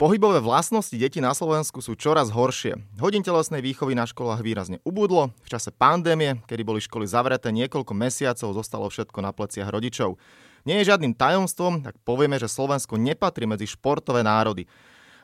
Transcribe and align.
Pohybové 0.00 0.40
vlastnosti 0.40 0.96
detí 0.96 1.20
na 1.20 1.36
Slovensku 1.36 1.84
sú 1.84 1.92
čoraz 1.92 2.32
horšie. 2.32 2.72
Hodín 3.04 3.20
telesnej 3.20 3.60
výchovy 3.60 3.92
na 3.92 4.08
školách 4.08 4.40
výrazne 4.40 4.80
ubudlo. 4.80 5.28
V 5.44 5.52
čase 5.52 5.68
pandémie, 5.76 6.40
kedy 6.48 6.64
boli 6.64 6.80
školy 6.80 7.04
zavreté 7.04 7.52
niekoľko 7.52 7.92
mesiacov, 7.92 8.56
zostalo 8.56 8.88
všetko 8.88 9.20
na 9.20 9.36
pleciach 9.36 9.68
rodičov. 9.68 10.16
Nie 10.64 10.80
je 10.80 10.88
žiadnym 10.88 11.12
tajomstvom, 11.12 11.84
tak 11.84 12.00
povieme, 12.00 12.40
že 12.40 12.48
Slovensko 12.48 12.96
nepatrí 12.96 13.44
medzi 13.44 13.68
športové 13.68 14.24
národy. 14.24 14.64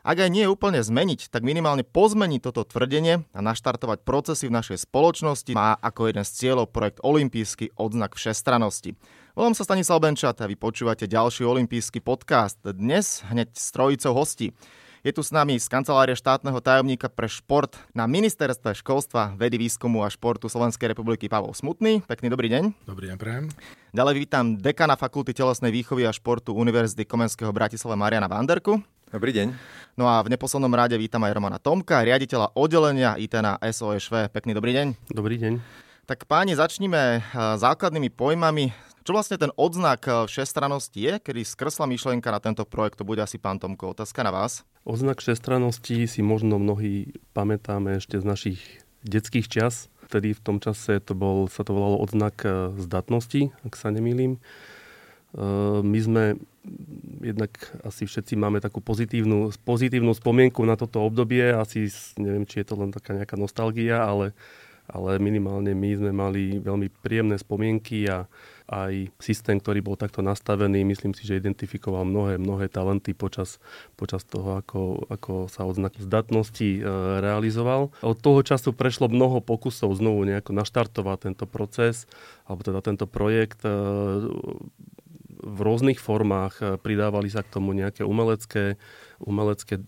Ak 0.04 0.20
aj 0.20 0.28
nie 0.28 0.44
je 0.44 0.52
úplne 0.52 0.84
zmeniť, 0.84 1.32
tak 1.32 1.40
minimálne 1.40 1.80
pozmeniť 1.80 2.45
toto 2.45 2.68
tvrdenie 2.68 3.24
a 3.32 3.40
naštartovať 3.40 4.04
procesy 4.04 4.52
v 4.52 4.61
našej 4.61 4.84
spoločnosti 4.84 5.56
má 5.56 5.80
ako 5.80 6.12
jeden 6.12 6.22
z 6.29 6.36
cieľov 6.36 6.68
projekt 6.68 7.00
Olympijský 7.00 7.72
odznak 7.80 8.12
všestranosti. 8.12 8.93
Volám 9.36 9.52
sa 9.52 9.68
Stanislav 9.68 10.00
Benčat 10.00 10.40
a 10.40 10.48
vy 10.48 10.56
počúvate 10.56 11.04
ďalší 11.04 11.44
olimpijský 11.44 12.00
podcast. 12.00 12.56
Dnes 12.64 13.20
hneď 13.28 13.52
s 13.52 13.68
trojicou 13.68 14.16
hostí. 14.16 14.56
Je 15.04 15.12
tu 15.12 15.20
s 15.20 15.28
nami 15.28 15.60
z 15.60 15.68
kancelárie 15.68 16.16
štátneho 16.16 16.56
tajomníka 16.56 17.12
pre 17.12 17.28
šport 17.28 17.77
na 17.92 18.08
ministerstve 18.08 18.72
školstva, 18.80 19.36
vedy, 19.36 19.60
výskumu 19.60 20.00
a 20.00 20.08
športu 20.08 20.48
Slovenskej 20.48 20.96
republiky 20.96 21.28
Pavol 21.28 21.52
Smutný. 21.52 22.00
Pekný 22.08 22.32
dobrý 22.32 22.48
deň. 22.48 22.88
Dobrý 22.88 23.12
deň, 23.12 23.16
prajem. 23.20 23.52
Ďalej 23.92 24.14
vítam 24.24 24.56
dekana 24.56 24.96
Fakulty 24.96 25.36
telesnej 25.36 25.68
výchovy 25.68 26.08
a 26.08 26.16
športu 26.16 26.56
Univerzity 26.56 27.05
Komenského 27.05 27.52
Bratislava 27.52 27.92
Mariana 27.92 28.32
Vanderku. 28.32 28.80
Dobrý 29.12 29.36
deň. 29.36 29.52
No 30.00 30.08
a 30.08 30.24
v 30.24 30.32
neposlednom 30.32 30.72
rade 30.72 30.96
vítam 30.96 31.20
aj 31.28 31.36
Romana 31.36 31.60
Tomka, 31.60 32.08
riaditeľa 32.08 32.56
oddelenia 32.56 33.20
IT 33.20 33.36
na 33.44 33.60
SOŠV. 33.60 34.32
Pekný 34.32 34.56
dobrý 34.56 34.72
deň. 34.72 35.12
Dobrý 35.12 35.36
deň. 35.36 35.60
Tak 36.08 36.24
páni, 36.24 36.56
začníme 36.56 37.20
základnými 37.36 38.08
pojmami. 38.16 38.72
Čo 39.06 39.15
vlastne 39.15 39.38
ten 39.38 39.55
odznak 39.55 40.02
eh, 40.10 40.27
všestranosti 40.27 40.98
je, 40.98 41.14
kedy 41.22 41.47
skrsla 41.47 41.86
myšlienka 41.86 42.27
na 42.27 42.42
tento 42.42 42.67
projekt, 42.67 42.98
to 42.98 43.06
bude 43.06 43.22
asi 43.22 43.39
pán 43.39 43.62
Tomko. 43.62 43.94
Otázka 43.94 44.27
na 44.27 44.34
vás. 44.34 44.67
Odznak 44.83 45.22
všestranosti 45.22 46.11
si 46.11 46.27
možno 46.27 46.58
mnohí 46.58 47.14
pamätáme 47.30 48.03
ešte 48.03 48.19
z 48.19 48.27
našich 48.27 48.58
detských 49.06 49.47
čas. 49.47 49.95
Vtedy 50.11 50.34
v 50.34 50.42
tom 50.42 50.58
čase 50.58 50.98
to 50.98 51.14
bol, 51.14 51.47
sa 51.47 51.62
to 51.62 51.70
volalo 51.70 52.03
odznak 52.03 52.42
eh, 52.42 52.75
zdatnosti, 52.83 53.55
ak 53.62 53.78
sa 53.78 53.95
nemýlim. 53.95 54.42
Eh, 55.39 55.80
my 55.86 55.98
sme 56.02 56.42
jednak 57.23 57.55
asi 57.86 58.11
všetci 58.11 58.34
máme 58.34 58.58
takú 58.58 58.83
pozitívnu, 58.83 59.55
pozitívnu 59.62 60.19
spomienku 60.19 60.67
na 60.67 60.75
toto 60.75 61.06
obdobie. 61.06 61.55
Asi 61.55 61.86
neviem, 62.19 62.42
či 62.42 62.58
je 62.58 62.67
to 62.67 62.75
len 62.75 62.91
taká 62.91 63.14
nejaká 63.14 63.39
nostalgia, 63.39 64.02
ale, 64.02 64.34
ale 64.91 65.23
minimálne 65.23 65.78
my 65.78 65.91
sme 65.95 66.11
mali 66.11 66.58
veľmi 66.58 66.91
príjemné 67.06 67.39
spomienky 67.39 68.11
a 68.11 68.27
aj 68.67 69.14
systém, 69.22 69.62
ktorý 69.62 69.78
bol 69.83 69.95
takto 69.95 70.27
nastavený, 70.27 70.83
myslím 70.83 71.14
si, 71.14 71.22
že 71.22 71.39
identifikoval 71.39 72.03
mnohé, 72.03 72.34
mnohé 72.36 72.67
talenty 72.67 73.14
počas, 73.14 73.62
počas 73.95 74.27
toho, 74.27 74.58
ako, 74.58 75.06
ako 75.06 75.47
sa 75.47 75.62
odznak 75.62 75.95
zdatnosti 75.98 76.67
e, 76.67 76.83
realizoval. 77.23 77.95
Od 78.03 78.19
toho 78.19 78.42
času 78.42 78.75
prešlo 78.75 79.06
mnoho 79.06 79.39
pokusov 79.39 79.95
znovu 79.95 80.27
nejako 80.27 80.50
naštartovať 80.50 81.31
tento 81.31 81.47
proces, 81.47 82.11
alebo 82.50 82.67
teda 82.67 82.83
tento 82.83 83.06
projekt. 83.06 83.62
E, 83.62 83.70
v 85.36 85.58
rôznych 85.62 86.03
formách 86.03 86.55
e, 86.58 86.64
pridávali 86.75 87.30
sa 87.30 87.47
k 87.47 87.53
tomu 87.55 87.70
nejaké 87.70 88.03
umelecké 88.03 88.75
umelecké 89.22 89.81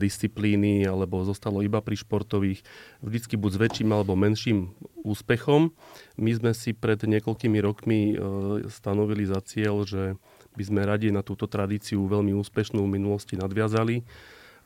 disciplíny 0.00 0.82
alebo 0.86 1.22
zostalo 1.22 1.62
iba 1.62 1.78
pri 1.78 2.00
športových, 2.00 2.60
vždycky 3.04 3.38
buď 3.38 3.50
s 3.50 3.58
väčším 3.58 3.90
alebo 3.94 4.18
menším 4.18 4.74
úspechom. 5.06 5.70
My 6.18 6.30
sme 6.34 6.52
si 6.56 6.74
pred 6.74 6.98
niekoľkými 7.00 7.58
rokmi 7.62 8.00
e, 8.10 8.14
stanovili 8.68 9.24
za 9.28 9.38
cieľ, 9.44 9.86
že 9.86 10.18
by 10.58 10.62
sme 10.66 10.80
radi 10.82 11.14
na 11.14 11.22
túto 11.22 11.46
tradíciu 11.46 12.02
veľmi 12.10 12.34
úspešnú 12.34 12.82
v 12.82 12.94
minulosti 12.98 13.38
nadviazali 13.38 14.02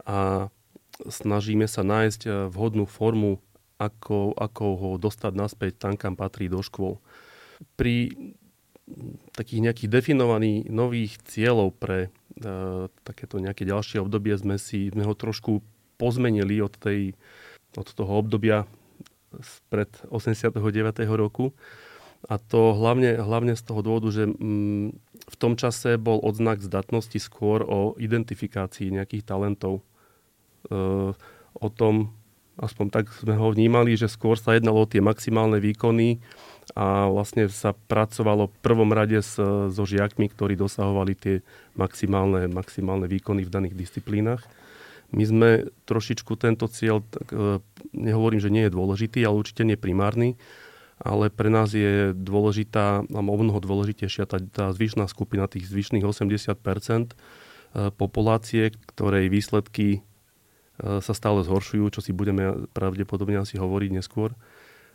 a 0.08 0.48
snažíme 1.04 1.68
sa 1.68 1.84
nájsť 1.84 2.20
e, 2.24 2.30
vhodnú 2.48 2.88
formu, 2.88 3.42
ako, 3.76 4.38
ako 4.38 4.64
ho 4.78 4.90
dostať 4.96 5.32
naspäť 5.34 5.72
tam, 5.76 5.94
kam 5.98 6.14
patrí 6.14 6.46
do 6.46 6.62
škôl. 6.62 7.02
Pri 7.74 8.10
takých 9.32 9.60
nejakých 9.64 9.88
definovaných 9.88 10.68
nových 10.68 11.16
cieľov 11.24 11.72
pre 11.72 12.12
uh, 12.44 12.86
takéto 13.02 13.40
nejaké 13.40 13.64
ďalšie 13.64 14.04
obdobie 14.04 14.36
sme 14.36 14.60
si 14.60 14.92
sme 14.92 15.08
ho 15.08 15.16
trošku 15.16 15.64
pozmenili 15.96 16.60
od, 16.60 16.74
tej, 16.76 17.16
od 17.78 17.88
toho 17.88 18.12
obdobia 18.20 18.68
pred 19.70 19.90
89. 20.10 20.60
roku. 21.14 21.54
A 22.24 22.40
to 22.40 22.72
hlavne, 22.72 23.20
hlavne 23.20 23.52
z 23.52 23.62
toho 23.68 23.84
dôvodu, 23.84 24.08
že 24.08 24.24
mm, 24.24 24.96
v 25.28 25.36
tom 25.36 25.60
čase 25.60 26.00
bol 26.00 26.24
odznak 26.24 26.64
zdatnosti 26.64 27.20
skôr 27.20 27.60
o 27.60 27.92
identifikácii 28.00 28.88
nejakých 28.96 29.28
talentov. 29.28 29.84
E, 30.72 31.12
o 31.52 31.68
tom, 31.68 32.16
aspoň 32.56 32.86
tak 32.88 33.04
sme 33.12 33.36
ho 33.36 33.52
vnímali, 33.52 33.92
že 33.92 34.08
skôr 34.08 34.40
sa 34.40 34.56
jednalo 34.56 34.84
o 34.84 34.88
tie 34.88 35.04
maximálne 35.04 35.60
výkony, 35.60 36.24
a 36.72 37.12
vlastne 37.12 37.52
sa 37.52 37.76
pracovalo 37.76 38.48
v 38.48 38.56
prvom 38.64 38.88
rade 38.88 39.20
s, 39.20 39.36
so 39.68 39.84
žiakmi, 39.84 40.32
ktorí 40.32 40.56
dosahovali 40.56 41.12
tie 41.12 41.34
maximálne, 41.76 42.48
maximálne 42.48 43.04
výkony 43.04 43.44
v 43.44 43.52
daných 43.52 43.76
disciplínach. 43.76 44.40
My 45.12 45.24
sme 45.28 45.48
trošičku 45.84 46.32
tento 46.40 46.64
cieľ, 46.72 47.04
tak, 47.04 47.28
e, 47.30 47.60
nehovorím, 47.92 48.40
že 48.40 48.50
nie 48.50 48.66
je 48.66 48.74
dôležitý, 48.74 49.20
ale 49.22 49.44
určite 49.44 49.62
nie 49.68 49.76
primárny, 49.76 50.40
ale 50.96 51.28
pre 51.28 51.52
nás 51.52 51.76
je 51.76 52.16
dôležitá, 52.16 53.04
a 53.04 53.20
o 53.20 53.36
mnoho 53.36 53.60
dôležitejšia 53.60 54.24
tá, 54.24 54.40
tá 54.40 54.72
zvyšná 54.72 55.04
skupina, 55.06 55.46
tých 55.46 55.68
zvyšných 55.68 56.02
80 56.02 56.48
e, 56.48 57.14
populácie, 57.92 58.72
ktorej 58.88 59.28
výsledky 59.28 60.00
e, 60.00 60.98
sa 61.04 61.12
stále 61.12 61.44
zhoršujú, 61.44 61.92
čo 61.92 62.00
si 62.00 62.16
budeme 62.16 62.66
pravdepodobne 62.72 63.44
asi 63.44 63.60
hovoriť 63.60 63.90
neskôr 63.92 64.32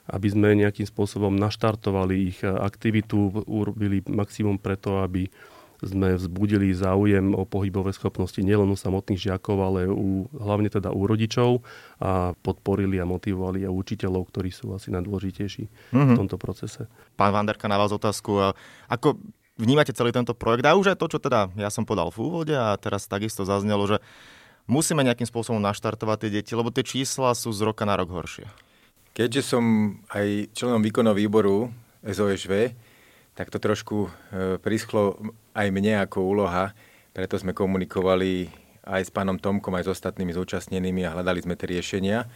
aby 0.09 0.27
sme 0.27 0.57
nejakým 0.57 0.89
spôsobom 0.89 1.33
naštartovali 1.37 2.33
ich 2.33 2.39
aktivitu, 2.43 3.45
urobili 3.45 4.01
maximum 4.09 4.57
preto, 4.57 5.05
aby 5.05 5.29
sme 5.79 6.19
vzbudili 6.19 6.75
záujem 6.75 7.31
o 7.31 7.47
pohybové 7.47 7.95
schopnosti 7.95 8.35
nielen 8.43 8.67
u 8.67 8.75
samotných 8.75 9.31
žiakov, 9.31 9.57
ale 9.63 9.87
u, 9.87 10.27
hlavne 10.35 10.67
teda 10.67 10.91
u 10.91 11.07
rodičov 11.07 11.63
a 12.03 12.35
podporili 12.43 12.99
a 12.99 13.07
motivovali 13.07 13.63
aj 13.63 13.71
učiteľov, 13.71 14.27
ktorí 14.27 14.51
sú 14.51 14.75
asi 14.75 14.91
najdôležitejší 14.91 15.63
mm-hmm. 15.95 16.09
v 16.11 16.17
tomto 16.19 16.35
procese. 16.35 16.91
Pán 17.15 17.31
Vanderka, 17.31 17.71
na 17.71 17.79
vás 17.79 17.95
otázku. 17.95 18.51
Ako 18.91 19.23
vnímate 19.55 19.95
celý 19.95 20.11
tento 20.11 20.35
projekt? 20.35 20.67
A 20.67 20.75
už 20.75 20.91
aj 20.95 20.99
to, 20.99 21.15
čo 21.15 21.19
teda 21.23 21.47
ja 21.55 21.71
som 21.71 21.87
podal 21.87 22.11
v 22.11 22.27
úvode 22.27 22.55
a 22.55 22.75
teraz 22.75 23.07
takisto 23.07 23.47
zaznelo, 23.47 23.87
že 23.87 24.03
musíme 24.67 24.99
nejakým 25.07 25.31
spôsobom 25.31 25.63
naštartovať 25.63 26.27
tie 26.27 26.43
deti, 26.43 26.51
lebo 26.59 26.75
tie 26.75 26.83
čísla 26.83 27.31
sú 27.31 27.55
z 27.55 27.63
roka 27.63 27.87
na 27.87 27.95
rok 27.95 28.11
horšie. 28.11 28.51
Keďže 29.19 29.51
som 29.51 29.99
aj 30.15 30.55
členom 30.55 30.79
výkonov 30.79 31.19
výboru 31.19 31.67
SOSV, 32.07 32.71
tak 33.35 33.51
to 33.51 33.59
trošku 33.59 34.07
e, 34.07 34.09
prischlo 34.63 35.19
aj 35.51 35.67
mne 35.75 36.07
ako 36.07 36.23
úloha, 36.23 36.71
preto 37.11 37.35
sme 37.35 37.51
komunikovali 37.51 38.47
aj 38.87 39.01
s 39.03 39.11
pánom 39.11 39.35
Tomkom, 39.35 39.75
aj 39.75 39.91
s 39.91 39.99
ostatnými 39.99 40.31
zúčastnenými 40.31 41.03
a 41.03 41.11
hľadali 41.11 41.43
sme 41.43 41.59
tie 41.59 41.67
riešenia. 41.67 42.31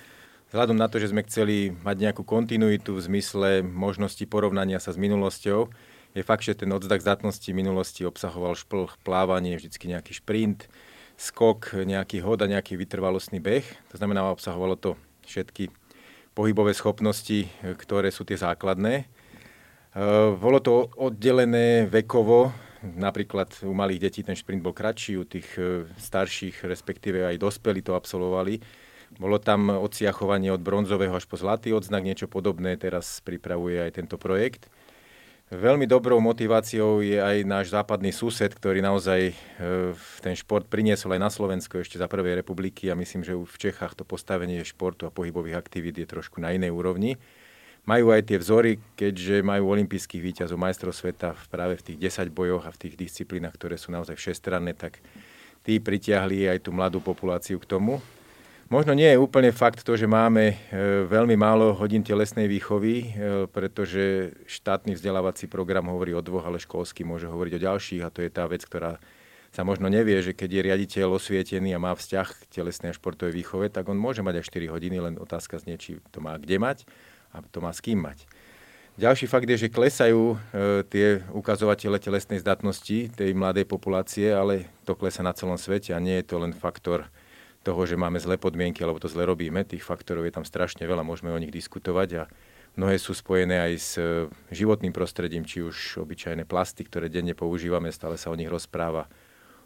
Vzhľadom 0.51 0.75
na 0.75 0.91
to, 0.91 0.99
že 0.99 1.15
sme 1.15 1.23
chceli 1.23 1.71
mať 1.71 2.03
nejakú 2.03 2.27
kontinuitu 2.27 2.99
v 2.99 3.05
zmysle 3.07 3.63
možnosti 3.63 4.27
porovnania 4.27 4.83
sa 4.83 4.91
s 4.91 4.99
minulosťou, 4.99 5.71
je 6.11 6.23
fakt, 6.27 6.43
že 6.43 6.67
ten 6.67 6.67
odzdak 6.67 6.99
zdatnosti 6.99 7.47
minulosti 7.55 8.03
obsahoval 8.03 8.59
šplh, 8.59 8.99
plávanie, 9.07 9.55
vždycky 9.55 9.87
nejaký 9.87 10.19
šprint, 10.19 10.67
skok, 11.15 11.79
nejaký 11.79 12.19
hod 12.19 12.43
a 12.43 12.51
nejaký 12.51 12.75
vytrvalostný 12.75 13.39
beh. 13.39 13.63
To 13.95 13.95
znamená, 13.95 14.27
obsahovalo 14.27 14.75
to 14.75 14.99
všetky 15.23 15.71
pohybové 16.33 16.73
schopnosti, 16.73 17.45
ktoré 17.61 18.09
sú 18.09 18.25
tie 18.25 18.37
základné. 18.37 18.93
E, 19.01 19.05
bolo 20.33 20.59
to 20.59 20.89
oddelené 20.97 21.85
vekovo, 21.85 22.49
napríklad 22.83 23.53
u 23.63 23.73
malých 23.73 24.09
detí 24.09 24.21
ten 24.25 24.35
šprint 24.35 24.65
bol 24.65 24.73
kratší, 24.73 25.21
u 25.21 25.25
tých 25.25 25.47
e, 25.55 25.85
starších, 25.95 26.65
respektíve 26.65 27.23
aj 27.23 27.37
dospelí 27.37 27.85
to 27.85 27.93
absolvovali. 27.93 28.59
Bolo 29.21 29.37
tam 29.37 29.69
odsiachovanie 29.69 30.49
od 30.49 30.65
bronzového 30.65 31.13
až 31.13 31.29
po 31.29 31.37
zlatý 31.37 31.69
odznak, 31.69 32.01
niečo 32.01 32.25
podobné 32.25 32.73
teraz 32.81 33.21
pripravuje 33.21 33.77
aj 33.77 34.01
tento 34.01 34.17
projekt. 34.17 34.73
Veľmi 35.53 35.85
dobrou 35.85 36.17
motiváciou 36.17 37.05
je 37.05 37.21
aj 37.21 37.45
náš 37.45 37.69
západný 37.69 38.09
sused, 38.09 38.49
ktorý 38.49 38.81
naozaj 38.81 39.21
e, 39.29 39.33
ten 40.25 40.33
šport 40.33 40.65
priniesol 40.65 41.13
aj 41.13 41.21
na 41.21 41.29
Slovensko 41.29 41.77
ešte 41.77 42.01
za 42.01 42.09
prvej 42.09 42.41
republiky 42.41 42.89
a 42.89 42.97
myslím, 42.97 43.21
že 43.21 43.37
v 43.37 43.57
Čechách 43.61 43.93
to 43.93 44.01
postavenie 44.01 44.65
športu 44.65 45.05
a 45.05 45.13
pohybových 45.13 45.53
aktivít 45.53 46.01
je 46.01 46.09
trošku 46.09 46.41
na 46.41 46.57
inej 46.57 46.73
úrovni. 46.73 47.21
Majú 47.85 48.17
aj 48.17 48.33
tie 48.33 48.41
vzory, 48.41 48.81
keďže 48.97 49.45
majú 49.45 49.77
olimpijských 49.77 50.25
výťazov 50.25 50.57
majstrov 50.57 50.89
sveta 50.89 51.37
práve 51.53 51.77
v 51.77 51.85
tých 51.85 52.17
10 52.17 52.33
bojoch 52.33 52.65
a 52.65 52.73
v 52.73 52.89
tých 52.89 52.97
disciplínach, 52.97 53.53
ktoré 53.53 53.77
sú 53.77 53.93
naozaj 53.93 54.17
všestranné, 54.17 54.73
tak 54.73 55.05
tí 55.61 55.77
pritiahli 55.77 56.49
aj 56.49 56.65
tú 56.65 56.73
mladú 56.73 56.97
populáciu 56.97 57.61
k 57.61 57.69
tomu. 57.69 58.01
Možno 58.73 58.97
nie 58.97 59.05
je 59.05 59.21
úplne 59.21 59.53
fakt 59.53 59.85
to, 59.85 59.93
že 59.93 60.09
máme 60.09 60.49
e, 60.49 60.55
veľmi 61.05 61.37
málo 61.37 61.77
hodín 61.77 62.01
telesnej 62.01 62.49
výchovy, 62.49 62.93
e, 62.97 63.07
pretože 63.45 64.33
štátny 64.49 64.97
vzdelávací 64.97 65.45
program 65.45 65.93
hovorí 65.93 66.17
o 66.17 66.25
dvoch, 66.25 66.49
ale 66.49 66.57
školský 66.57 67.05
môže 67.05 67.29
hovoriť 67.29 67.53
o 67.53 67.63
ďalších 67.69 68.01
a 68.01 68.09
to 68.09 68.25
je 68.25 68.33
tá 68.33 68.49
vec, 68.49 68.65
ktorá 68.65 68.97
sa 69.53 69.61
možno 69.61 69.93
nevie, 69.93 70.17
že 70.25 70.33
keď 70.33 70.49
je 70.49 70.65
riaditeľ 70.65 71.21
osvietený 71.21 71.77
a 71.77 71.83
má 71.85 71.93
vzťah 71.93 72.27
k 72.33 72.41
telesnej 72.49 72.89
a 72.89 72.97
športovej 72.97 73.37
výchove, 73.45 73.69
tak 73.69 73.85
on 73.93 74.01
môže 74.01 74.25
mať 74.25 74.41
aj 74.41 74.49
4 74.49 74.73
hodiny, 74.73 74.97
len 74.97 75.21
otázka 75.21 75.61
znie, 75.61 75.77
či 75.77 76.01
to 76.09 76.17
má 76.17 76.33
kde 76.41 76.57
mať 76.57 76.89
a 77.29 77.45
to 77.45 77.61
má 77.61 77.69
s 77.69 77.77
kým 77.77 78.01
mať. 78.01 78.25
Ďalší 78.97 79.29
fakt 79.29 79.45
je, 79.53 79.69
že 79.69 79.69
klesajú 79.69 80.33
e, 80.33 80.37
tie 80.89 81.21
ukazovatele 81.29 82.01
telesnej 82.01 82.41
zdatnosti 82.41 83.13
tej 83.13 83.37
mladej 83.37 83.69
populácie, 83.69 84.33
ale 84.33 84.65
to 84.81 84.97
klesa 84.97 85.21
na 85.21 85.37
celom 85.37 85.61
svete 85.61 85.93
a 85.93 86.01
nie 86.01 86.17
je 86.17 86.25
to 86.25 86.41
len 86.41 86.57
faktor 86.57 87.05
toho, 87.63 87.87
že 87.87 87.95
máme 87.95 88.19
zlé 88.19 88.35
podmienky 88.35 88.83
alebo 88.83 88.99
to 88.99 89.07
zle 89.07 89.23
robíme. 89.23 89.63
Tých 89.63 89.81
faktorov 89.81 90.27
je 90.27 90.35
tam 90.35 90.45
strašne 90.45 90.83
veľa, 90.83 91.07
môžeme 91.07 91.31
o 91.31 91.39
nich 91.39 91.49
diskutovať 91.49 92.09
a 92.19 92.23
mnohé 92.75 92.99
sú 92.99 93.15
spojené 93.15 93.71
aj 93.71 93.73
s 93.79 93.91
e, 93.95 94.27
životným 94.51 94.91
prostredím, 94.91 95.47
či 95.47 95.63
už 95.63 96.03
obyčajné 96.03 96.43
plasty, 96.43 96.83
ktoré 96.83 97.07
denne 97.07 97.31
používame, 97.33 97.89
stále 97.95 98.19
sa 98.19 98.29
o 98.29 98.37
nich 98.37 98.51
rozpráva. 98.51 99.07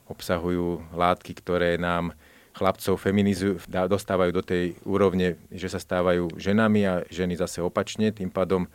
Obsahujú 0.08 0.94
látky, 0.96 1.36
ktoré 1.42 1.76
nám 1.76 2.16
chlapcov 2.56 2.98
feminizujú, 2.98 3.62
dostávajú 3.70 4.32
do 4.34 4.42
tej 4.42 4.78
úrovne, 4.86 5.38
že 5.54 5.70
sa 5.70 5.78
stávajú 5.78 6.38
ženami 6.38 6.82
a 6.86 6.94
ženy 7.10 7.38
zase 7.38 7.62
opačne, 7.62 8.10
tým 8.10 8.34
pádom 8.34 8.66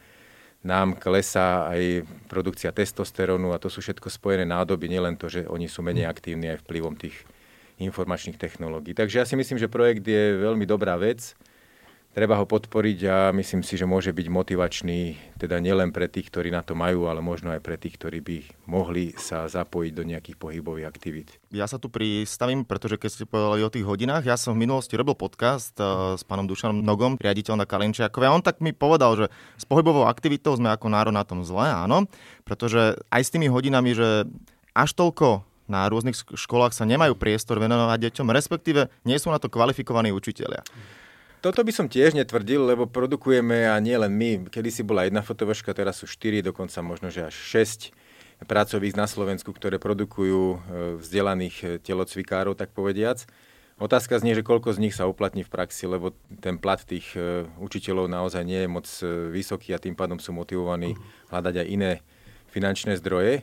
nám 0.62 0.94
klesá 0.94 1.66
aj 1.66 2.06
produkcia 2.30 2.70
testosterónu 2.70 3.50
a 3.50 3.58
to 3.58 3.66
sú 3.66 3.82
všetko 3.82 4.06
spojené 4.06 4.46
nádoby, 4.46 4.86
nielen 4.86 5.18
to, 5.18 5.26
že 5.26 5.42
oni 5.50 5.66
sú 5.66 5.82
menej 5.82 6.06
aktívni 6.06 6.54
aj 6.54 6.62
vplyvom 6.62 6.94
tých 6.94 7.26
informačných 7.80 8.36
technológií. 8.36 8.92
Takže 8.92 9.22
ja 9.22 9.26
si 9.28 9.38
myslím, 9.38 9.56
že 9.56 9.72
projekt 9.72 10.04
je 10.04 10.36
veľmi 10.40 10.68
dobrá 10.68 10.98
vec 11.00 11.32
treba 12.12 12.36
ho 12.36 12.44
podporiť 12.44 12.98
a 13.08 13.16
myslím 13.32 13.64
si, 13.64 13.80
že 13.80 13.88
môže 13.88 14.12
byť 14.12 14.26
motivačný 14.28 15.16
teda 15.40 15.58
nielen 15.64 15.90
pre 15.96 16.12
tých, 16.12 16.28
ktorí 16.28 16.52
na 16.52 16.60
to 16.60 16.76
majú, 16.76 17.08
ale 17.08 17.24
možno 17.24 17.56
aj 17.56 17.64
pre 17.64 17.80
tých, 17.80 17.96
ktorí 17.96 18.20
by 18.20 18.36
mohli 18.68 19.16
sa 19.16 19.48
zapojiť 19.48 19.92
do 19.96 20.04
nejakých 20.04 20.36
pohybových 20.36 20.86
aktivít. 20.86 21.28
Ja 21.48 21.64
sa 21.64 21.80
tu 21.80 21.88
pristavím, 21.88 22.68
pretože 22.68 23.00
keď 23.00 23.10
ste 23.10 23.24
povedali 23.24 23.64
o 23.64 23.72
tých 23.72 23.88
hodinách, 23.88 24.28
ja 24.28 24.36
som 24.36 24.52
v 24.54 24.68
minulosti 24.68 24.94
robil 24.94 25.16
podcast 25.16 25.72
uh, 25.80 26.14
s 26.14 26.22
pánom 26.22 26.44
Dušanom 26.44 26.84
Nogom, 26.84 27.16
riaditeľ 27.16 27.64
na 27.64 27.66
Kalinčiakove 27.66 28.28
a 28.28 28.36
on 28.36 28.44
tak 28.44 28.60
mi 28.60 28.76
povedal, 28.76 29.16
že 29.16 29.26
s 29.56 29.64
pohybovou 29.64 30.04
aktivitou 30.04 30.52
sme 30.52 30.68
ako 30.68 30.92
národ 30.92 31.16
na 31.16 31.24
tom 31.24 31.40
zle, 31.40 31.64
áno, 31.64 32.04
pretože 32.44 33.00
aj 33.08 33.22
s 33.24 33.32
tými 33.32 33.48
hodinami, 33.48 33.96
že 33.96 34.28
až 34.76 34.92
toľko 34.92 35.51
na 35.70 35.86
rôznych 35.86 36.14
školách 36.14 36.74
sa 36.74 36.88
nemajú 36.88 37.14
priestor 37.14 37.62
venovať 37.62 38.10
deťom, 38.10 38.28
respektíve 38.34 38.90
nie 39.06 39.18
sú 39.18 39.30
na 39.30 39.38
to 39.38 39.46
kvalifikovaní 39.46 40.10
učiteľia. 40.10 40.62
Toto 41.42 41.66
by 41.66 41.74
som 41.74 41.90
tiež 41.90 42.14
netvrdil, 42.14 42.62
lebo 42.62 42.86
produkujeme 42.86 43.66
a 43.66 43.74
nie 43.82 43.98
len 43.98 44.14
my. 44.14 44.46
Kedy 44.46 44.70
si 44.70 44.82
bola 44.86 45.10
jedna 45.10 45.26
fotovaška, 45.26 45.74
teraz 45.74 45.98
sú 45.98 46.06
štyri, 46.06 46.38
dokonca 46.38 46.78
možno, 46.86 47.10
že 47.10 47.26
až 47.26 47.34
šesť 47.34 47.90
pracovísk 48.46 48.94
na 48.94 49.10
Slovensku, 49.10 49.50
ktoré 49.50 49.82
produkujú 49.82 50.42
e, 50.42 50.56
vzdelaných 51.02 51.56
e, 51.62 51.66
telocvikárov, 51.82 52.54
tak 52.54 52.70
povediac. 52.70 53.26
Otázka 53.82 54.22
znie, 54.22 54.38
že 54.38 54.46
koľko 54.46 54.70
z 54.70 54.82
nich 54.86 54.94
sa 54.94 55.10
uplatní 55.10 55.42
v 55.42 55.50
praxi, 55.50 55.90
lebo 55.90 56.14
ten 56.38 56.62
plat 56.62 56.78
tých 56.78 57.10
e, 57.18 57.46
učiteľov 57.58 58.06
naozaj 58.06 58.42
nie 58.46 58.62
je 58.62 58.70
moc 58.70 58.86
vysoký 59.34 59.74
a 59.74 59.82
tým 59.82 59.98
pádom 59.98 60.22
sú 60.22 60.30
motivovaní 60.30 60.94
hľadať 61.34 61.54
aj 61.58 61.66
iné 61.66 61.92
finančné 62.54 62.94
zdroje. 63.02 63.42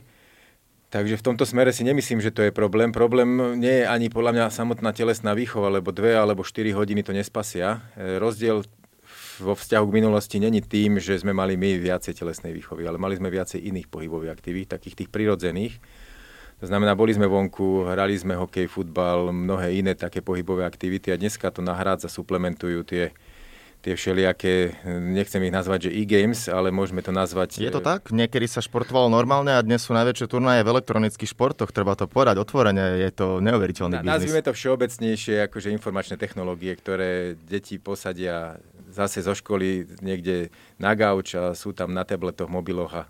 Takže 0.90 1.22
v 1.22 1.26
tomto 1.32 1.46
smere 1.46 1.70
si 1.70 1.86
nemyslím, 1.86 2.18
že 2.18 2.34
to 2.34 2.42
je 2.42 2.50
problém. 2.50 2.90
Problém 2.90 3.54
nie 3.62 3.82
je 3.82 3.84
ani 3.86 4.10
podľa 4.10 4.34
mňa 4.34 4.44
samotná 4.50 4.90
telesná 4.90 5.38
výchova, 5.38 5.70
lebo 5.70 5.94
dve 5.94 6.18
alebo 6.18 6.42
štyri 6.42 6.74
hodiny 6.74 7.06
to 7.06 7.14
nespasia. 7.14 7.78
E, 7.94 8.18
rozdiel 8.18 8.66
vo 9.38 9.54
vzťahu 9.54 9.86
k 9.86 9.96
minulosti 10.02 10.36
není 10.42 10.58
tým, 10.58 10.98
že 10.98 11.14
sme 11.14 11.30
mali 11.30 11.54
my 11.54 11.78
viacej 11.78 12.18
telesnej 12.18 12.50
výchovy, 12.50 12.90
ale 12.90 12.98
mali 12.98 13.14
sme 13.14 13.30
viacej 13.30 13.70
iných 13.70 13.86
pohybových 13.86 14.34
aktivít, 14.34 14.74
takých 14.74 15.06
tých 15.06 15.10
prirodzených. 15.14 15.78
To 16.60 16.68
znamená, 16.68 16.92
boli 16.98 17.14
sme 17.16 17.24
vonku, 17.24 17.88
hrali 17.88 18.18
sme 18.18 18.36
hokej, 18.36 18.68
futbal, 18.68 19.32
mnohé 19.32 19.80
iné 19.80 19.96
také 19.96 20.20
pohybové 20.20 20.68
aktivity 20.68 21.08
a 21.08 21.16
dneska 21.16 21.48
to 21.54 21.64
nahrádza, 21.64 22.12
suplementujú 22.12 22.84
tie 22.84 23.14
tie 23.80 23.96
všelijaké, 23.96 24.76
nechcem 25.00 25.40
ich 25.40 25.54
nazvať, 25.54 25.88
že 25.88 25.96
e-games, 26.04 26.52
ale 26.52 26.68
môžeme 26.68 27.00
to 27.00 27.16
nazvať... 27.16 27.64
Je 27.64 27.72
to 27.72 27.80
tak? 27.80 28.12
Niekedy 28.12 28.44
sa 28.44 28.60
športovalo 28.60 29.08
normálne 29.08 29.56
a 29.56 29.64
dnes 29.64 29.80
sú 29.80 29.96
najväčšie 29.96 30.28
turnaje 30.28 30.60
v 30.60 30.72
elektronických 30.76 31.32
športoch, 31.32 31.72
treba 31.72 31.96
to 31.96 32.04
povedať 32.04 32.36
otvorene, 32.36 33.00
je 33.00 33.10
to 33.16 33.40
neuveriteľný 33.40 34.04
biznis. 34.04 34.12
Nazvime 34.12 34.44
to 34.44 34.52
všeobecnejšie, 34.52 35.48
akože 35.48 35.72
informačné 35.72 36.20
technológie, 36.20 36.76
ktoré 36.76 37.40
deti 37.40 37.80
posadia 37.80 38.60
zase 38.92 39.24
zo 39.24 39.32
školy 39.32 39.88
niekde 40.04 40.52
na 40.76 40.92
gauč 40.92 41.32
a 41.38 41.56
sú 41.56 41.72
tam 41.72 41.96
na 41.96 42.04
tabletoch, 42.04 42.52
mobiloch 42.52 42.92
a 42.92 43.02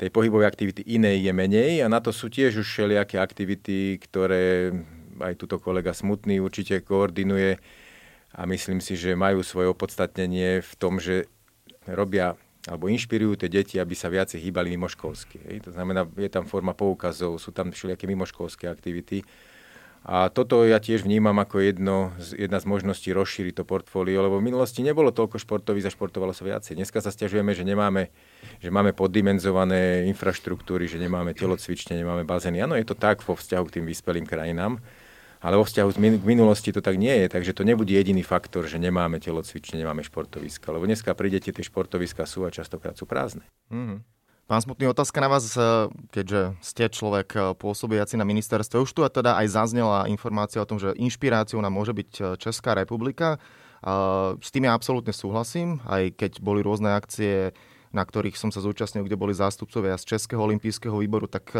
tej 0.00 0.08
pohybovej 0.08 0.48
aktivity 0.48 0.80
inej 0.96 1.28
je 1.28 1.32
menej 1.36 1.72
a 1.84 1.86
na 1.92 2.00
to 2.00 2.08
sú 2.08 2.32
tiež 2.32 2.64
už 2.64 2.66
všelijaké 2.66 3.20
aktivity, 3.20 4.00
ktoré 4.00 4.72
aj 5.20 5.36
tuto 5.36 5.60
kolega 5.60 5.92
Smutný 5.92 6.40
určite 6.40 6.80
koordinuje, 6.80 7.60
a 8.30 8.46
myslím 8.46 8.78
si, 8.78 8.94
že 8.94 9.18
majú 9.18 9.42
svoje 9.42 9.70
opodstatnenie 9.70 10.62
v 10.62 10.72
tom, 10.78 11.02
že 11.02 11.26
robia 11.84 12.38
alebo 12.68 12.92
inšpirujú 12.92 13.40
tie 13.40 13.48
deti, 13.48 13.80
aby 13.80 13.96
sa 13.96 14.12
viacej 14.12 14.36
hýbali 14.36 14.76
mimoškolsky. 14.76 15.40
Hej. 15.48 15.56
To 15.64 15.70
znamená, 15.72 16.04
je 16.12 16.28
tam 16.28 16.44
forma 16.44 16.76
poukazov, 16.76 17.40
sú 17.40 17.56
tam 17.56 17.72
všelijaké 17.72 18.04
mimoškolské 18.04 18.68
aktivity. 18.68 19.24
A 20.00 20.32
toto 20.32 20.64
ja 20.64 20.80
tiež 20.80 21.04
vnímam 21.04 21.36
ako 21.36 21.60
jedno, 21.60 21.96
jedna 22.32 22.56
z 22.56 22.64
možností 22.64 23.12
rozšíriť 23.12 23.60
to 23.60 23.64
portfólio, 23.68 24.24
lebo 24.24 24.40
v 24.40 24.48
minulosti 24.48 24.80
nebolo 24.80 25.12
toľko 25.12 25.36
športových, 25.36 25.92
zašportovalo 25.92 26.32
sa 26.32 26.48
viacej. 26.48 26.72
Dneska 26.72 27.04
sa 27.04 27.12
stiažujeme, 27.12 27.52
že 27.52 27.68
nemáme, 27.68 28.08
že 28.64 28.72
máme 28.72 28.96
poddimenzované 28.96 30.08
infraštruktúry, 30.08 30.88
že 30.88 30.96
nemáme 30.96 31.36
telocvične, 31.40 31.96
nemáme 32.00 32.24
bazény. 32.24 32.64
Áno, 32.64 32.76
je 32.76 32.88
to 32.88 32.96
tak 32.96 33.20
vo 33.24 33.36
vzťahu 33.36 33.64
k 33.68 33.74
tým 33.80 33.84
vyspelým 33.84 34.24
krajinám, 34.24 34.80
ale 35.40 35.56
vo 35.56 35.64
vzťahu 35.64 35.88
k 35.96 36.24
minulosti 36.24 36.68
to 36.70 36.84
tak 36.84 37.00
nie 37.00 37.24
je, 37.24 37.26
takže 37.32 37.56
to 37.56 37.64
nebude 37.64 37.88
jediný 37.88 38.20
faktor, 38.20 38.68
že 38.68 38.76
nemáme 38.76 39.16
telocvične, 39.16 39.80
nemáme 39.80 40.04
športoviska. 40.04 40.68
Lebo 40.68 40.84
dneska 40.84 41.16
prídete, 41.16 41.48
tie 41.50 41.64
športoviska 41.64 42.28
sú 42.28 42.44
a 42.44 42.52
častokrát 42.52 42.92
sú 42.92 43.08
prázdne. 43.08 43.48
Mm-hmm. 43.72 44.20
Pán 44.50 44.66
Smutný, 44.66 44.90
otázka 44.90 45.22
na 45.22 45.30
vás, 45.30 45.54
eh, 45.54 45.86
keďže 46.10 46.58
ste 46.58 46.90
človek 46.90 47.28
eh, 47.38 47.40
pôsobiaci 47.54 48.18
na 48.18 48.26
ministerstve. 48.26 48.82
Už 48.82 48.90
tu 48.90 49.06
teda 49.06 49.38
aj 49.38 49.46
zaznela 49.46 50.10
informácia 50.10 50.58
o 50.58 50.66
tom, 50.66 50.82
že 50.82 50.90
inšpiráciou 50.98 51.62
nám 51.62 51.70
môže 51.70 51.94
byť 51.94 52.10
eh, 52.18 52.24
Česká 52.34 52.74
republika. 52.74 53.38
S 54.44 54.52
tým 54.52 54.68
ja 54.68 54.76
absolútne 54.76 55.08
súhlasím, 55.08 55.80
aj 55.88 56.12
keď 56.12 56.44
boli 56.44 56.60
rôzne 56.60 56.92
akcie, 56.92 57.56
na 57.90 58.06
ktorých 58.06 58.38
som 58.38 58.54
sa 58.54 58.62
zúčastnil, 58.62 59.02
kde 59.04 59.18
boli 59.18 59.34
zástupcovia 59.34 59.98
z 59.98 60.16
Českého 60.16 60.42
olympijského 60.42 60.94
výboru, 60.94 61.26
tak 61.26 61.50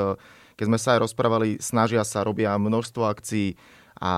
keď 0.55 0.65
sme 0.65 0.79
sa 0.79 0.95
aj 0.97 1.11
rozprávali, 1.11 1.59
snažia 1.59 2.07
sa, 2.07 2.23
robia 2.23 2.55
množstvo 2.55 3.03
akcií 3.07 3.59
a 4.01 4.13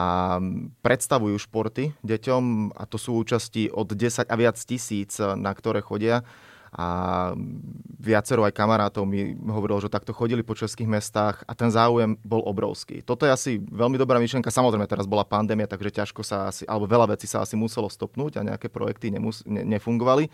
predstavujú 0.85 1.37
športy 1.41 1.97
deťom 2.05 2.75
a 2.77 2.87
to 2.87 3.01
sú 3.01 3.19
účasti 3.19 3.73
od 3.73 3.91
10 3.91 4.29
a 4.29 4.35
viac 4.37 4.61
tisíc, 4.61 5.19
na 5.19 5.51
ktoré 5.57 5.81
chodia 5.81 6.23
a 6.73 6.87
viacero 8.01 8.49
aj 8.49 8.57
kamarátov 8.57 9.05
mi 9.05 9.37
hovorilo, 9.37 9.77
že 9.77 9.93
takto 9.93 10.17
chodili 10.17 10.41
po 10.41 10.57
českých 10.57 10.89
mestách 10.89 11.45
a 11.45 11.53
ten 11.53 11.69
záujem 11.69 12.17
bol 12.25 12.41
obrovský. 12.49 13.05
Toto 13.05 13.29
je 13.29 13.33
asi 13.35 13.51
veľmi 13.61 14.01
dobrá 14.01 14.17
myšlienka. 14.17 14.49
Samozrejme, 14.49 14.89
teraz 14.89 15.05
bola 15.05 15.21
pandémia, 15.21 15.69
takže 15.69 15.93
ťažko 15.93 16.25
sa 16.25 16.49
asi, 16.49 16.65
alebo 16.65 16.89
veľa 16.89 17.13
vecí 17.13 17.29
sa 17.29 17.45
asi 17.45 17.61
muselo 17.61 17.93
stopnúť 17.93 18.41
a 18.41 18.47
nejaké 18.49 18.73
projekty 18.73 19.13
nemus, 19.13 19.45
ne, 19.45 19.69
nefungovali. 19.69 20.33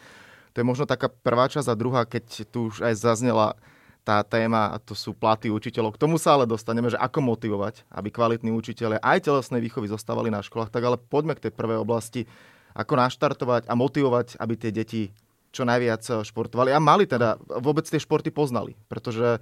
To 0.58 0.66
je 0.66 0.74
možno 0.74 0.90
taká 0.90 1.06
prvá 1.06 1.46
časť 1.46 1.70
a 1.70 1.78
druhá, 1.78 2.02
keď 2.02 2.50
tu 2.50 2.66
už 2.66 2.82
aj 2.82 2.98
zaznela 2.98 3.54
tá 4.02 4.26
téma, 4.26 4.74
a 4.74 4.82
to 4.82 4.90
sú 4.90 5.14
platy 5.14 5.54
učiteľov. 5.54 5.94
K 5.94 6.02
tomu 6.02 6.18
sa 6.18 6.34
ale 6.34 6.50
dostaneme, 6.50 6.90
že 6.90 6.98
ako 6.98 7.22
motivovať, 7.22 7.86
aby 7.86 8.10
kvalitní 8.10 8.50
učiteľe 8.50 8.98
aj 8.98 9.30
telesnej 9.30 9.62
výchovy 9.62 9.86
zostávali 9.86 10.34
na 10.34 10.42
školách, 10.42 10.74
tak 10.74 10.82
ale 10.82 10.98
poďme 10.98 11.38
k 11.38 11.46
tej 11.46 11.52
prvej 11.54 11.78
oblasti, 11.78 12.26
ako 12.74 12.98
naštartovať 12.98 13.70
a 13.70 13.78
motivovať, 13.78 14.34
aby 14.42 14.58
tie 14.58 14.74
deti 14.74 15.14
čo 15.54 15.62
najviac 15.62 16.26
športovali 16.26 16.74
a 16.74 16.82
mali 16.82 17.06
teda, 17.06 17.38
vôbec 17.62 17.86
tie 17.86 18.02
športy 18.02 18.34
poznali, 18.34 18.74
pretože 18.90 19.38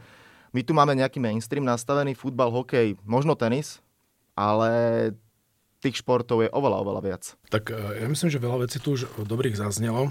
my 0.52 0.60
tu 0.68 0.76
máme 0.76 0.92
nejaký 1.00 1.16
mainstream 1.16 1.64
nastavený, 1.64 2.12
futbal, 2.12 2.52
hokej, 2.52 3.00
možno 3.08 3.32
tenis, 3.40 3.80
ale 4.36 5.16
tých 5.86 6.02
športov 6.02 6.42
je 6.42 6.50
oveľa, 6.50 6.82
oveľa 6.82 7.02
viac. 7.06 7.22
Tak 7.48 7.70
e, 7.70 8.02
ja 8.02 8.06
myslím, 8.10 8.28
že 8.28 8.42
veľa 8.42 8.66
vecí 8.66 8.82
tu 8.82 8.98
už 8.98 9.06
dobrých 9.22 9.54
zaznelo. 9.54 10.10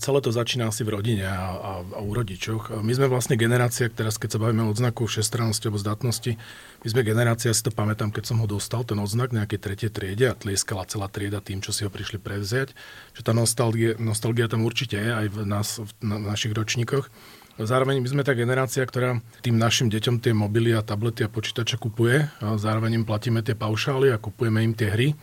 Celé 0.00 0.24
to 0.24 0.32
začína 0.32 0.72
asi 0.72 0.88
v 0.88 0.96
rodine 0.96 1.28
a, 1.28 1.52
a, 1.52 1.72
a 1.84 2.00
u 2.00 2.16
rodičoch. 2.16 2.80
My 2.80 2.96
sme 2.96 3.12
vlastne 3.12 3.36
generácia, 3.36 3.92
teraz 3.92 4.16
keď 4.16 4.38
sa 4.38 4.40
bavíme 4.40 4.64
o 4.64 4.72
odznaku 4.72 5.04
všestrannosti 5.04 5.68
alebo 5.68 5.76
zdatnosti, 5.76 6.32
my 6.80 6.88
sme 6.88 7.04
generácia, 7.04 7.52
ja 7.52 7.56
si 7.58 7.60
to 7.60 7.74
pamätám, 7.74 8.08
keď 8.08 8.24
som 8.24 8.40
ho 8.40 8.48
dostal, 8.48 8.88
ten 8.88 8.96
odznak 8.96 9.36
nejakej 9.36 9.60
tretej 9.60 9.90
triede 9.92 10.32
a 10.32 10.38
tlieskala 10.38 10.88
celá 10.88 11.12
trieda 11.12 11.44
tým, 11.44 11.60
čo 11.60 11.76
si 11.76 11.84
ho 11.84 11.92
prišli 11.92 12.16
prevziať, 12.16 12.72
že 13.12 13.20
tá 13.20 13.36
nostalgia, 13.36 14.00
nostalgia 14.00 14.48
tam 14.48 14.64
určite 14.64 14.96
je 14.96 15.12
aj 15.12 15.26
v, 15.28 15.36
nás, 15.44 15.68
v, 15.76 15.90
na, 16.00 16.16
v 16.22 16.26
našich 16.32 16.56
ročníkoch. 16.56 17.12
Zároveň 17.56 18.04
my 18.04 18.08
sme 18.12 18.22
tá 18.22 18.36
generácia, 18.36 18.84
ktorá 18.84 19.16
tým 19.40 19.56
našim 19.56 19.88
deťom 19.88 20.20
tie 20.20 20.36
mobily 20.36 20.76
a 20.76 20.84
tablety 20.84 21.24
a 21.24 21.32
počítače 21.32 21.80
kupuje. 21.80 22.28
Zároveň 22.60 23.00
im 23.00 23.08
platíme 23.08 23.40
tie 23.40 23.56
paušály 23.56 24.12
a 24.12 24.20
kupujeme 24.20 24.60
im 24.60 24.76
tie 24.76 24.92
hry. 24.92 25.16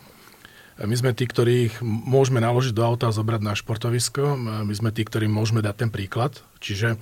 My 0.82 0.98
sme 0.98 1.14
tí, 1.14 1.30
ktorých 1.30 1.78
môžeme 1.86 2.42
naložiť 2.42 2.74
do 2.74 2.82
auta 2.82 3.06
a 3.06 3.14
zobrať 3.14 3.38
na 3.38 3.54
športovisko. 3.54 4.34
My 4.66 4.74
sme 4.74 4.90
tí, 4.90 5.06
ktorým 5.06 5.30
môžeme 5.30 5.62
dať 5.62 5.86
ten 5.86 5.90
príklad. 5.94 6.42
Čiže 6.58 6.98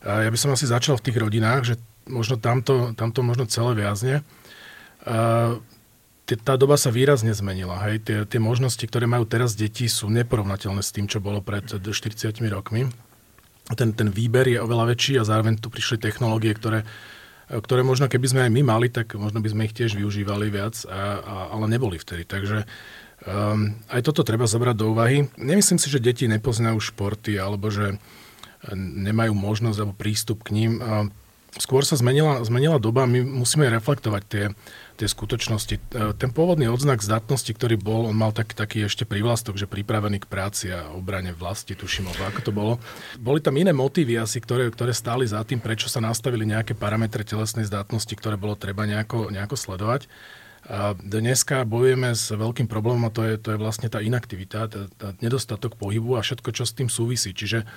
ja 0.00 0.30
by 0.32 0.38
som 0.40 0.56
asi 0.56 0.64
začal 0.64 0.96
v 0.96 1.04
tých 1.04 1.20
rodinách, 1.20 1.68
že 1.68 1.74
možno 2.08 2.40
tamto, 2.40 2.96
tamto 2.96 3.20
možno 3.20 3.44
celé 3.44 3.76
viazne. 3.76 4.24
tá 6.24 6.54
doba 6.56 6.80
sa 6.80 6.88
výrazne 6.88 7.36
zmenila. 7.36 7.76
Hej. 7.84 8.08
Tie, 8.08 8.16
tie 8.24 8.40
možnosti, 8.40 8.80
ktoré 8.88 9.04
majú 9.04 9.28
teraz 9.28 9.52
deti, 9.52 9.84
sú 9.84 10.08
neporovnateľné 10.08 10.80
s 10.80 10.96
tým, 10.96 11.04
čo 11.12 11.20
bolo 11.20 11.44
pred 11.44 11.68
40 11.68 11.92
rokmi. 12.48 12.88
Ten, 13.74 13.96
ten 13.96 14.08
výber 14.12 14.46
je 14.48 14.60
oveľa 14.60 14.92
väčší 14.92 15.18
a 15.18 15.28
zároveň 15.28 15.58
tu 15.58 15.72
prišli 15.72 15.98
technológie, 15.98 16.52
ktoré, 16.52 16.84
ktoré 17.48 17.80
možno 17.82 18.06
keby 18.06 18.26
sme 18.28 18.40
aj 18.48 18.52
my 18.52 18.62
mali, 18.62 18.88
tak 18.92 19.16
možno 19.16 19.40
by 19.40 19.48
sme 19.52 19.64
ich 19.68 19.76
tiež 19.76 19.96
využívali 19.96 20.52
viac, 20.52 20.76
a, 20.88 21.20
a, 21.20 21.34
ale 21.56 21.66
neboli 21.68 21.96
vtedy. 21.96 22.28
Takže 22.28 22.64
um, 23.24 23.76
aj 23.88 24.00
toto 24.04 24.22
treba 24.22 24.44
zobrať 24.48 24.76
do 24.76 24.92
úvahy. 24.92 25.28
Nemyslím 25.40 25.80
si, 25.80 25.88
že 25.88 26.02
deti 26.02 26.28
nepoznajú 26.28 26.78
športy 26.78 27.40
alebo 27.40 27.72
že 27.72 27.96
nemajú 28.78 29.34
možnosť 29.34 29.78
alebo 29.82 29.94
prístup 29.98 30.46
k 30.46 30.54
ním. 30.54 30.72
Skôr 31.52 31.84
sa 31.84 32.00
zmenila, 32.00 32.40
zmenila 32.48 32.80
doba, 32.80 33.04
my 33.04 33.20
musíme 33.20 33.68
reflektovať 33.68 34.22
tie, 34.24 34.44
tie 34.96 35.04
skutočnosti. 35.04 35.76
E, 35.76 35.80
ten 36.16 36.32
pôvodný 36.32 36.64
odznak 36.72 37.04
zdatnosti, 37.04 37.52
ktorý 37.52 37.76
bol, 37.76 38.08
on 38.08 38.16
mal 38.16 38.32
tak, 38.32 38.56
taký 38.56 38.88
ešte 38.88 39.04
prívlastok, 39.04 39.60
že 39.60 39.68
pripravený 39.68 40.24
k 40.24 40.30
práci 40.32 40.72
a 40.72 40.88
obrane 40.96 41.36
vlasti, 41.36 41.76
tuším, 41.76 42.08
ako 42.08 42.40
to 42.40 42.52
bolo. 42.56 42.72
Boli 43.20 43.44
tam 43.44 43.60
iné 43.60 43.76
motívy 43.76 44.16
asi, 44.16 44.40
ktoré, 44.40 44.72
ktoré 44.72 44.96
stáli 44.96 45.28
za 45.28 45.44
tým, 45.44 45.60
prečo 45.60 45.92
sa 45.92 46.00
nastavili 46.00 46.48
nejaké 46.48 46.72
parametre 46.72 47.20
telesnej 47.20 47.68
zdatnosti, 47.68 48.16
ktoré 48.16 48.40
bolo 48.40 48.56
treba 48.56 48.88
nejako, 48.88 49.28
nejako 49.28 49.52
sledovať. 49.52 50.08
A 50.72 50.96
dneska 50.96 51.68
bojujeme 51.68 52.16
s 52.16 52.32
veľkým 52.32 52.64
problémom 52.64 53.04
a 53.04 53.12
to 53.12 53.28
je, 53.28 53.36
to 53.36 53.52
je 53.52 53.60
vlastne 53.60 53.92
tá 53.92 54.00
inaktivita, 54.00 54.72
tá, 54.72 54.88
tá 54.96 55.12
nedostatok 55.20 55.76
pohybu 55.76 56.16
a 56.16 56.24
všetko, 56.24 56.48
čo 56.48 56.64
s 56.64 56.72
tým 56.72 56.88
súvisí. 56.88 57.36
Čiže 57.36 57.68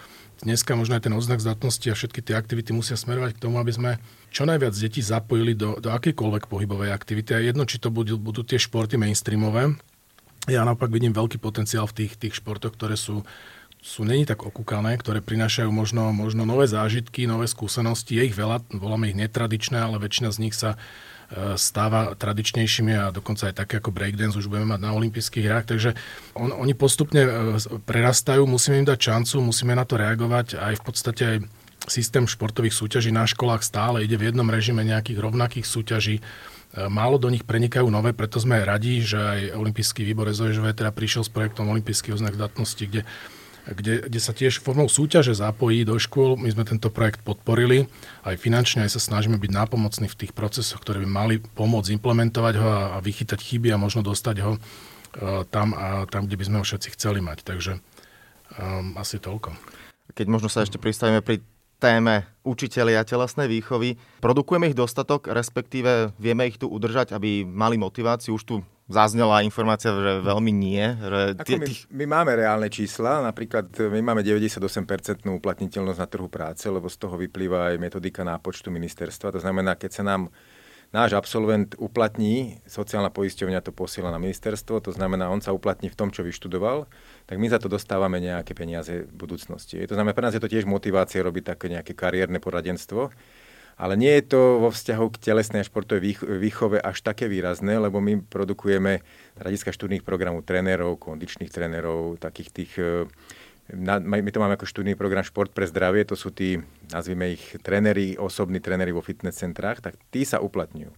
dneska 0.47 0.79
možno 0.79 0.95
aj 0.95 1.03
ten 1.03 1.11
odznak 1.11 1.43
zdatnosti 1.43 1.83
a 1.91 1.97
všetky 1.99 2.23
tie 2.23 2.39
aktivity 2.39 2.71
musia 2.71 2.95
smerovať 2.95 3.35
k 3.35 3.43
tomu, 3.43 3.59
aby 3.59 3.75
sme 3.75 3.91
čo 4.31 4.47
najviac 4.47 4.71
detí 4.79 5.03
zapojili 5.03 5.59
do, 5.59 5.75
do 5.83 5.91
akejkoľvek 5.91 6.47
pohybovej 6.47 6.95
aktivity. 6.95 7.35
A 7.35 7.43
jedno, 7.43 7.67
či 7.67 7.83
to 7.83 7.91
budú, 7.91 8.15
budú 8.15 8.47
tie 8.47 8.55
športy 8.55 8.95
mainstreamové. 8.95 9.75
Ja 10.47 10.63
naopak 10.63 10.87
vidím 10.87 11.11
veľký 11.11 11.35
potenciál 11.35 11.91
v 11.91 12.07
tých, 12.07 12.15
tých 12.15 12.39
športoch, 12.39 12.79
ktoré 12.79 12.95
sú 12.95 13.27
sú 13.85 14.01
není 14.01 14.25
tak 14.25 14.41
okúkané, 14.41 14.97
ktoré 14.97 15.21
prinášajú 15.21 15.69
možno, 15.69 16.09
možno 16.09 16.41
nové 16.41 16.65
zážitky, 16.65 17.29
nové 17.29 17.45
skúsenosti. 17.45 18.17
Je 18.17 18.33
ich 18.33 18.33
veľa, 18.33 18.65
voláme 18.73 19.13
ich 19.13 19.19
netradičné, 19.19 19.77
ale 19.77 20.01
väčšina 20.01 20.33
z 20.33 20.41
nich 20.41 20.57
sa 20.57 20.73
stáva 21.57 22.13
tradičnejšími 22.13 22.93
a 22.93 23.05
dokonca 23.09 23.49
aj 23.49 23.55
také 23.57 23.81
ako 23.81 23.89
breakdance 23.89 24.37
už 24.37 24.45
budeme 24.45 24.77
mať 24.77 24.81
na 24.85 24.91
olympijských 24.93 25.45
hrách. 25.45 25.65
Takže 25.65 25.89
on, 26.37 26.53
oni 26.53 26.77
postupne 26.77 27.21
e, 27.25 27.31
prerastajú, 27.81 28.45
musíme 28.45 28.85
im 28.85 28.87
dať 28.87 28.99
šancu, 28.99 29.41
musíme 29.41 29.73
na 29.73 29.83
to 29.83 29.97
reagovať 29.97 30.61
aj 30.61 30.73
v 30.77 30.83
podstate 30.85 31.23
aj 31.25 31.37
systém 31.85 32.25
športových 32.25 32.73
súťaží 32.73 33.13
na 33.13 33.29
školách 33.29 33.61
stále 33.61 34.01
ide 34.01 34.17
v 34.17 34.33
jednom 34.33 34.45
režime 34.49 34.81
nejakých 34.81 35.21
rovnakých 35.21 35.65
súťaží. 35.65 36.21
E, 36.21 36.21
málo 36.93 37.17
do 37.17 37.33
nich 37.33 37.41
prenikajú 37.41 37.89
nové, 37.89 38.13
preto 38.13 38.37
sme 38.37 38.61
radi, 38.61 39.01
že 39.01 39.17
aj 39.17 39.39
Olympijský 39.57 40.05
výbor 40.05 40.29
SOŽV 40.29 40.77
teda 40.77 40.93
prišiel 40.93 41.25
s 41.25 41.33
projektom 41.33 41.73
Olympijský 41.73 42.13
oznak 42.13 42.37
zdatnosti, 42.37 42.83
kde 42.85 43.01
kde, 43.65 44.05
kde 44.05 44.19
sa 44.21 44.29
tiež 44.29 44.61
formou 44.61 44.85
súťaže 44.85 45.33
zapojí 45.33 45.81
do 45.81 45.97
škôl. 45.97 46.37
My 46.37 46.53
sme 46.53 46.67
tento 46.67 46.93
projekt 46.93 47.25
podporili 47.25 47.89
aj 48.21 48.37
finančne, 48.37 48.85
aj 48.85 48.93
sa 48.93 49.01
snažíme 49.01 49.41
byť 49.41 49.51
nápomocní 49.51 50.05
v 50.05 50.19
tých 50.25 50.31
procesoch, 50.37 50.81
ktoré 50.85 51.01
by 51.01 51.09
mali 51.09 51.35
pomôcť 51.41 51.97
implementovať 51.97 52.53
ho 52.61 52.69
a, 52.69 52.81
a 52.95 52.97
vychytať 53.01 53.41
chyby 53.41 53.73
a 53.73 53.81
možno 53.81 54.05
dostať 54.05 54.35
ho 54.45 54.51
uh, 54.55 54.59
tam, 55.49 55.73
a, 55.73 56.05
tam, 56.05 56.29
kde 56.29 56.37
by 56.37 56.45
sme 56.45 56.57
ho 56.61 56.65
všetci 56.65 56.93
chceli 56.93 57.25
mať. 57.25 57.41
Takže 57.41 57.81
um, 58.61 58.93
asi 59.01 59.17
toľko. 59.17 59.57
Keď 60.13 60.25
možno 60.29 60.47
sa 60.47 60.61
ešte 60.61 60.77
pristavíme 60.77 61.25
pri 61.25 61.41
téme 61.81 62.23
učiteľia 62.47 63.03
telesnej 63.03 63.51
výchovy. 63.51 63.99
Produkujeme 64.23 64.71
ich 64.71 64.77
dostatok, 64.77 65.27
respektíve 65.27 66.15
vieme 66.15 66.47
ich 66.47 66.55
tu 66.55 66.71
udržať, 66.71 67.11
aby 67.11 67.43
mali 67.43 67.75
motiváciu. 67.75 68.37
Už 68.37 68.43
tu 68.47 68.55
zaznela 68.85 69.41
informácia, 69.41 69.89
že 69.89 70.21
veľmi 70.21 70.51
nie. 70.53 70.81
Že 70.81 71.21
tie, 71.41 71.57
my, 71.57 71.73
my 71.89 72.05
máme 72.05 72.31
reálne 72.37 72.69
čísla, 72.69 73.25
napríklad 73.25 73.73
my 73.73 74.01
máme 74.13 74.21
98% 74.21 75.25
uplatniteľnosť 75.25 75.99
na 75.99 76.07
trhu 76.07 76.29
práce, 76.29 76.69
lebo 76.69 76.85
z 76.85 76.97
toho 77.01 77.17
vyplýva 77.17 77.73
aj 77.73 77.81
metodika 77.81 78.21
nápočtu 78.21 78.69
ministerstva. 78.69 79.33
To 79.33 79.41
znamená, 79.41 79.73
keď 79.73 79.91
sa 80.01 80.03
nám 80.05 80.29
náš 80.93 81.17
absolvent 81.17 81.73
uplatní, 81.81 82.61
sociálna 82.69 83.09
poisťovňa 83.09 83.65
to 83.65 83.73
posiela 83.73 84.13
na 84.13 84.21
ministerstvo, 84.21 84.79
to 84.79 84.93
znamená, 84.93 85.33
on 85.33 85.41
sa 85.41 85.51
uplatní 85.51 85.89
v 85.89 85.97
tom, 85.97 86.13
čo 86.13 86.21
vyštudoval, 86.21 86.85
tak 87.25 87.41
my 87.41 87.49
za 87.49 87.57
to 87.57 87.67
dostávame 87.67 88.21
nejaké 88.21 88.53
peniaze 88.53 89.03
v 89.03 89.11
budúcnosti. 89.11 89.81
To 89.89 89.97
znamená, 89.97 90.13
pre 90.13 90.23
nás 90.29 90.37
je 90.37 90.43
to 90.43 90.51
tiež 90.51 90.69
motivácia 90.69 91.25
robiť 91.25 91.57
také 91.57 91.67
nejaké 91.73 91.97
kariérne 91.97 92.37
poradenstvo. 92.37 93.09
Ale 93.75 93.99
nie 93.99 94.11
je 94.19 94.31
to 94.31 94.63
vo 94.63 94.71
vzťahu 94.71 95.05
k 95.11 95.21
telesnej 95.31 95.59
a 95.63 95.67
športovej 95.67 96.23
výchove 96.23 96.79
až 96.79 97.03
také 97.03 97.27
výrazné, 97.27 97.75
lebo 97.75 97.99
my 97.99 98.23
produkujeme 98.23 99.03
hľadiska 99.35 99.75
študných 99.75 100.07
programov 100.07 100.47
trénerov, 100.47 100.95
kondičných 100.95 101.51
trénerov, 101.51 102.15
takých 102.15 102.49
tých... 102.55 102.71
E, 102.79 103.03
my 103.75 104.29
to 104.31 104.39
máme 104.39 104.55
ako 104.55 104.69
študný 104.69 104.95
program 104.95 105.25
Šport 105.25 105.51
pre 105.51 105.67
zdravie, 105.67 106.07
to 106.07 106.15
sú 106.15 106.31
tí, 106.31 106.61
nazvime 106.93 107.35
ich, 107.35 107.43
tréneri, 107.65 108.15
osobní 108.15 108.61
tréneri 108.63 108.93
vo 108.93 109.01
fitness 109.03 109.41
centrách, 109.41 109.81
tak 109.81 109.99
tí 110.13 110.23
sa 110.23 110.39
uplatňujú. 110.39 110.93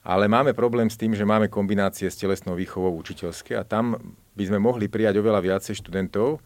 Ale 0.00 0.32
máme 0.32 0.56
problém 0.56 0.88
s 0.88 0.96
tým, 0.96 1.12
že 1.12 1.28
máme 1.28 1.52
kombinácie 1.52 2.08
s 2.08 2.16
telesnou 2.16 2.56
výchovou 2.56 2.96
učiteľské 2.96 3.52
a 3.52 3.68
tam 3.68 4.16
by 4.32 4.44
sme 4.48 4.56
mohli 4.56 4.88
prijať 4.88 5.20
oveľa 5.20 5.44
viacej 5.44 5.76
študentov, 5.76 6.40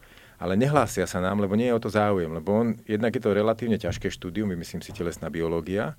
ale 0.45 0.53
nehlásia 0.53 1.09
sa 1.09 1.17
nám, 1.17 1.41
lebo 1.41 1.57
nie 1.57 1.73
je 1.73 1.77
o 1.77 1.81
to 1.81 1.89
záujem, 1.89 2.29
lebo 2.29 2.53
on, 2.53 2.67
jednak 2.85 3.17
je 3.17 3.21
to 3.25 3.33
relatívne 3.33 3.81
ťažké 3.81 4.13
štúdium, 4.13 4.53
myslím 4.53 4.85
si 4.85 4.93
telesná 4.93 5.33
biológia, 5.33 5.97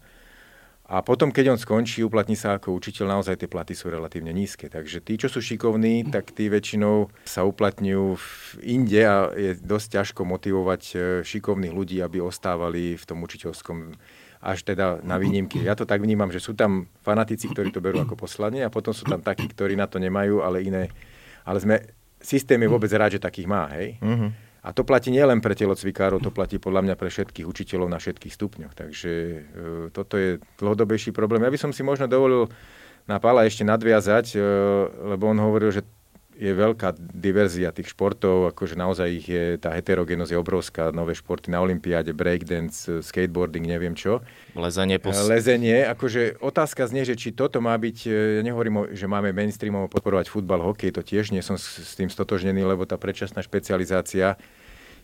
a 0.87 1.03
potom, 1.03 1.35
keď 1.35 1.51
on 1.51 1.59
skončí, 1.59 2.07
uplatní 2.07 2.39
sa 2.39 2.63
ako 2.63 2.79
učiteľ, 2.79 3.19
naozaj 3.19 3.43
tie 3.43 3.51
platy 3.51 3.75
sú 3.75 3.91
relatívne 3.91 4.31
nízke. 4.31 4.71
Takže 4.71 5.03
tí, 5.03 5.19
čo 5.19 5.27
sú 5.27 5.43
šikovní, 5.43 6.07
tak 6.15 6.31
tí 6.31 6.47
väčšinou 6.47 7.11
sa 7.27 7.43
uplatňujú 7.43 8.07
v 8.15 8.29
inde 8.63 9.03
a 9.03 9.35
je 9.35 9.59
dosť 9.59 9.99
ťažko 9.99 10.23
motivovať 10.23 10.83
e, 10.95 10.97
šikovných 11.27 11.75
ľudí, 11.75 11.99
aby 11.99 12.23
ostávali 12.23 12.95
v 12.95 13.03
tom 13.03 13.19
učiteľskom 13.19 13.99
až 14.39 14.63
teda 14.63 15.03
na 15.03 15.19
výnimky. 15.19 15.59
Ja 15.59 15.75
to 15.75 15.91
tak 15.91 15.99
vnímam, 15.99 16.31
že 16.31 16.39
sú 16.39 16.55
tam 16.55 16.87
fanatici, 17.03 17.51
ktorí 17.51 17.75
to 17.75 17.83
berú 17.83 18.07
ako 18.07 18.15
poslanie 18.15 18.63
a 18.63 18.71
potom 18.71 18.95
sú 18.95 19.11
tam 19.11 19.19
takí, 19.19 19.51
ktorí 19.51 19.75
na 19.75 19.91
to 19.91 19.99
nemajú, 19.99 20.47
ale 20.47 20.63
iné. 20.63 20.95
Ale 21.43 21.59
sme 21.59 21.83
systém 22.27 22.59
je 22.59 22.69
vôbec 22.69 22.91
rád, 22.91 23.17
že 23.17 23.21
takých 23.23 23.47
má, 23.47 23.71
hej. 23.79 24.03
Uh-huh. 24.03 24.35
A 24.67 24.75
to 24.75 24.83
platí 24.83 25.15
nielen 25.15 25.39
pre 25.39 25.55
telocvikárov, 25.55 26.19
to 26.19 26.35
platí 26.35 26.59
podľa 26.59 26.83
mňa 26.83 26.95
pre 26.99 27.07
všetkých 27.07 27.47
učiteľov 27.47 27.87
na 27.87 28.03
všetkých 28.03 28.35
stupňoch. 28.35 28.75
Takže 28.75 29.13
e, 29.15 29.41
toto 29.95 30.19
je 30.19 30.43
dlhodobejší 30.59 31.15
problém. 31.15 31.47
Ja 31.47 31.55
by 31.55 31.61
som 31.63 31.71
si 31.71 31.87
možno 31.87 32.11
dovolil 32.11 32.51
na 33.07 33.23
Pála 33.23 33.47
ešte 33.47 33.63
nadviazať, 33.63 34.35
e, 34.35 34.39
lebo 35.15 35.31
on 35.31 35.39
hovoril, 35.39 35.71
že 35.71 35.87
je 36.37 36.53
veľká 36.53 36.93
diverzia 37.01 37.73
tých 37.73 37.97
športov, 37.97 38.53
akože 38.53 38.77
naozaj 38.77 39.09
ich 39.09 39.27
je, 39.27 39.57
tá 39.57 39.73
heterogenosť 39.73 40.37
je 40.37 40.39
obrovská, 40.39 40.93
nové 40.93 41.17
športy 41.17 41.49
na 41.49 41.65
Olympiáde, 41.65 42.13
breakdance, 42.13 43.01
skateboarding, 43.01 43.65
neviem 43.65 43.97
čo. 43.97 44.21
Lezenie. 44.53 45.01
Pos... 45.01 45.17
Lezenie, 45.25 45.89
akože 45.89 46.37
otázka 46.45 46.85
znie, 46.93 47.09
že 47.09 47.17
či 47.17 47.33
toto 47.33 47.65
má 47.65 47.73
byť, 47.81 47.97
ja 48.13 48.43
nehovorím, 48.45 48.93
že 48.93 49.09
máme 49.09 49.33
mainstreamovo 49.33 49.89
podporovať 49.89 50.29
futbal, 50.29 50.61
hokej, 50.61 50.93
to 50.93 51.01
tiež 51.01 51.33
nie 51.33 51.41
som 51.41 51.57
s 51.57 51.97
tým 51.97 52.13
stotožnený, 52.13 52.69
lebo 52.69 52.85
tá 52.85 53.01
predčasná 53.01 53.41
špecializácia 53.41 54.37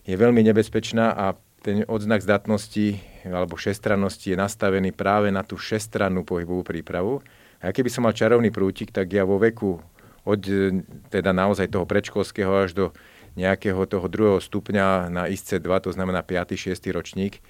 je 0.05 0.15
veľmi 0.15 0.45
nebezpečná 0.45 1.17
a 1.17 1.33
ten 1.63 1.87
odznak 1.87 2.19
zdatnosti 2.19 2.99
alebo 3.23 3.55
šestrannosti 3.55 4.35
je 4.35 4.37
nastavený 4.37 4.91
práve 4.91 5.31
na 5.31 5.47
tú 5.47 5.55
šestrannú 5.55 6.27
pohybovú 6.27 6.61
prípravu. 6.61 7.23
A 7.63 7.71
keby 7.71 7.87
som 7.87 8.03
mal 8.03 8.11
čarovný 8.11 8.51
prútik, 8.51 8.91
tak 8.91 9.07
ja 9.15 9.23
vo 9.23 9.39
veku 9.39 9.79
od 10.23 10.41
e, 10.47 10.83
teda 11.11 11.35
naozaj 11.35 11.71
toho 11.71 11.87
predškolského 11.87 12.51
až 12.67 12.71
do 12.75 12.85
nejakého 13.33 13.83
toho 13.89 14.05
druhého 14.07 14.39
stupňa 14.39 15.09
na 15.09 15.25
ISC2, 15.25 15.67
to 15.83 15.89
znamená 15.91 16.21
5. 16.21 16.53
6. 16.53 16.77
ročník, 16.93 17.41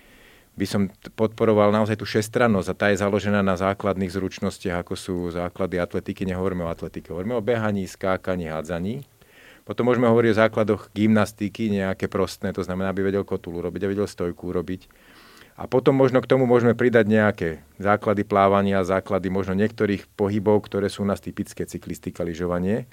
by 0.53 0.65
som 0.69 0.81
podporoval 1.17 1.73
naozaj 1.73 1.97
tú 1.97 2.05
šestrannosť 2.05 2.67
a 2.69 2.77
tá 2.77 2.85
je 2.93 3.01
založená 3.01 3.41
na 3.41 3.57
základných 3.57 4.13
zručnostiach, 4.13 4.85
ako 4.85 4.93
sú 4.93 5.15
základy 5.33 5.81
atletiky, 5.81 6.29
nehovoríme 6.29 6.61
o 6.61 6.69
atletike, 6.69 7.09
hovoríme 7.09 7.33
o 7.33 7.41
behaní, 7.41 7.89
skákaní, 7.89 8.53
hádzaní. 8.53 9.01
Potom 9.65 9.89
môžeme 9.89 10.05
hovoriť 10.05 10.29
o 10.29 10.39
základoch 10.45 10.81
gymnastiky, 10.93 11.73
nejaké 11.73 12.05
prostné, 12.05 12.53
to 12.53 12.61
znamená, 12.61 12.93
aby 12.93 13.01
vedel 13.01 13.25
kotulu 13.25 13.65
robiť, 13.65 13.81
aby 13.81 13.97
vedel 13.97 14.05
stojku 14.05 14.53
robiť 14.53 14.91
a 15.53 15.69
potom 15.69 15.93
možno 15.93 16.17
k 16.17 16.29
tomu 16.29 16.49
môžeme 16.49 16.73
pridať 16.73 17.05
nejaké 17.05 17.49
základy 17.77 18.25
plávania, 18.25 18.81
základy 18.81 19.29
možno 19.29 19.53
niektorých 19.53 20.09
pohybov, 20.17 20.65
ktoré 20.65 20.89
sú 20.89 21.05
u 21.05 21.09
nás 21.09 21.21
typické, 21.21 21.69
cyklistika, 21.69 22.25
lyžovanie. 22.25 22.89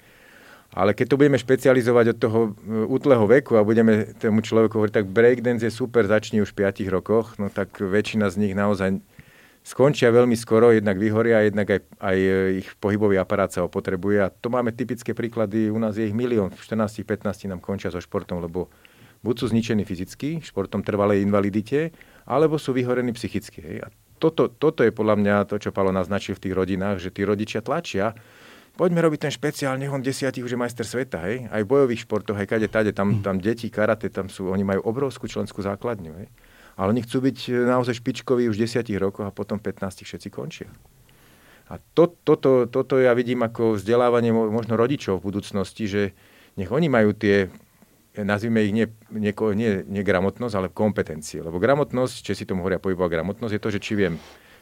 Ale 0.71 0.95
keď 0.95 1.05
to 1.11 1.19
budeme 1.19 1.35
špecializovať 1.35 2.15
od 2.15 2.17
toho 2.21 2.39
e, 2.47 2.49
útleho 2.87 3.27
veku 3.27 3.59
a 3.59 3.67
budeme 3.67 4.15
tomu 4.15 4.39
človeku 4.39 4.79
hovoriť, 4.79 5.03
tak 5.03 5.11
breakdance 5.11 5.67
je 5.67 5.73
super, 5.73 6.07
začni 6.07 6.39
už 6.39 6.55
v 6.55 6.63
5 6.63 6.87
rokoch, 6.87 7.35
no 7.35 7.51
tak 7.51 7.75
väčšina 7.75 8.31
z 8.31 8.39
nich 8.39 8.53
naozaj 8.55 9.03
skončia 9.67 10.07
veľmi 10.15 10.33
skoro, 10.39 10.71
jednak 10.71 10.95
vyhoria, 10.95 11.43
jednak 11.43 11.67
aj, 11.75 11.81
aj 11.99 12.17
e, 12.17 12.33
ich 12.63 12.69
pohybový 12.79 13.19
aparát 13.19 13.51
sa 13.51 13.67
opotrebuje. 13.67 14.17
A 14.23 14.31
to 14.31 14.47
máme 14.47 14.71
typické 14.71 15.11
príklady, 15.11 15.67
u 15.67 15.81
nás 15.81 15.99
je 15.99 16.07
ich 16.07 16.15
milión, 16.15 16.53
v 16.55 16.61
14-15 16.63 17.51
nám 17.51 17.59
končia 17.59 17.91
so 17.91 17.99
športom, 17.99 18.39
lebo 18.39 18.71
buď 19.21 19.35
sú 19.37 19.45
zničení 19.53 19.85
fyzicky, 19.85 20.41
športom 20.41 20.81
trvalej 20.81 21.21
invalidite, 21.21 21.93
alebo 22.25 22.57
sú 22.57 22.73
vyhorení 22.73 23.13
psychicky. 23.13 23.59
Hej. 23.61 23.77
A 23.85 23.87
toto, 24.21 24.49
toto 24.49 24.85
je 24.85 24.93
podľa 24.93 25.15
mňa 25.17 25.35
to, 25.49 25.57
čo 25.57 25.73
Palo 25.73 25.89
naznačil 25.89 26.37
v 26.37 26.43
tých 26.45 26.57
rodinách, 26.57 27.01
že 27.01 27.09
tí 27.09 27.25
rodičia 27.25 27.65
tlačia, 27.65 28.13
poďme 28.77 29.01
robiť 29.01 29.29
ten 29.29 29.33
špeciál, 29.33 29.77
nech 29.81 29.89
on 29.89 30.05
desiatich 30.05 30.45
už 30.45 30.53
je 30.53 30.61
majster 30.61 30.85
sveta, 30.85 31.25
hej? 31.25 31.49
Aj 31.49 31.61
v 31.61 31.69
bojových 31.69 32.05
športoch, 32.05 32.37
aj 32.37 32.47
kade, 32.49 32.69
tade, 32.69 32.91
tam, 32.93 33.21
tam 33.25 33.41
deti, 33.41 33.69
karate, 33.73 34.09
tam 34.13 34.29
sú, 34.29 34.49
oni 34.49 34.65
majú 34.65 34.81
obrovskú 34.85 35.25
členskú 35.25 35.61
základňu, 35.65 36.13
hej? 36.21 36.27
Ale 36.79 36.95
oni 36.95 37.01
chcú 37.03 37.17
byť 37.29 37.37
e, 37.45 37.51
naozaj 37.67 37.99
špičkoví 37.99 38.47
už 38.47 38.55
v 38.57 38.63
10 38.65 38.89
rokoch 38.97 39.27
a 39.27 39.33
potom 39.33 39.59
15 39.59 40.07
všetci 40.07 40.29
končia. 40.31 40.69
A 41.71 41.79
to, 41.93 42.15
toto, 42.23 42.67
toto 42.67 42.99
ja 42.99 43.15
vidím 43.15 43.43
ako 43.47 43.79
vzdelávanie 43.79 44.33
možno 44.33 44.75
rodičov 44.75 45.19
v 45.19 45.27
budúcnosti, 45.31 45.87
že 45.87 46.01
nech 46.59 46.67
oni 46.67 46.91
majú 46.91 47.15
tie, 47.15 47.47
nazvime 48.17 48.67
ich 48.67 48.75
nie, 48.75 48.87
nie, 49.11 49.31
nie, 49.31 49.71
nie 49.87 50.03
gramotnosť, 50.03 50.55
ale 50.55 50.67
kompetencie. 50.67 51.39
Lebo 51.39 51.63
gramotnosť, 51.63 52.15
či 52.27 52.31
si 52.35 52.43
tomu 52.43 52.63
hovoria 52.63 52.81
pohybová 52.81 53.07
gramotnosť, 53.07 53.53
je 53.55 53.61
to, 53.63 53.69
že 53.71 53.79
či 53.79 53.93
viem 53.95 54.15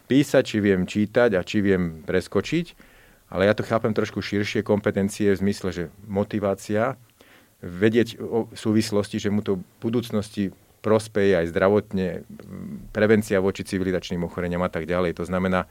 písať, 0.06 0.44
či 0.46 0.58
viem 0.62 0.86
čítať 0.86 1.38
a 1.38 1.42
či 1.42 1.62
viem 1.66 2.06
preskočiť. 2.06 2.66
Ale 3.30 3.46
ja 3.46 3.54
to 3.54 3.66
chápem 3.66 3.94
trošku 3.94 4.22
širšie 4.22 4.66
kompetencie 4.66 5.34
v 5.34 5.42
zmysle, 5.42 5.70
že 5.70 5.84
motivácia, 6.10 6.98
vedieť 7.62 8.18
o 8.24 8.50
súvislosti, 8.56 9.20
že 9.22 9.30
mu 9.30 9.46
to 9.46 9.60
v 9.60 9.64
budúcnosti 9.84 10.44
prospeje 10.80 11.36
aj 11.36 11.52
zdravotne, 11.52 12.24
prevencia 12.96 13.44
voči 13.44 13.68
civilizačným 13.68 14.24
ochoreniam 14.24 14.64
a 14.64 14.72
tak 14.72 14.88
ďalej. 14.88 15.20
To 15.20 15.28
znamená, 15.28 15.68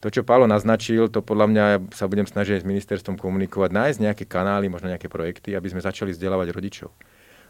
to, 0.00 0.08
čo 0.08 0.24
Pálo 0.24 0.48
naznačil, 0.48 1.12
to 1.12 1.20
podľa 1.20 1.46
mňa 1.52 1.64
sa 1.92 2.08
budem 2.08 2.24
snažiť 2.24 2.64
s 2.64 2.68
ministerstvom 2.68 3.20
komunikovať, 3.20 3.70
nájsť 3.72 3.98
nejaké 4.00 4.24
kanály, 4.24 4.72
možno 4.72 4.88
nejaké 4.92 5.12
projekty, 5.12 5.52
aby 5.52 5.68
sme 5.72 5.84
začali 5.84 6.12
vzdelávať 6.12 6.56
rodičov. 6.56 6.90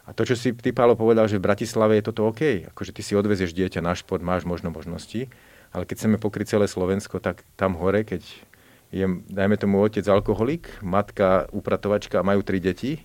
A 0.07 0.15
to, 0.15 0.23
čo 0.23 0.39
si 0.39 0.55
ty, 0.55 0.71
Pálo, 0.71 0.95
povedal, 0.95 1.27
že 1.27 1.35
v 1.35 1.45
Bratislave 1.51 1.99
je 1.99 2.07
toto 2.07 2.31
OK, 2.31 2.71
akože 2.71 2.95
ty 2.95 3.03
si 3.03 3.11
odvezieš 3.11 3.51
dieťa 3.51 3.83
na 3.83 3.91
šport, 3.91 4.23
máš 4.23 4.47
možno 4.47 4.71
možnosti, 4.71 5.27
ale 5.75 5.83
keď 5.83 5.95
chceme 5.99 6.17
pokryť 6.17 6.55
celé 6.55 6.65
Slovensko, 6.71 7.19
tak 7.19 7.43
tam 7.59 7.75
hore, 7.75 8.07
keď 8.07 8.23
je, 8.95 9.05
dajme 9.27 9.59
tomu, 9.59 9.83
otec 9.83 10.07
alkoholik, 10.07 10.71
matka 10.79 11.51
upratovačka 11.51 12.23
a 12.23 12.27
majú 12.27 12.39
tri 12.39 12.63
deti, 12.63 13.03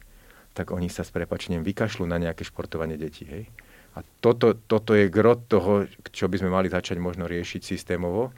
tak 0.55 0.71
oni 0.71 0.87
sa 0.87 1.03
s 1.03 1.11
prepačením 1.11 1.67
vykašľú 1.67 2.07
na 2.07 2.23
nejaké 2.23 2.47
športovanie 2.47 2.95
detí. 2.95 3.27
Hej? 3.27 3.51
A 3.99 4.07
toto, 4.23 4.55
toto 4.55 4.95
je 4.95 5.11
grot 5.11 5.51
toho, 5.51 5.91
čo 6.15 6.31
by 6.31 6.39
sme 6.39 6.55
mali 6.55 6.71
začať 6.71 7.03
možno 7.03 7.27
riešiť 7.27 7.67
systémovo, 7.67 8.31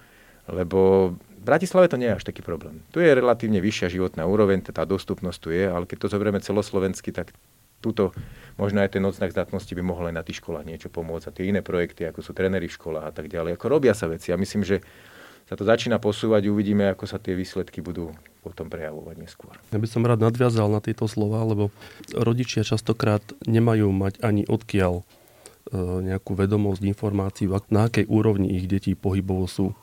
lebo 0.48 1.12
v 1.12 1.42
Bratislave 1.44 1.92
to 1.92 2.00
nie 2.00 2.08
je 2.08 2.16
až 2.16 2.24
taký 2.24 2.40
problém. 2.40 2.80
Tu 2.96 3.04
je 3.04 3.12
relatívne 3.12 3.60
vyššia 3.60 3.92
životná 3.92 4.24
úroveň, 4.24 4.64
tá 4.64 4.88
dostupnosť 4.88 5.38
tu 5.38 5.48
je, 5.52 5.68
ale 5.68 5.84
keď 5.84 6.08
to 6.08 6.12
zoberieme 6.16 6.40
celoslovensky, 6.40 7.12
tak 7.12 7.36
túto, 7.84 8.16
možno 8.56 8.80
aj 8.80 8.96
ten 8.96 9.04
odznak 9.04 9.36
zdatnosti 9.36 9.68
by 9.76 9.82
mohol 9.84 10.08
aj 10.08 10.16
na 10.16 10.24
tých 10.24 10.40
školách 10.40 10.64
niečo 10.64 10.88
pomôcť. 10.88 11.28
A 11.28 11.34
tie 11.36 11.52
iné 11.52 11.60
projekty, 11.60 12.08
ako 12.08 12.24
sú 12.24 12.32
tréneri 12.32 12.72
v 12.72 12.76
školách 12.80 13.04
a 13.04 13.12
tak 13.12 13.28
ďalej, 13.28 13.60
ako 13.60 13.66
robia 13.68 13.92
sa 13.92 14.08
veci. 14.08 14.32
A 14.32 14.40
myslím, 14.40 14.64
že 14.64 14.80
sa 15.44 15.60
to 15.60 15.68
začína 15.68 16.00
posúvať, 16.00 16.48
uvidíme, 16.48 16.88
ako 16.88 17.04
sa 17.04 17.20
tie 17.20 17.36
výsledky 17.36 17.84
budú 17.84 18.16
potom 18.40 18.72
prejavovať 18.72 19.16
neskôr. 19.20 19.52
Ja 19.72 19.76
by 19.76 19.88
som 19.88 20.08
rád 20.08 20.24
nadviazal 20.24 20.72
na 20.72 20.80
tieto 20.80 21.04
slova, 21.04 21.44
lebo 21.44 21.68
rodičia 22.16 22.64
častokrát 22.64 23.20
nemajú 23.44 23.92
mať 23.92 24.24
ani 24.24 24.48
odkiaľ 24.48 25.00
e, 25.00 25.04
nejakú 26.08 26.32
vedomosť, 26.32 26.80
informáciu, 26.88 27.52
na 27.68 27.92
akej 27.92 28.08
úrovni 28.08 28.56
ich 28.56 28.64
deti 28.64 28.96
pohybovo 28.96 29.44
sú. 29.44 29.76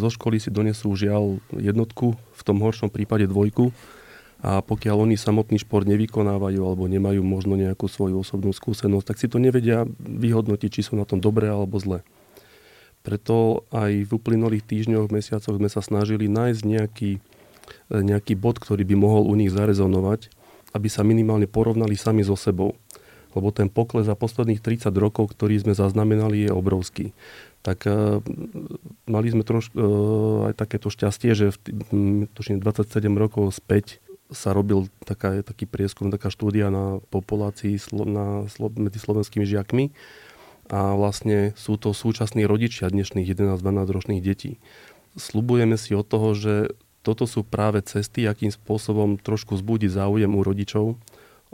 Zo 0.00 0.08
školy 0.08 0.38
si 0.38 0.54
donesú 0.54 0.94
žiaľ 0.96 1.42
jednotku, 1.52 2.14
v 2.14 2.42
tom 2.46 2.62
horšom 2.62 2.88
prípade 2.88 3.26
dvojku 3.28 3.74
a 4.40 4.64
pokiaľ 4.64 5.04
oni 5.04 5.16
samotný 5.20 5.60
šport 5.60 5.84
nevykonávajú 5.84 6.60
alebo 6.64 6.88
nemajú 6.88 7.20
možno 7.20 7.60
nejakú 7.60 7.92
svoju 7.92 8.24
osobnú 8.24 8.56
skúsenosť, 8.56 9.06
tak 9.12 9.20
si 9.20 9.28
to 9.28 9.36
nevedia 9.36 9.84
vyhodnotiť, 10.00 10.80
či 10.80 10.82
sú 10.88 10.96
na 10.96 11.04
tom 11.04 11.20
dobré 11.20 11.52
alebo 11.52 11.76
zle. 11.76 12.00
Preto 13.04 13.68
aj 13.72 14.08
v 14.08 14.10
uplynulých 14.12 14.64
týždňoch, 14.64 15.12
mesiacoch 15.12 15.56
sme 15.56 15.68
sa 15.68 15.84
snažili 15.84 16.28
nájsť 16.28 16.60
nejaký, 16.64 17.10
nejaký 17.92 18.36
bod, 18.36 18.60
ktorý 18.60 18.84
by 18.84 18.96
mohol 18.96 19.28
u 19.28 19.36
nich 19.36 19.52
zarezonovať, 19.52 20.32
aby 20.72 20.88
sa 20.88 21.04
minimálne 21.04 21.48
porovnali 21.48 21.96
sami 21.96 22.24
so 22.24 22.36
sebou. 22.36 22.76
Lebo 23.30 23.54
ten 23.54 23.70
pokles 23.70 24.10
za 24.10 24.18
posledných 24.18 24.58
30 24.58 24.90
rokov, 24.96 25.32
ktorý 25.32 25.62
sme 25.62 25.72
zaznamenali, 25.76 26.48
je 26.48 26.50
obrovský 26.50 27.14
tak 27.60 27.84
uh, 27.84 28.24
mali 29.04 29.28
sme 29.28 29.44
troš, 29.44 29.68
uh, 29.76 30.48
aj 30.48 30.54
takéto 30.56 30.88
šťastie, 30.88 31.36
že 31.36 31.52
v, 31.52 31.56
tuším, 32.32 32.56
27 32.56 33.04
rokov 33.20 33.52
späť 33.52 34.00
sa 34.30 34.54
robil 34.54 34.86
taká, 35.02 35.42
taký 35.42 35.66
prieskum, 35.66 36.10
taká 36.10 36.30
štúdia 36.30 36.70
na 36.70 37.02
populácii 37.10 37.76
slo, 37.76 38.06
na, 38.06 38.46
medzi 38.78 38.98
slovenskými 39.02 39.46
žiakmi 39.46 39.90
a 40.70 40.94
vlastne 40.94 41.50
sú 41.58 41.74
to 41.74 41.90
súčasní 41.90 42.46
rodičia 42.46 42.90
dnešných 42.90 43.26
11-12 43.26 43.90
ročných 43.90 44.22
detí. 44.22 44.62
Slubujeme 45.18 45.74
si 45.74 45.98
od 45.98 46.06
toho, 46.06 46.38
že 46.38 46.54
toto 47.02 47.26
sú 47.26 47.42
práve 47.42 47.82
cesty, 47.82 48.28
akým 48.28 48.54
spôsobom 48.54 49.18
trošku 49.18 49.58
zbudiť 49.58 49.90
záujem 49.90 50.30
u 50.30 50.42
rodičov 50.46 50.84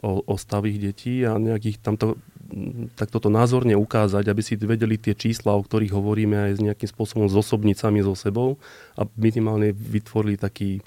o, 0.03 0.11
o 0.21 0.35
stav 0.37 0.69
detí 0.69 1.25
a 1.25 1.41
nejakých 1.41 1.81
tamto 1.81 2.21
tak 2.95 3.11
toto 3.11 3.27
názorne 3.27 3.75
ukázať, 3.75 4.31
aby 4.31 4.39
si 4.39 4.55
vedeli 4.55 4.95
tie 4.95 5.19
čísla, 5.19 5.59
o 5.59 5.67
ktorých 5.67 5.91
hovoríme 5.91 6.47
aj 6.47 6.53
s 6.55 6.61
nejakým 6.62 6.89
spôsobom 6.95 7.27
zosobniť 7.27 7.75
sami 7.75 8.07
so 8.07 8.15
sebou 8.15 8.62
a 8.95 9.03
minimálne 9.19 9.75
vytvorili 9.75 10.39
taký 10.39 10.79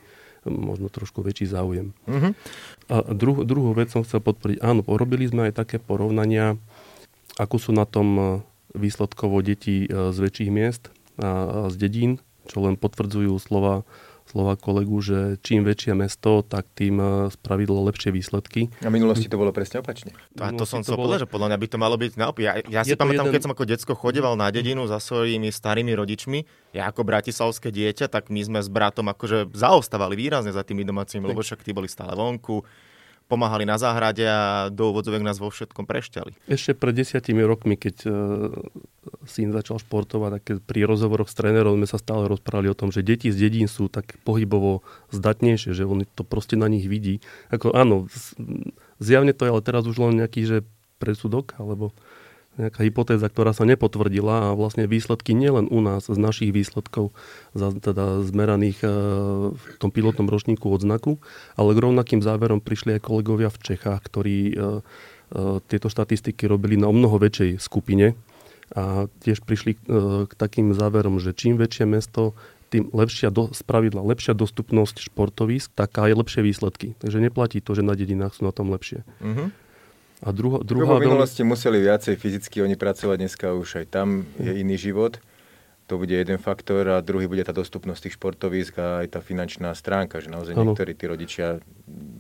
možno 0.50 0.90
trošku 0.90 1.22
väčší 1.22 1.46
záujem. 1.50 1.96
Uh-huh. 2.10 2.34
A 2.90 2.96
druh, 3.14 3.46
druhú 3.46 3.72
vec 3.78 3.94
som 3.94 4.02
chcel 4.04 4.20
podporiť. 4.20 4.60
Áno, 4.60 4.82
porobili 4.82 5.30
sme 5.30 5.50
aj 5.50 5.64
také 5.66 5.78
porovnania, 5.78 6.58
ako 7.38 7.56
sú 7.62 7.72
na 7.72 7.86
tom 7.88 8.08
e, 8.18 8.24
výsledkovo 8.76 9.40
deti 9.46 9.86
e, 9.86 9.88
z 9.90 10.18
väčších 10.18 10.52
miest 10.52 10.92
a 11.20 11.68
z 11.70 11.76
dedín, 11.78 12.12
čo 12.50 12.66
len 12.66 12.76
potvrdzujú 12.80 13.38
slova 13.38 13.86
slova 14.30 14.54
kolegu, 14.54 15.02
že 15.02 15.42
čím 15.42 15.66
väčšie 15.66 15.98
mesto, 15.98 16.46
tak 16.46 16.70
tým 16.78 17.02
e, 17.02 17.08
spravidlo 17.34 17.82
lepšie 17.90 18.14
výsledky. 18.14 18.70
A 18.86 18.94
v 18.94 19.02
minulosti 19.02 19.26
to 19.26 19.42
bolo 19.42 19.50
presne 19.50 19.82
opačne. 19.82 20.14
A 20.38 20.54
to 20.54 20.70
som 20.70 20.86
chcel 20.86 20.94
bolo... 20.94 21.10
povedať, 21.10 21.26
že 21.26 21.32
podľa 21.34 21.48
mňa 21.50 21.58
by 21.58 21.68
to 21.68 21.78
malo 21.82 21.96
byť 21.98 22.12
naopak. 22.14 22.42
Ja, 22.46 22.54
ja 22.62 22.82
si 22.86 22.94
pamätám, 22.94 23.28
jeden... 23.28 23.34
keď 23.34 23.42
som 23.50 23.54
ako 23.58 23.66
decko 23.66 23.94
chodeval 23.98 24.38
na 24.38 24.54
dedinu 24.54 24.86
za 24.86 25.02
svojimi 25.02 25.50
starými 25.50 25.98
rodičmi, 25.98 26.46
ja 26.78 26.86
ako 26.94 27.02
bratislavské 27.02 27.74
dieťa, 27.74 28.06
tak 28.14 28.30
my 28.30 28.42
sme 28.46 28.60
s 28.62 28.70
bratom 28.70 29.10
akože 29.10 29.50
zaostávali 29.58 30.14
výrazne 30.14 30.54
za 30.54 30.62
tými 30.62 30.86
domácimi, 30.86 31.26
lebo 31.26 31.42
však 31.42 31.66
tí 31.66 31.74
boli 31.74 31.90
stále 31.90 32.14
vonku 32.14 32.62
pomáhali 33.30 33.64
na 33.64 33.78
záhrade 33.78 34.26
a 34.26 34.74
do 34.74 34.90
úvodzovek 34.90 35.22
nás 35.22 35.38
vo 35.38 35.54
všetkom 35.54 35.86
prešťali. 35.86 36.50
Ešte 36.50 36.74
pred 36.74 36.98
desiatimi 36.98 37.46
rokmi, 37.46 37.78
keď 37.78 37.96
uh, 38.04 38.14
syn 39.30 39.54
začal 39.54 39.78
športovať, 39.78 40.42
tak 40.42 40.44
pri 40.66 40.90
rozhovoroch 40.90 41.30
s 41.30 41.38
trénerom 41.38 41.78
sme 41.78 41.86
sa 41.86 42.02
stále 42.02 42.26
rozprávali 42.26 42.74
o 42.74 42.76
tom, 42.76 42.90
že 42.90 43.06
deti 43.06 43.30
z 43.30 43.38
dedín 43.38 43.70
sú 43.70 43.86
tak 43.86 44.18
pohybovo 44.26 44.82
zdatnejšie, 45.14 45.78
že 45.78 45.86
on 45.86 46.02
to 46.10 46.26
proste 46.26 46.58
na 46.58 46.66
nich 46.66 46.90
vidí. 46.90 47.22
Ako 47.54 47.78
áno, 47.78 48.10
zjavne 48.98 49.38
to 49.38 49.46
je 49.46 49.54
ale 49.54 49.62
teraz 49.62 49.86
už 49.86 50.02
len 50.02 50.26
nejaký 50.26 50.42
že 50.50 50.58
presudok, 51.00 51.56
alebo 51.56 51.96
nejaká 52.60 52.84
hypotéza, 52.84 53.32
ktorá 53.32 53.56
sa 53.56 53.64
nepotvrdila 53.64 54.52
a 54.52 54.58
vlastne 54.58 54.84
výsledky 54.86 55.32
nielen 55.32 55.72
u 55.72 55.80
nás, 55.80 56.12
z 56.12 56.20
našich 56.20 56.52
výsledkov, 56.52 57.16
za, 57.56 57.72
teda 57.72 58.22
zmeraných 58.28 58.84
e, 58.84 58.88
v 59.56 59.64
tom 59.80 59.90
pilotnom 59.90 60.28
ročníku 60.28 60.68
odznaku, 60.68 61.24
ale 61.56 61.72
k 61.72 61.84
rovnakým 61.88 62.20
záverom 62.20 62.60
prišli 62.60 63.00
aj 63.00 63.06
kolegovia 63.08 63.48
v 63.48 63.62
Čechách, 63.64 64.02
ktorí 64.04 64.38
e, 64.52 64.54
e, 64.54 64.62
tieto 65.72 65.88
štatistiky 65.88 66.44
robili 66.46 66.76
na 66.76 66.92
o 66.92 66.94
mnoho 66.94 67.16
väčšej 67.16 67.64
skupine 67.64 68.20
a 68.70 69.10
tiež 69.26 69.42
prišli 69.50 69.82
k 70.30 70.32
takým 70.38 70.78
záverom, 70.78 71.18
že 71.18 71.34
čím 71.34 71.58
väčšie 71.58 71.90
mesto, 71.90 72.38
tým 72.70 72.94
lepšia 72.94 73.34
do, 73.34 73.50
spravidla 73.50 74.06
lepšia 74.06 74.38
dostupnosť 74.38 75.10
športovísk, 75.10 75.74
tak 75.74 75.98
aj 75.98 76.14
lepšie 76.14 76.46
výsledky. 76.46 76.94
Takže 77.02 77.18
neplatí 77.18 77.66
to, 77.66 77.74
že 77.74 77.82
na 77.82 77.98
dedinách 77.98 78.38
sú 78.38 78.46
na 78.46 78.54
tom 78.54 78.70
lepšie. 78.70 79.02
Uh-huh. 79.20 79.50
A 80.20 80.36
druho, 80.36 80.60
druhá... 80.60 81.00
V 81.00 81.08
minulosti 81.08 81.48
museli 81.48 81.80
viacej 81.80 82.20
fyzicky 82.20 82.60
oni 82.60 82.76
pracovať, 82.76 83.18
dneska 83.24 83.56
už 83.56 83.84
aj 83.84 83.86
tam 83.88 84.28
je 84.36 84.52
iný 84.52 84.76
život. 84.76 85.24
To 85.90 85.98
bude 85.98 86.14
jeden 86.14 86.38
faktor 86.38 86.86
a 86.86 87.02
druhý 87.02 87.26
bude 87.26 87.42
tá 87.42 87.56
dostupnosť 87.56 88.02
tých 88.06 88.16
športovísk 88.20 88.78
a 88.78 89.02
aj 89.02 89.18
tá 89.18 89.20
finančná 89.26 89.74
stránka, 89.74 90.22
že 90.22 90.30
naozaj 90.30 90.54
ano. 90.54 90.76
niektorí 90.76 90.94
tí 90.94 91.10
rodičia 91.10 91.58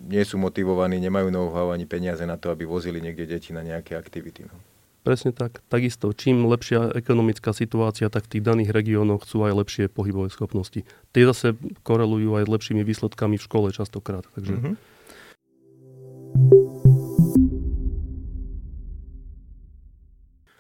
nie 0.09 0.23
sú 0.25 0.41
motivovaní, 0.41 0.97
nemajú 0.97 1.29
know-how 1.29 1.69
ani 1.69 1.85
peniaze 1.85 2.25
na 2.25 2.33
to, 2.33 2.49
aby 2.49 2.65
vozili 2.65 2.97
niekde 2.97 3.29
deti 3.29 3.53
na 3.53 3.62
nejaké 3.62 3.93
aktivity. 3.93 4.49
No. 4.49 4.57
Presne 5.05 5.31
tak. 5.31 5.62
Takisto, 5.69 6.09
čím 6.17 6.49
lepšia 6.49 6.97
ekonomická 6.97 7.53
situácia, 7.53 8.09
tak 8.09 8.25
v 8.25 8.38
tých 8.38 8.43
daných 8.43 8.73
regiónoch 8.73 9.29
sú 9.29 9.45
aj 9.45 9.53
lepšie 9.62 9.85
pohybové 9.85 10.33
schopnosti. 10.33 10.81
Tie 11.13 11.23
zase 11.29 11.53
korelujú 11.85 12.41
aj 12.41 12.47
s 12.47 12.49
lepšími 12.49 12.81
výsledkami 12.81 13.38
v 13.38 13.45
škole 13.45 13.69
častokrát. 13.69 14.25
Takže... 14.33 14.53
Mm-hmm. 14.57 16.88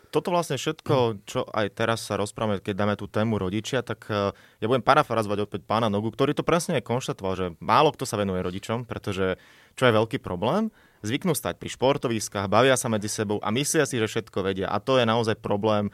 Toto 0.09 0.33
vlastne 0.33 0.57
všetko, 0.57 1.23
čo 1.29 1.45
aj 1.45 1.77
teraz 1.77 2.01
sa 2.05 2.17
rozprávame, 2.17 2.61
keď 2.61 2.75
dáme 2.75 2.95
tú 2.97 3.05
tému 3.05 3.37
rodičia, 3.37 3.85
tak 3.85 4.09
eh, 4.09 4.33
ja 4.61 4.65
budem 4.65 4.81
parafrazovať 4.81 5.45
opäť 5.45 5.61
pána 5.69 5.87
Nogu, 5.87 6.09
ktorý 6.09 6.33
to 6.33 6.41
presne 6.41 6.81
konštatoval, 6.81 7.33
že 7.37 7.45
málo 7.61 7.93
kto 7.93 8.09
sa 8.09 8.17
venuje 8.17 8.41
rodičom, 8.41 8.89
pretože 8.89 9.37
čo 9.77 9.87
je 9.87 9.95
veľký 9.95 10.19
problém. 10.19 10.73
zvyknú 10.99 11.31
stať 11.31 11.55
pri 11.55 11.71
športoviskách, 11.71 12.51
bavia 12.51 12.75
sa 12.75 12.91
medzi 12.91 13.07
sebou 13.07 13.39
a 13.39 13.47
myslia 13.55 13.87
si, 13.87 13.95
že 13.95 14.11
všetko 14.11 14.43
vedia. 14.43 14.67
A 14.67 14.83
to 14.83 14.99
je 14.99 15.07
naozaj 15.07 15.39
problém. 15.39 15.87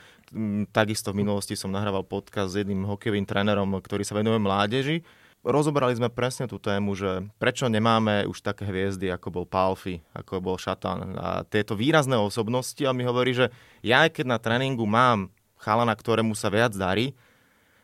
Takisto 0.73 1.13
v 1.13 1.21
minulosti 1.21 1.54
som 1.54 1.69
nahrával 1.69 2.01
podcast 2.01 2.58
s 2.58 2.65
jedným 2.65 2.89
hokejovým 2.89 3.30
trénerom, 3.30 3.69
ktorý 3.78 4.01
sa 4.01 4.17
venuje 4.17 4.41
mládeži. 4.41 5.06
Rozobrali 5.45 5.93
sme 5.93 6.10
presne 6.10 6.49
tú 6.49 6.58
tému, 6.58 6.97
že 6.97 7.29
prečo 7.38 7.69
nemáme 7.69 8.25
už 8.25 8.41
také 8.41 8.65
hviezdy, 8.65 9.13
ako 9.13 9.27
bol 9.29 9.45
Palfi, 9.45 10.01
ako 10.17 10.41
bol 10.41 10.58
Šatan 10.58 11.13
a 11.21 11.45
tieto 11.45 11.77
výrazné 11.77 12.17
osobnosti. 12.17 12.81
A 12.81 12.97
mi 12.97 13.05
hovorí, 13.05 13.38
že 13.38 13.53
ja 13.86 14.10
keď 14.10 14.25
na 14.25 14.38
tréningu 14.41 14.89
mám 14.89 15.29
chalana, 15.62 15.93
ktorému 15.93 16.34
sa 16.34 16.49
viac 16.49 16.73
darí 16.73 17.13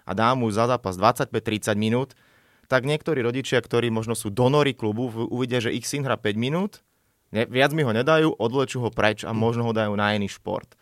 a 0.09 0.17
dám 0.17 0.41
mu 0.41 0.49
za 0.49 0.65
zápas 0.65 0.97
25-30 0.97 1.77
minút, 1.77 2.17
tak 2.65 2.89
niektorí 2.89 3.21
rodičia, 3.21 3.61
ktorí 3.61 3.93
možno 3.93 4.17
sú 4.17 4.33
donory 4.33 4.73
klubu, 4.73 5.13
uvidia, 5.29 5.61
že 5.61 5.69
ich 5.69 5.85
syn 5.85 6.01
hrá 6.01 6.17
5 6.17 6.33
minút 6.41 6.81
Ne, 7.31 7.47
viac 7.47 7.71
mi 7.71 7.87
ho 7.87 7.95
nedajú, 7.95 8.35
odvlečú 8.35 8.83
ho 8.83 8.91
preč 8.91 9.23
a 9.23 9.31
možno 9.31 9.63
ho 9.63 9.71
dajú 9.71 9.95
na 9.95 10.11
iný 10.11 10.27
šport. 10.27 10.75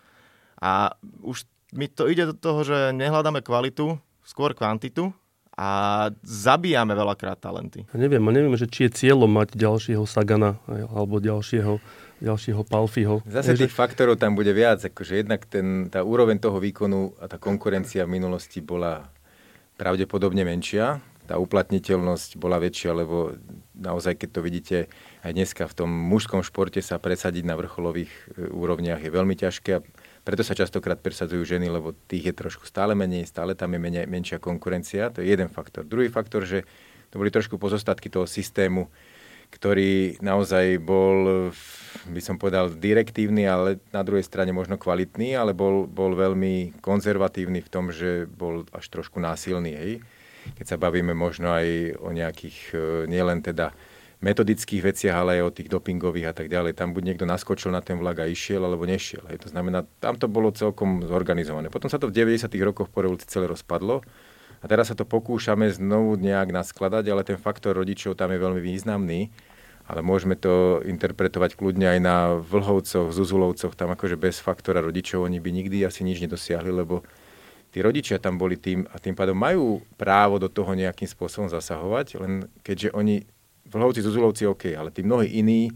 A 0.57 0.97
už 1.21 1.45
mi 1.69 1.85
to 1.85 2.09
ide 2.09 2.33
do 2.33 2.35
toho, 2.35 2.65
že 2.65 2.89
nehľadáme 2.97 3.45
kvalitu, 3.45 4.01
skôr 4.25 4.57
kvantitu 4.57 5.13
a 5.59 5.67
zabíjame 6.23 6.95
veľakrát 6.95 7.35
talenty. 7.35 7.83
Neviem, 7.91 8.23
neviem, 8.31 8.55
že 8.55 8.63
či 8.63 8.87
je 8.87 8.95
cieľom 8.95 9.27
mať 9.27 9.59
ďalšieho 9.59 10.07
Sagana 10.07 10.55
alebo 10.71 11.19
ďalšieho, 11.19 11.83
ďalšieho 12.23 12.63
Palfiho. 12.63 13.19
Zase 13.27 13.59
tých 13.59 13.75
že... 13.75 13.75
faktorov 13.75 14.15
tam 14.15 14.39
bude 14.39 14.55
viac. 14.55 14.79
Akože 14.79 15.19
jednak 15.19 15.43
ten, 15.51 15.91
tá 15.91 15.99
úroveň 15.99 16.39
toho 16.39 16.63
výkonu 16.63 17.11
a 17.19 17.27
tá 17.27 17.35
konkurencia 17.35 18.07
v 18.07 18.15
minulosti 18.15 18.63
bola 18.63 19.11
pravdepodobne 19.75 20.47
menšia. 20.47 21.03
Tá 21.27 21.35
uplatniteľnosť 21.35 22.39
bola 22.39 22.55
väčšia, 22.57 22.95
lebo 22.95 23.35
naozaj, 23.75 24.15
keď 24.15 24.29
to 24.31 24.41
vidíte, 24.41 24.77
aj 25.27 25.31
dneska 25.35 25.67
v 25.67 25.75
tom 25.75 25.91
mužskom 25.91 26.39
športe 26.39 26.79
sa 26.79 26.97
presadiť 26.97 27.43
na 27.43 27.59
vrcholových 27.59 28.09
e, 28.09 28.47
úrovniach 28.49 29.03
je 29.03 29.11
veľmi 29.11 29.35
ťažké 29.35 29.83
preto 30.29 30.45
sa 30.45 30.53
častokrát 30.53 31.01
presadzujú 31.01 31.41
ženy, 31.41 31.73
lebo 31.73 31.97
tých 32.05 32.29
je 32.29 32.33
trošku 32.37 32.69
stále 32.69 32.93
menej, 32.93 33.25
stále 33.25 33.57
tam 33.57 33.73
je 33.73 33.81
menej, 33.81 34.05
menšia 34.05 34.37
konkurencia. 34.37 35.09
To 35.09 35.25
je 35.25 35.33
jeden 35.33 35.49
faktor. 35.49 35.81
Druhý 35.81 36.05
faktor, 36.05 36.45
že 36.45 36.69
to 37.09 37.17
boli 37.17 37.33
trošku 37.33 37.57
pozostatky 37.57 38.13
toho 38.13 38.29
systému, 38.29 38.93
ktorý 39.49 40.21
naozaj 40.21 40.77
bol, 40.77 41.49
by 42.05 42.21
som 42.21 42.37
povedal, 42.37 42.69
direktívny, 42.69 43.49
ale 43.49 43.81
na 43.89 44.05
druhej 44.05 44.21
strane 44.21 44.53
možno 44.53 44.77
kvalitný, 44.77 45.33
ale 45.33 45.57
bol, 45.57 45.89
bol 45.89 46.13
veľmi 46.13 46.77
konzervatívny 46.77 47.65
v 47.65 47.71
tom, 47.73 47.89
že 47.89 48.29
bol 48.29 48.69
až 48.69 48.85
trošku 48.93 49.17
násilný. 49.17 49.73
Hej? 49.73 49.91
Keď 50.61 50.65
sa 50.69 50.77
bavíme 50.77 51.17
možno 51.17 51.49
aj 51.49 51.97
o 51.97 52.13
nejakých, 52.13 52.57
e, 52.77 52.77
nielen 53.09 53.41
teda 53.41 53.73
metodických 54.19 54.83
veciach, 54.83 55.15
ale 55.15 55.39
aj 55.39 55.43
o 55.47 55.55
tých 55.55 55.71
dopingových 55.71 56.27
a 56.31 56.33
tak 56.35 56.51
ďalej. 56.51 56.75
Tam 56.75 56.91
buď 56.91 57.03
niekto 57.15 57.23
naskočil 57.23 57.71
na 57.71 57.79
ten 57.79 57.95
vlak 57.95 58.19
a 58.19 58.25
išiel, 58.27 58.59
alebo 58.59 58.83
nešiel. 58.83 59.23
Hej. 59.31 59.47
To 59.47 59.49
znamená, 59.55 59.87
tam 60.03 60.19
to 60.19 60.27
bolo 60.27 60.51
celkom 60.51 61.07
zorganizované. 61.07 61.71
Potom 61.71 61.87
sa 61.87 61.95
to 61.95 62.11
v 62.11 62.15
90. 62.15 62.51
rokoch 62.59 62.91
po 62.91 62.99
revolúcii 62.99 63.31
celé 63.31 63.47
rozpadlo 63.47 64.03
a 64.59 64.65
teraz 64.67 64.91
sa 64.91 64.95
to 64.95 65.07
pokúšame 65.07 65.71
znovu 65.71 66.19
nejak 66.19 66.51
naskladať, 66.51 67.03
ale 67.07 67.23
ten 67.23 67.39
faktor 67.39 67.79
rodičov 67.79 68.19
tam 68.19 68.35
je 68.35 68.39
veľmi 68.43 68.59
významný. 68.59 69.31
Ale 69.89 70.05
môžeme 70.05 70.37
to 70.37 70.85
interpretovať 70.85 71.57
kľudne 71.57 71.97
aj 71.97 71.99
na 72.03 72.37
Vlhovcoch, 72.37 73.09
Zuzulovcoch, 73.09 73.73
tam 73.73 73.89
akože 73.89 74.21
bez 74.21 74.37
faktora 74.37 74.85
rodičov 74.85 75.25
oni 75.25 75.41
by 75.41 75.49
nikdy 75.49 75.81
asi 75.81 76.05
nič 76.05 76.21
nedosiahli, 76.21 76.69
lebo 76.69 77.01
tí 77.73 77.81
rodičia 77.81 78.21
tam 78.21 78.37
boli 78.37 78.53
tým 78.53 78.85
a 78.85 79.01
tým 79.01 79.17
pádom 79.17 79.33
majú 79.33 79.81
právo 79.97 80.37
do 80.37 80.45
toho 80.45 80.77
nejakým 80.77 81.09
spôsobom 81.09 81.49
zasahovať, 81.49 82.21
len 82.21 82.45
keďže 82.61 82.93
oni 82.93 83.25
Vlhovci, 83.69 84.01
Zuzulovci 84.01 84.43
OK, 84.49 84.73
ale 84.73 84.89
tí 84.89 85.05
mnohí 85.05 85.29
iní 85.29 85.69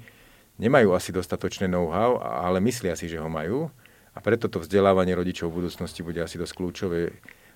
nemajú 0.57 0.93
asi 0.93 1.13
dostatočné 1.13 1.69
know-how, 1.69 2.17
ale 2.21 2.61
myslia 2.61 2.97
si, 2.97 3.09
že 3.09 3.21
ho 3.21 3.29
majú 3.29 3.69
a 4.13 4.19
preto 4.21 4.49
to 4.49 4.61
vzdelávanie 4.61 5.17
rodičov 5.17 5.49
v 5.49 5.65
budúcnosti 5.65 6.05
bude 6.05 6.21
asi 6.21 6.37
dosť 6.37 6.53
kľúčové 6.53 7.01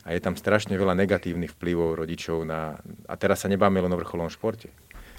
a 0.07 0.15
je 0.15 0.21
tam 0.23 0.39
strašne 0.39 0.73
veľa 0.79 0.95
negatívnych 0.95 1.51
vplyvov 1.59 1.99
rodičov 1.99 2.47
na... 2.47 2.79
A 3.11 3.13
teraz 3.19 3.43
sa 3.43 3.51
nebáme 3.51 3.83
len 3.83 3.91
o 3.91 3.99
vrcholom 3.99 4.31
športe. 4.31 4.71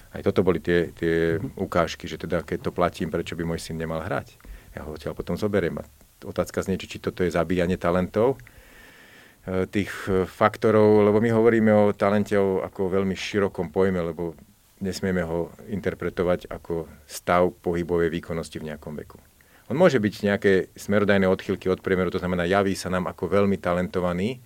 Aj 0.09 0.25
toto 0.25 0.41
boli 0.41 0.57
tie, 0.57 0.89
tie 0.97 1.37
ukážky, 1.53 2.09
že 2.09 2.17
teda 2.17 2.41
keď 2.41 2.65
to 2.65 2.71
platím, 2.73 3.13
prečo 3.13 3.37
by 3.37 3.45
môj 3.45 3.61
syn 3.61 3.77
nemal 3.77 4.01
hrať. 4.01 4.33
Ja 4.73 4.89
ho 4.89 4.97
odtiaľ 4.97 5.13
potom 5.13 5.37
zoberiem. 5.37 5.77
A 5.77 5.83
otázka 6.25 6.65
znie, 6.65 6.81
či 6.81 6.97
toto 6.97 7.21
je 7.21 7.29
zabíjanie 7.29 7.77
talentov, 7.77 8.41
e, 9.45 9.69
tých 9.69 9.93
e, 10.09 10.25
faktorov, 10.25 11.05
lebo 11.05 11.21
my 11.21 11.29
hovoríme 11.37 11.69
o 11.69 11.93
talente 11.93 12.33
ako 12.33 12.89
o 12.89 12.93
veľmi 12.97 13.13
širokom 13.13 13.69
pojme, 13.69 14.01
lebo 14.01 14.33
nesmieme 14.79 15.23
ho 15.23 15.51
interpretovať 15.67 16.51
ako 16.51 16.87
stav 17.05 17.51
pohybovej 17.63 18.09
výkonnosti 18.11 18.59
v 18.59 18.73
nejakom 18.73 18.95
veku. 18.95 19.19
On 19.69 19.77
môže 19.77 20.01
byť 20.01 20.13
nejaké 20.25 20.53
smerodajné 20.73 21.29
odchylky 21.29 21.69
od 21.69 21.85
priemeru, 21.85 22.09
to 22.09 22.17
znamená, 22.17 22.49
javí 22.49 22.73
sa 22.73 22.89
nám 22.89 23.05
ako 23.05 23.29
veľmi 23.29 23.61
talentovaný, 23.61 24.41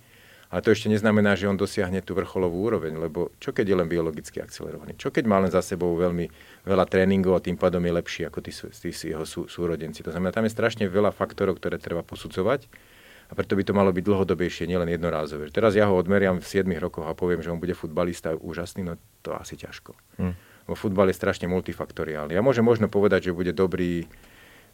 ale 0.52 0.60
to 0.60 0.70
ešte 0.70 0.92
neznamená, 0.92 1.34
že 1.34 1.48
on 1.48 1.58
dosiahne 1.58 2.04
tú 2.04 2.14
vrcholovú 2.14 2.54
úroveň, 2.68 2.94
lebo 3.00 3.32
čo 3.42 3.50
keď 3.50 3.64
je 3.72 3.76
len 3.80 3.88
biologicky 3.88 4.38
akcelerovaný? 4.38 4.94
Čo 5.00 5.10
keď 5.10 5.24
má 5.26 5.40
len 5.40 5.50
za 5.50 5.64
sebou 5.64 5.96
veľmi 5.96 6.28
veľa 6.68 6.84
tréningov 6.86 7.40
a 7.40 7.42
tým 7.42 7.56
pádom 7.56 7.80
je 7.82 7.90
lepší 7.90 8.22
ako 8.28 8.38
tí, 8.44 8.52
tí, 8.52 8.92
jeho 8.92 9.24
sú, 9.24 9.48
súrodenci? 9.48 10.04
To 10.04 10.12
znamená, 10.12 10.30
tam 10.30 10.46
je 10.46 10.54
strašne 10.54 10.84
veľa 10.86 11.10
faktorov, 11.10 11.58
ktoré 11.58 11.80
treba 11.80 12.04
posudzovať 12.04 12.70
a 13.28 13.32
preto 13.32 13.56
by 13.56 13.64
to 13.64 13.72
malo 13.72 13.90
byť 13.90 14.04
dlhodobejšie, 14.04 14.68
nielen 14.68 14.88
jednorázové. 14.92 15.48
Teraz 15.48 15.72
ja 15.72 15.88
ho 15.88 15.96
odmeriam 15.96 16.38
v 16.38 16.46
7 16.46 16.68
rokoch 16.76 17.08
a 17.08 17.16
poviem, 17.16 17.40
že 17.40 17.48
on 17.48 17.60
bude 17.60 17.72
futbalista 17.72 18.36
úžasný, 18.36 18.84
no 18.84 19.00
to 19.24 19.32
asi 19.32 19.56
ťažko. 19.56 19.96
Hmm. 20.20 20.36
Vo 20.64 20.76
futbal 20.76 21.12
je 21.12 21.16
strašne 21.16 21.48
multifaktoriálny. 21.48 22.32
Ja 22.32 22.44
môžem 22.44 22.64
možno 22.64 22.88
povedať, 22.88 23.28
že 23.30 23.36
bude 23.36 23.52
dobrý 23.52 24.08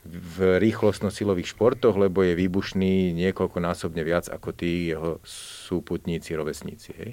v 0.01 0.57
rýchlostno-silových 0.63 1.53
športoch, 1.53 1.93
lebo 1.93 2.25
je 2.25 2.33
výbušný 2.33 3.13
niekoľkonásobne 3.13 4.01
viac 4.01 4.33
ako 4.33 4.57
tí 4.57 4.89
jeho 4.89 5.21
súputníci, 5.69 6.33
rovesníci. 6.33 6.91
Hej. 6.97 7.11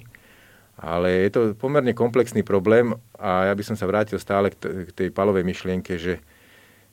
Ale 0.78 1.26
je 1.26 1.30
to 1.34 1.40
pomerne 1.58 1.92
komplexný 1.92 2.46
problém 2.46 2.96
a 3.18 3.50
ja 3.50 3.54
by 3.58 3.62
som 3.66 3.76
sa 3.76 3.84
vrátil 3.84 4.16
stále 4.16 4.54
k 4.54 4.88
tej 4.94 5.10
palovej 5.10 5.42
myšlienke, 5.42 5.98
že 5.98 6.22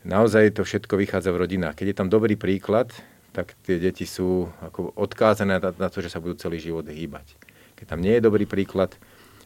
naozaj 0.04 0.58
to 0.58 0.66
všetko 0.66 1.00
vychádza 1.00 1.32
v 1.32 1.48
rodinách. 1.48 1.78
Keď 1.78 1.88
je 1.94 1.98
tam 2.02 2.10
dobrý 2.10 2.34
príklad, 2.36 2.92
tak 3.36 3.60
tie 3.68 3.76
deti 3.76 4.08
sú 4.08 4.48
ako 4.64 4.96
odkázané 4.96 5.60
na, 5.60 5.88
to, 5.92 6.00
že 6.00 6.08
sa 6.08 6.24
budú 6.24 6.40
celý 6.40 6.64
život 6.64 6.88
hýbať. 6.88 7.36
Keď 7.76 7.86
tam 7.92 8.00
nie 8.00 8.16
je 8.16 8.24
dobrý 8.24 8.48
príklad, 8.48 8.96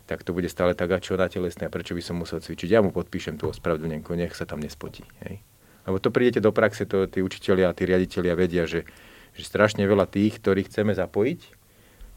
tak 0.06 0.22
to 0.22 0.30
bude 0.30 0.46
stále 0.46 0.78
tak, 0.78 0.94
a 0.94 1.02
čo 1.02 1.18
na 1.18 1.26
telesné, 1.26 1.74
prečo 1.74 1.98
by 1.98 2.02
som 2.06 2.22
musel 2.22 2.38
cvičiť. 2.38 2.70
Ja 2.70 2.86
mu 2.86 2.94
podpíšem 2.94 3.42
tú 3.42 3.50
ospravedlnenku, 3.50 4.14
nech 4.14 4.38
sa 4.38 4.46
tam 4.46 4.62
nespotí. 4.62 5.02
Hej. 5.26 5.42
Lebo 5.90 5.98
to 5.98 6.14
prídete 6.14 6.38
do 6.38 6.54
praxe, 6.54 6.86
to 6.86 7.10
tí 7.10 7.26
učitelia 7.26 7.74
a 7.74 7.78
tí 7.78 7.90
riaditeľia 7.90 8.34
vedia, 8.38 8.70
že, 8.70 8.86
že 9.34 9.42
strašne 9.42 9.82
veľa 9.90 10.06
tých, 10.06 10.38
ktorých 10.38 10.70
chceme 10.70 10.94
zapojiť, 10.94 11.42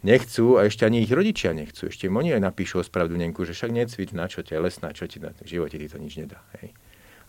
nechcú 0.04 0.60
a 0.60 0.68
ešte 0.68 0.84
ani 0.84 1.00
ich 1.00 1.12
rodičia 1.12 1.56
nechcú. 1.56 1.88
Ešte 1.88 2.08
im 2.08 2.16
oni 2.20 2.36
aj 2.36 2.42
napíšu 2.52 2.84
ospravedlnenku, 2.84 3.48
že 3.48 3.56
však 3.56 3.72
necvič, 3.72 4.12
na 4.12 4.28
čo 4.28 4.44
telesná, 4.44 4.92
čo 4.92 5.08
ti 5.08 5.20
na 5.20 5.32
živote 5.40 5.80
ti 5.80 5.88
to 5.88 5.96
nič 5.96 6.20
nedá. 6.20 6.44
Hej. 6.60 6.76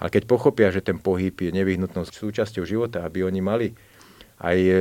Ale 0.03 0.10
keď 0.12 0.23
pochopia, 0.27 0.67
že 0.73 0.84
ten 0.84 0.99
pohyb 0.99 1.32
je 1.32 1.51
nevyhnutnou 1.56 2.03
súčasťou 2.03 2.67
života, 2.67 3.08
aby 3.08 3.23
oni 3.23 3.39
mali 3.39 3.67
aj 4.43 4.58
e, 4.60 4.73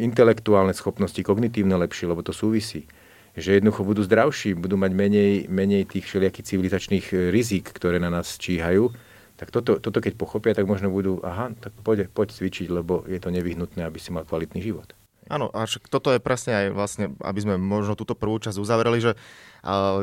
intelektuálne 0.00 0.72
schopnosti, 0.72 1.20
kognitívne 1.20 1.76
lepšie, 1.76 2.08
lebo 2.08 2.24
to 2.24 2.32
súvisí. 2.32 2.88
Že 3.36 3.60
jednoducho 3.60 3.84
budú 3.84 4.00
zdravší, 4.00 4.56
budú 4.56 4.80
mať 4.80 4.92
menej, 4.96 5.32
menej 5.52 5.84
tých 5.84 6.08
všelijakých 6.08 6.48
civilizačných 6.48 7.06
e, 7.12 7.16
rizik, 7.28 7.68
ktoré 7.76 8.00
na 8.00 8.08
nás 8.08 8.40
číhajú. 8.40 8.90
Tak 9.36 9.52
toto, 9.52 9.76
toto 9.76 10.00
keď 10.00 10.16
pochopia, 10.16 10.56
tak 10.56 10.64
možno 10.64 10.88
budú, 10.88 11.20
aha, 11.20 11.52
tak 11.60 11.76
poď, 11.84 12.08
poď 12.08 12.32
cvičiť, 12.32 12.72
lebo 12.72 13.04
je 13.04 13.20
to 13.20 13.28
nevyhnutné, 13.28 13.84
aby 13.84 14.00
si 14.00 14.08
mal 14.08 14.24
kvalitný 14.24 14.64
život. 14.64 14.96
Áno, 15.26 15.50
a 15.50 15.66
toto 15.66 16.14
je 16.14 16.22
presne 16.22 16.54
aj 16.54 16.66
vlastne, 16.70 17.04
aby 17.18 17.40
sme 17.42 17.54
možno 17.58 17.98
túto 17.98 18.14
prvú 18.14 18.38
časť 18.38 18.62
uzavreli, 18.62 19.02
že 19.02 19.12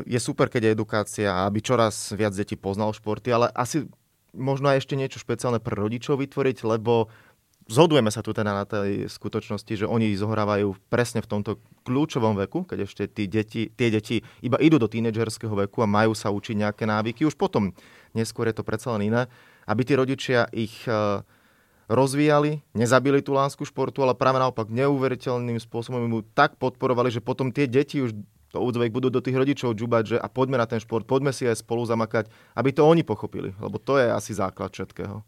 je 0.03 0.19
super, 0.19 0.51
keď 0.51 0.67
je 0.67 0.75
edukácia 0.75 1.31
aby 1.47 1.63
čoraz 1.63 2.11
viac 2.11 2.35
detí 2.35 2.59
poznal 2.59 2.91
športy, 2.91 3.31
ale 3.31 3.47
asi 3.55 3.87
možno 4.35 4.73
aj 4.73 4.83
ešte 4.83 4.99
niečo 4.99 5.23
špeciálne 5.23 5.63
pre 5.63 5.79
rodičov 5.79 6.19
vytvoriť, 6.19 6.67
lebo 6.67 7.07
zhodujeme 7.73 8.13
sa 8.13 8.21
tu 8.21 8.29
teda 8.29 8.53
na 8.53 8.65
tej 8.69 9.09
skutočnosti, 9.09 9.73
že 9.83 9.89
oni 9.89 10.13
zohrávajú 10.13 10.77
presne 10.93 11.25
v 11.25 11.29
tomto 11.33 11.51
kľúčovom 11.81 12.37
veku, 12.45 12.69
keď 12.69 12.85
ešte 12.85 13.03
tí 13.09 13.25
deti, 13.25 13.73
tie 13.73 13.89
deti 13.89 14.21
iba 14.45 14.61
idú 14.61 14.77
do 14.77 14.85
tínedžerského 14.85 15.57
veku 15.65 15.81
a 15.81 15.89
majú 15.89 16.13
sa 16.13 16.29
učiť 16.29 16.55
nejaké 16.61 16.85
návyky. 16.85 17.25
Už 17.25 17.33
potom, 17.33 17.73
neskôr 18.13 18.45
je 18.47 18.55
to 18.55 18.63
predsa 18.63 18.93
len 18.93 19.09
iné, 19.09 19.21
aby 19.65 19.81
tí 19.81 19.97
rodičia 19.97 20.45
ich 20.53 20.85
e, 20.85 21.25
rozvíjali, 21.89 22.61
nezabili 22.77 23.25
tú 23.25 23.33
lásku 23.33 23.65
športu, 23.65 24.05
ale 24.05 24.13
práve 24.13 24.37
naopak 24.37 24.69
neuveriteľným 24.69 25.57
spôsobom 25.57 26.05
mu 26.05 26.21
tak 26.21 26.55
podporovali, 26.61 27.09
že 27.09 27.25
potom 27.25 27.49
tie 27.49 27.65
deti 27.65 27.99
už 27.99 28.13
to 28.53 28.61
údzvek 28.61 28.93
budú 28.93 29.09
do 29.09 29.17
tých 29.17 29.33
rodičov 29.33 29.73
džubať, 29.73 30.03
že 30.05 30.17
a 30.21 30.29
poďme 30.29 30.61
na 30.61 30.69
ten 30.69 30.77
šport, 30.77 31.09
poďme 31.09 31.33
si 31.33 31.49
aj 31.49 31.65
spolu 31.65 31.89
zamakať, 31.89 32.29
aby 32.53 32.69
to 32.69 32.85
oni 32.85 33.01
pochopili, 33.01 33.57
lebo 33.57 33.81
to 33.81 33.97
je 33.97 34.13
asi 34.13 34.37
základ 34.37 34.69
všetkého. 34.69 35.25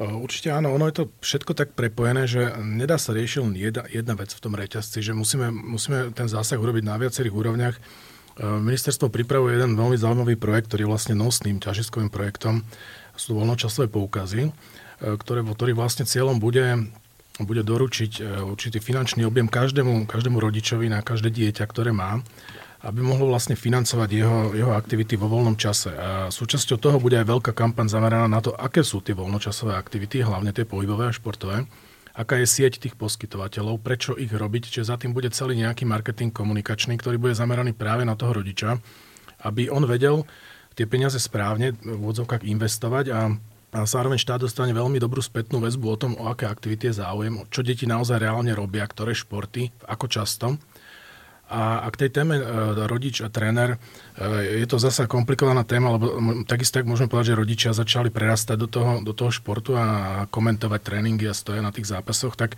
Určite 0.00 0.48
áno, 0.50 0.72
ono 0.72 0.88
je 0.88 1.04
to 1.04 1.04
všetko 1.20 1.52
tak 1.52 1.76
prepojené, 1.76 2.24
že 2.24 2.56
nedá 2.58 2.96
sa 2.96 3.12
riešiť 3.12 3.38
len 3.44 3.54
jedna, 3.54 3.84
jedna 3.92 4.14
vec 4.16 4.32
v 4.32 4.42
tom 4.42 4.56
reťazci, 4.56 5.04
že 5.04 5.12
musíme, 5.12 5.52
musíme 5.52 6.10
ten 6.16 6.26
zásah 6.26 6.56
urobiť 6.56 6.84
na 6.86 6.96
viacerých 6.96 7.34
úrovniach. 7.34 7.76
Ministerstvo 8.40 9.12
pripravuje 9.12 9.60
jeden 9.60 9.76
veľmi 9.76 9.94
zaujímavý 10.00 10.40
projekt, 10.40 10.72
ktorý 10.72 10.88
je 10.88 10.92
vlastne 10.96 11.14
nosným 11.14 11.60
ťažiskovým 11.60 12.08
projektom. 12.08 12.64
sú 13.14 13.36
voľnočasové 13.36 13.92
poukazy, 13.92 14.48
ktoré, 14.98 15.44
ktorých 15.44 15.76
vlastne 15.76 16.08
cieľom 16.08 16.40
bude 16.40 16.88
bude 17.40 17.64
doručiť 17.64 18.44
určitý 18.44 18.76
finančný 18.76 19.24
objem 19.24 19.48
každému, 19.48 20.04
každému 20.04 20.36
rodičovi 20.36 20.92
na 20.92 21.00
každé 21.00 21.32
dieťa, 21.32 21.64
ktoré 21.64 21.88
má 21.88 22.20
aby 22.82 22.98
mohlo 22.98 23.30
vlastne 23.30 23.54
financovať 23.54 24.10
jeho, 24.10 24.38
jeho 24.58 24.72
aktivity 24.74 25.14
vo 25.14 25.30
voľnom 25.30 25.54
čase. 25.54 25.94
A 25.94 26.34
súčasťou 26.34 26.82
toho 26.82 26.98
bude 26.98 27.14
aj 27.14 27.30
veľká 27.30 27.52
kampaň 27.54 27.86
zameraná 27.86 28.26
na 28.26 28.42
to, 28.42 28.50
aké 28.58 28.82
sú 28.82 28.98
tie 28.98 29.14
voľnočasové 29.14 29.78
aktivity, 29.78 30.26
hlavne 30.26 30.50
tie 30.50 30.66
pohybové 30.66 31.10
a 31.10 31.14
športové, 31.14 31.62
aká 32.12 32.42
je 32.42 32.46
sieť 32.50 32.82
tých 32.82 32.98
poskytovateľov, 32.98 33.78
prečo 33.78 34.18
ich 34.18 34.34
robiť, 34.34 34.68
čiže 34.68 34.90
za 34.90 34.96
tým 34.98 35.14
bude 35.14 35.30
celý 35.30 35.62
nejaký 35.62 35.86
marketing 35.86 36.34
komunikačný, 36.34 36.98
ktorý 36.98 37.22
bude 37.22 37.38
zameraný 37.38 37.70
práve 37.70 38.02
na 38.02 38.18
toho 38.18 38.42
rodiča, 38.42 38.82
aby 39.46 39.70
on 39.70 39.86
vedel 39.86 40.26
tie 40.74 40.84
peniaze 40.84 41.22
správne 41.22 41.78
v 41.78 42.02
odzovkách 42.02 42.42
investovať 42.42 43.06
a 43.14 43.20
a 43.72 43.88
zároveň 43.88 44.20
štát 44.20 44.44
dostane 44.44 44.76
veľmi 44.76 45.00
dobrú 45.00 45.24
spätnú 45.24 45.56
väzbu 45.56 45.86
o 45.88 45.96
tom, 45.96 46.12
o 46.20 46.28
aké 46.28 46.44
aktivity 46.44 46.92
je 46.92 47.00
záujem, 47.00 47.40
čo 47.48 47.64
deti 47.64 47.88
naozaj 47.88 48.20
reálne 48.20 48.52
robia, 48.52 48.84
ktoré 48.84 49.16
športy, 49.16 49.72
ako 49.88 50.06
často. 50.12 50.60
A, 51.52 51.84
a 51.84 51.88
k 51.92 52.08
tej 52.08 52.10
téme 52.16 52.40
e, 52.40 52.44
rodič 52.88 53.20
a 53.20 53.28
tréner, 53.28 53.76
e, 54.16 54.64
je 54.64 54.66
to 54.66 54.80
zasa 54.80 55.04
komplikovaná 55.04 55.68
téma, 55.68 55.92
lebo 56.00 56.16
takisto 56.48 56.80
tak 56.80 56.88
môžeme 56.88 57.12
povedať, 57.12 57.36
že 57.36 57.40
rodičia 57.44 57.70
začali 57.76 58.08
prerastať 58.08 58.56
do 58.56 58.68
toho, 58.72 58.92
do 59.04 59.12
toho 59.12 59.28
športu 59.28 59.76
a 59.76 60.24
komentovať 60.32 60.80
tréningy 60.80 61.28
a 61.28 61.36
stoja 61.36 61.60
na 61.60 61.68
tých 61.68 61.92
zápasoch, 61.92 62.40
tak 62.40 62.56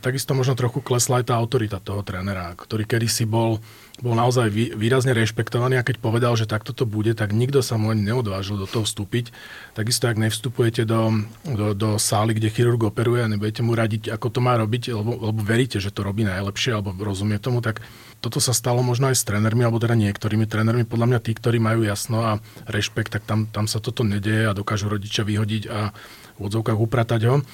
takisto 0.00 0.32
možno 0.32 0.56
trochu 0.56 0.80
klesla 0.80 1.20
aj 1.20 1.28
tá 1.28 1.34
autorita 1.36 1.76
toho 1.82 2.00
trénera, 2.00 2.56
ktorý 2.56 2.88
kedysi 2.88 3.28
bol 3.28 3.60
bol 4.02 4.18
naozaj 4.18 4.50
výrazne 4.50 5.14
rešpektovaný 5.14 5.78
a 5.78 5.86
keď 5.86 6.02
povedal, 6.02 6.34
že 6.34 6.50
takto 6.50 6.74
to 6.74 6.82
bude, 6.82 7.14
tak 7.14 7.30
nikto 7.30 7.62
sa 7.62 7.78
mu 7.78 7.94
ani 7.94 8.02
neodvážil 8.02 8.58
do 8.58 8.66
toho 8.66 8.82
vstúpiť. 8.82 9.30
Takisto, 9.78 10.10
ak 10.10 10.18
nevstupujete 10.18 10.82
do, 10.82 11.22
do, 11.46 11.78
do 11.78 11.94
sály, 11.94 12.34
kde 12.34 12.50
chirurg 12.50 12.90
operuje 12.90 13.22
a 13.22 13.30
nebudete 13.30 13.62
mu 13.62 13.78
radiť, 13.78 14.10
ako 14.10 14.26
to 14.34 14.40
má 14.42 14.58
robiť, 14.58 14.90
lebo, 14.98 15.30
lebo 15.30 15.40
veríte, 15.46 15.78
že 15.78 15.94
to 15.94 16.02
robí 16.02 16.26
najlepšie, 16.26 16.74
alebo 16.74 16.90
rozumie 17.06 17.38
tomu, 17.38 17.62
tak 17.62 17.86
toto 18.24 18.40
sa 18.40 18.56
stalo 18.56 18.80
možno 18.80 19.12
aj 19.12 19.20
s 19.20 19.28
trénermi, 19.28 19.68
alebo 19.68 19.76
teda 19.76 19.92
niektorými 19.92 20.48
trénermi. 20.48 20.88
Podľa 20.88 21.12
mňa 21.12 21.20
tí, 21.20 21.36
ktorí 21.36 21.60
majú 21.60 21.84
jasno 21.84 22.24
a 22.24 22.40
rešpekt, 22.64 23.12
tak 23.12 23.28
tam, 23.28 23.44
tam 23.44 23.68
sa 23.68 23.84
toto 23.84 24.00
nedeje 24.00 24.48
a 24.48 24.56
dokážu 24.56 24.88
rodičia 24.88 25.28
vyhodiť 25.28 25.62
a 25.68 25.92
v 26.34 26.40
odzovkách 26.40 26.80
upratať 26.80 27.20
ho. 27.28 27.44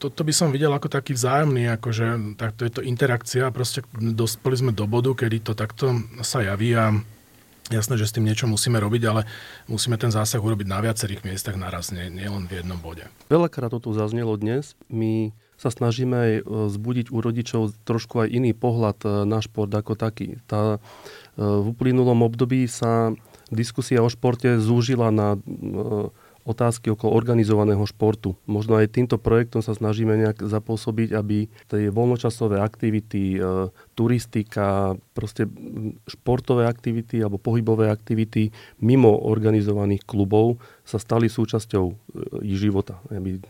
To, 0.00 0.08
to 0.08 0.22
by 0.24 0.32
som 0.32 0.48
videl 0.48 0.72
ako 0.72 0.88
taký 0.88 1.12
vzájomný, 1.12 1.76
akože 1.76 2.40
tak 2.40 2.56
to 2.56 2.64
je 2.64 2.72
to 2.72 2.80
interakcia. 2.80 3.52
Proste 3.52 3.84
dospeli 3.92 4.56
sme 4.56 4.72
do 4.72 4.88
bodu, 4.88 5.12
kedy 5.12 5.44
to 5.44 5.52
takto 5.52 6.00
sa 6.24 6.40
javí 6.40 6.72
a 6.72 6.96
jasné, 7.68 8.00
že 8.00 8.08
s 8.08 8.16
tým 8.16 8.24
niečo 8.24 8.48
musíme 8.48 8.80
robiť, 8.80 9.02
ale 9.04 9.28
musíme 9.68 10.00
ten 10.00 10.08
zásah 10.08 10.40
urobiť 10.40 10.66
na 10.66 10.80
viacerých 10.80 11.20
miestach 11.20 11.60
naraz, 11.60 11.92
nie, 11.92 12.08
nie 12.08 12.26
v 12.26 12.64
jednom 12.64 12.80
bode. 12.80 13.04
Veľakrát 13.28 13.76
to 13.76 13.78
tu 13.78 13.90
zaznelo 13.92 14.34
dnes. 14.40 14.72
My 14.88 15.36
sa 15.64 15.72
snažíme 15.72 16.12
aj 16.12 16.32
e, 16.36 16.42
zbudiť 16.68 17.08
u 17.08 17.18
rodičov 17.24 17.72
trošku 17.88 18.20
aj 18.20 18.28
iný 18.28 18.52
pohľad 18.52 18.98
e, 19.00 19.08
na 19.24 19.40
šport 19.40 19.72
ako 19.72 19.96
taký. 19.96 20.36
Tá, 20.44 20.76
e, 20.76 20.78
v 21.40 21.72
uplynulom 21.72 22.20
období 22.20 22.68
sa 22.68 23.16
diskusia 23.48 24.04
o 24.04 24.12
športe 24.12 24.60
zúžila 24.60 25.08
na 25.08 25.40
otázky 26.44 26.92
okolo 26.92 27.16
organizovaného 27.16 27.80
športu. 27.88 28.36
Možno 28.44 28.76
aj 28.76 28.92
týmto 28.92 29.16
projektom 29.16 29.64
sa 29.64 29.72
snažíme 29.72 30.12
nejak 30.12 30.44
zapôsobiť, 30.44 31.16
aby 31.16 31.48
tie 31.48 31.88
voľnočasové 31.88 32.60
aktivity, 32.60 33.40
turistika, 33.96 34.92
proste 35.16 35.48
športové 36.04 36.68
aktivity 36.68 37.24
alebo 37.24 37.40
pohybové 37.40 37.88
aktivity 37.88 38.52
mimo 38.84 39.12
organizovaných 39.24 40.04
klubov 40.04 40.60
sa 40.84 41.00
stali 41.00 41.32
súčasťou 41.32 41.84
ich 42.44 42.58
života. 42.60 43.00
Aby 43.08 43.40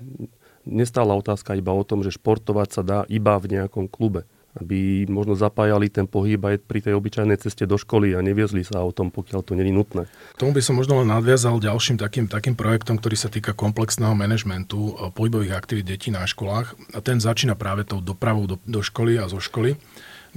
nestála 0.64 1.16
otázka 1.16 1.56
iba 1.56 1.72
o 1.72 1.84
tom, 1.86 2.02
že 2.02 2.12
športovať 2.12 2.68
sa 2.74 2.82
dá 2.82 2.98
iba 3.08 3.36
v 3.40 3.56
nejakom 3.56 3.88
klube 3.88 4.28
aby 4.54 5.10
možno 5.10 5.34
zapájali 5.34 5.90
ten 5.90 6.06
pohyb 6.06 6.38
aj 6.38 6.62
pri 6.62 6.78
tej 6.78 6.94
obyčajnej 6.94 7.38
ceste 7.42 7.66
do 7.66 7.74
školy 7.74 8.14
a 8.14 8.22
neviezli 8.22 8.62
sa 8.62 8.86
o 8.86 8.94
tom, 8.94 9.10
pokiaľ 9.10 9.40
to 9.42 9.58
není 9.58 9.74
nutné. 9.74 10.06
Tomu 10.38 10.54
by 10.54 10.62
som 10.62 10.78
možno 10.78 11.02
len 11.02 11.10
nadviazal 11.10 11.58
ďalším 11.58 11.98
takým, 11.98 12.30
takým 12.30 12.54
projektom, 12.54 13.02
ktorý 13.02 13.18
sa 13.18 13.26
týka 13.26 13.50
komplexného 13.50 14.14
manažmentu 14.14 14.94
eh, 14.94 15.10
pohybových 15.10 15.58
aktivít 15.58 15.90
detí 15.90 16.14
na 16.14 16.22
školách. 16.22 16.78
A 16.94 17.02
ten 17.02 17.18
začína 17.18 17.58
práve 17.58 17.82
tou 17.82 17.98
dopravou 17.98 18.46
do, 18.46 18.56
do 18.62 18.78
školy 18.78 19.18
a 19.18 19.26
zo 19.26 19.42
školy, 19.42 19.74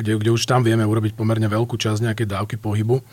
kde, 0.01 0.17
kde 0.17 0.33
už 0.33 0.49
tam 0.49 0.65
vieme 0.65 0.85
urobiť 0.85 1.13
pomerne 1.13 1.45
veľkú 1.45 1.77
časť 1.77 2.09
nejakej 2.09 2.27
dávky 2.27 2.55
pohybu. 2.57 3.05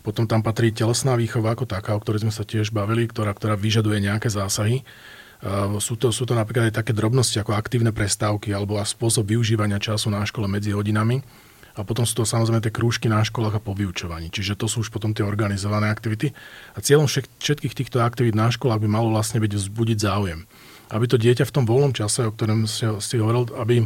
Potom 0.00 0.24
tam 0.24 0.40
patrí 0.40 0.70
telesná 0.70 1.18
výchova 1.18 1.52
ako 1.52 1.68
taká, 1.68 1.92
o 1.92 2.00
ktorej 2.00 2.24
sme 2.24 2.32
sa 2.32 2.46
tiež 2.46 2.70
bavili, 2.70 3.10
ktorá, 3.10 3.34
ktorá 3.34 3.58
vyžaduje 3.58 3.98
nejaké 4.00 4.30
zásahy. 4.30 4.86
Ehm, 5.44 5.76
sú 5.82 6.00
to, 6.00 6.08
sú 6.08 6.24
to 6.24 6.32
napríklad 6.32 6.72
aj 6.72 6.80
také 6.80 6.96
drobnosti 6.96 7.36
ako 7.36 7.52
aktívne 7.52 7.92
prestávky 7.92 8.56
alebo 8.56 8.80
spôsob 8.80 9.28
využívania 9.28 9.76
času 9.76 10.08
na 10.08 10.24
škole 10.24 10.48
medzi 10.48 10.72
hodinami. 10.72 11.20
A 11.76 11.84
potom 11.84 12.08
sú 12.08 12.16
to 12.16 12.24
samozrejme 12.24 12.64
tie 12.64 12.72
krúžky 12.72 13.04
na 13.04 13.20
školách 13.20 13.60
a 13.60 13.64
po 13.64 13.76
vyučovaní. 13.76 14.32
Čiže 14.32 14.56
to 14.56 14.64
sú 14.64 14.80
už 14.80 14.88
potom 14.88 15.12
tie 15.12 15.20
organizované 15.20 15.92
aktivity. 15.92 16.32
A 16.72 16.80
cieľom 16.80 17.04
všetkých 17.04 17.76
týchto 17.76 18.00
aktivít 18.00 18.32
na 18.32 18.48
školách 18.48 18.80
by 18.80 18.88
malo 18.88 19.12
vlastne 19.12 19.44
byť 19.44 19.52
vzbudiť 19.52 19.98
záujem. 20.00 20.48
Aby 20.88 21.04
to 21.04 21.20
dieťa 21.20 21.44
v 21.44 21.52
tom 21.52 21.68
voľnom 21.68 21.92
čase, 21.92 22.24
o 22.24 22.32
ktorom 22.32 22.64
si, 22.64 23.20
hovoril, 23.20 23.52
aby 23.60 23.84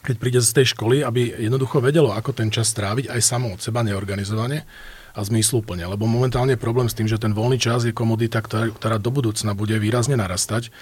keď 0.00 0.16
príde 0.16 0.40
z 0.40 0.56
tej 0.56 0.72
školy, 0.72 1.04
aby 1.04 1.36
jednoducho 1.36 1.84
vedelo, 1.84 2.16
ako 2.16 2.32
ten 2.32 2.48
čas 2.48 2.72
stráviť 2.72 3.12
aj 3.12 3.20
samo 3.20 3.52
od 3.52 3.60
seba 3.60 3.84
neorganizovane 3.84 4.64
a 5.14 5.20
zmysluplne. 5.24 5.84
Lebo 5.84 6.08
momentálne 6.08 6.56
je 6.56 6.60
problém 6.60 6.88
s 6.88 6.96
tým, 6.96 7.08
že 7.08 7.20
ten 7.20 7.32
voľný 7.32 7.60
čas 7.60 7.84
je 7.84 7.96
komodita, 7.96 8.40
ktorá, 8.40 8.72
ktorá 8.72 8.96
do 8.96 9.10
budúcna 9.12 9.52
bude 9.52 9.76
výrazne 9.76 10.16
narastať. 10.16 10.72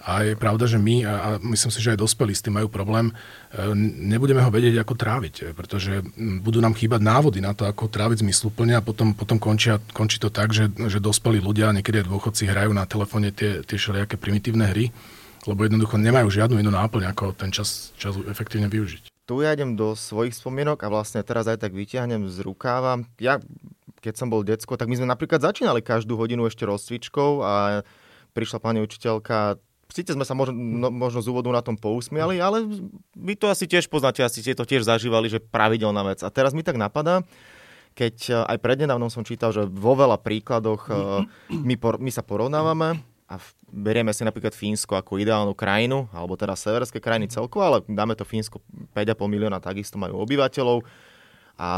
A 0.00 0.24
je 0.24 0.32
pravda, 0.32 0.64
že 0.64 0.80
my, 0.80 1.04
a 1.04 1.36
myslím 1.44 1.68
si, 1.68 1.84
že 1.84 1.92
aj 1.92 2.00
dospelí 2.00 2.32
s 2.32 2.40
tým 2.40 2.56
majú 2.56 2.72
problém, 2.72 3.12
e, 3.12 3.76
nebudeme 4.08 4.40
ho 4.40 4.48
vedieť, 4.48 4.80
ako 4.80 4.96
tráviť, 4.96 5.34
e, 5.36 5.42
pretože 5.52 6.00
budú 6.40 6.64
nám 6.64 6.72
chýbať 6.72 7.04
návody 7.04 7.44
na 7.44 7.52
to, 7.52 7.68
ako 7.68 7.92
tráviť 7.92 8.24
zmysluplne 8.24 8.72
a 8.72 8.80
potom, 8.80 9.12
potom 9.12 9.36
končia, 9.36 9.76
končí 9.92 10.16
to 10.16 10.32
tak, 10.32 10.56
že, 10.56 10.72
že 10.72 11.04
dospelí 11.04 11.44
ľudia, 11.44 11.76
niekedy 11.76 12.00
aj 12.00 12.08
dôchodci, 12.08 12.48
hrajú 12.48 12.72
na 12.72 12.88
telefóne 12.88 13.28
tie, 13.28 13.60
tie 13.60 13.76
všelijaké 13.76 14.16
primitívne 14.16 14.72
hry, 14.72 14.88
lebo 15.44 15.68
jednoducho 15.68 16.00
nemajú 16.00 16.32
žiadnu 16.32 16.56
inú 16.56 16.72
náplň, 16.72 17.12
ako 17.12 17.36
ten 17.36 17.52
čas, 17.52 17.92
čas 18.00 18.16
efektívne 18.24 18.72
využiť. 18.72 19.19
Tu 19.28 19.34
ja 19.46 19.54
idem 19.54 19.78
do 19.78 19.94
svojich 19.94 20.34
spomienok 20.34 20.82
a 20.82 20.92
vlastne 20.92 21.22
teraz 21.22 21.46
aj 21.46 21.62
tak 21.62 21.72
vyťahnem 21.76 22.26
z 22.26 22.42
rukáva. 22.42 23.04
Ja 23.22 23.38
keď 24.00 24.14
som 24.16 24.32
bol 24.32 24.40
decko, 24.42 24.80
tak 24.80 24.88
my 24.88 24.96
sme 24.96 25.06
napríklad 25.06 25.44
začínali 25.44 25.84
každú 25.84 26.16
hodinu 26.16 26.48
ešte 26.48 26.64
rozcvičkou 26.64 27.44
a 27.44 27.84
prišla 28.32 28.58
pani 28.58 28.80
učiteľka, 28.80 29.60
síce 29.92 30.16
sme 30.16 30.24
sa 30.24 30.32
možno, 30.32 30.56
no, 30.56 30.88
možno 30.88 31.20
z 31.20 31.28
úvodu 31.28 31.52
na 31.52 31.60
tom 31.60 31.76
pousmiali, 31.76 32.40
ale 32.40 32.64
vy 33.12 33.34
to 33.36 33.52
asi 33.52 33.68
tiež 33.68 33.90
poznáte, 33.92 34.24
asi 34.24 34.40
ste 34.40 34.56
to 34.56 34.64
tiež 34.64 34.86
zažívali, 34.86 35.28
že 35.28 35.42
pravidelná 35.42 36.00
vec. 36.06 36.24
A 36.24 36.32
teraz 36.32 36.56
mi 36.56 36.64
tak 36.64 36.80
napadá, 36.80 37.26
keď 37.92 38.16
eh, 38.30 38.34
aj 38.56 38.58
prednedávnom 38.62 39.12
som 39.12 39.26
čítal, 39.26 39.52
že 39.52 39.68
vo 39.68 39.92
veľa 39.98 40.16
príkladoch 40.22 40.82
eh, 40.88 40.96
my, 41.52 41.74
por, 41.76 42.00
my 42.00 42.10
sa 42.10 42.24
porovnávame 42.24 43.02
a 43.30 43.38
berieme 43.70 44.10
si 44.10 44.26
napríklad 44.26 44.50
Fínsko 44.50 44.98
ako 44.98 45.22
ideálnu 45.22 45.54
krajinu, 45.54 46.10
alebo 46.10 46.34
teda 46.34 46.58
severské 46.58 46.98
krajiny 46.98 47.30
celkovo, 47.30 47.62
ale 47.62 47.78
dáme 47.86 48.18
to 48.18 48.26
Fínsko 48.26 48.58
5,5 48.90 49.14
milióna, 49.30 49.62
takisto 49.62 50.02
majú 50.02 50.18
obyvateľov 50.26 50.82
a 51.54 51.70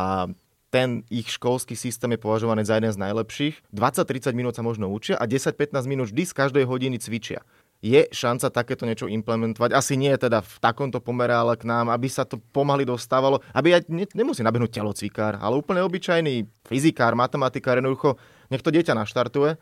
ten 0.72 1.04
ich 1.12 1.28
školský 1.28 1.76
systém 1.76 2.16
je 2.16 2.24
považovaný 2.24 2.64
za 2.64 2.80
jeden 2.80 2.88
z 2.88 2.96
najlepších. 2.96 3.76
20-30 3.76 4.32
minút 4.32 4.56
sa 4.56 4.64
možno 4.64 4.88
učia 4.88 5.20
a 5.20 5.28
10-15 5.28 5.84
minút 5.84 6.08
vždy 6.08 6.24
z 6.24 6.32
každej 6.32 6.64
hodiny 6.64 6.96
cvičia. 6.96 7.44
Je 7.84 8.08
šanca 8.08 8.48
takéto 8.48 8.88
niečo 8.88 9.04
implementovať? 9.04 9.76
Asi 9.76 10.00
nie 10.00 10.14
teda 10.16 10.40
v 10.40 10.54
takomto 10.64 11.04
pomere, 11.04 11.36
ale 11.36 11.60
k 11.60 11.68
nám, 11.68 11.92
aby 11.92 12.08
sa 12.08 12.24
to 12.24 12.40
pomaly 12.40 12.88
dostávalo, 12.88 13.44
aby 13.52 13.76
aj 13.76 13.90
ne, 13.92 14.08
nemusí 14.16 14.40
nabehnúť 14.40 14.80
telocvikár, 14.80 15.36
ale 15.36 15.60
úplne 15.60 15.84
obyčajný 15.84 16.48
fyzikár, 16.64 17.12
matematikár, 17.18 17.76
jednoducho 17.76 18.16
nech 18.48 18.64
to 18.64 18.72
dieťa 18.72 18.96
naštartuje 18.96 19.60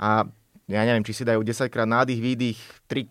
a 0.00 0.24
ja 0.66 0.82
neviem, 0.82 1.06
či 1.06 1.14
si 1.14 1.22
dajú 1.22 1.46
10 1.46 1.70
krát 1.70 1.86
nádych, 1.86 2.18
výdych, 2.18 2.58
3 2.90 3.06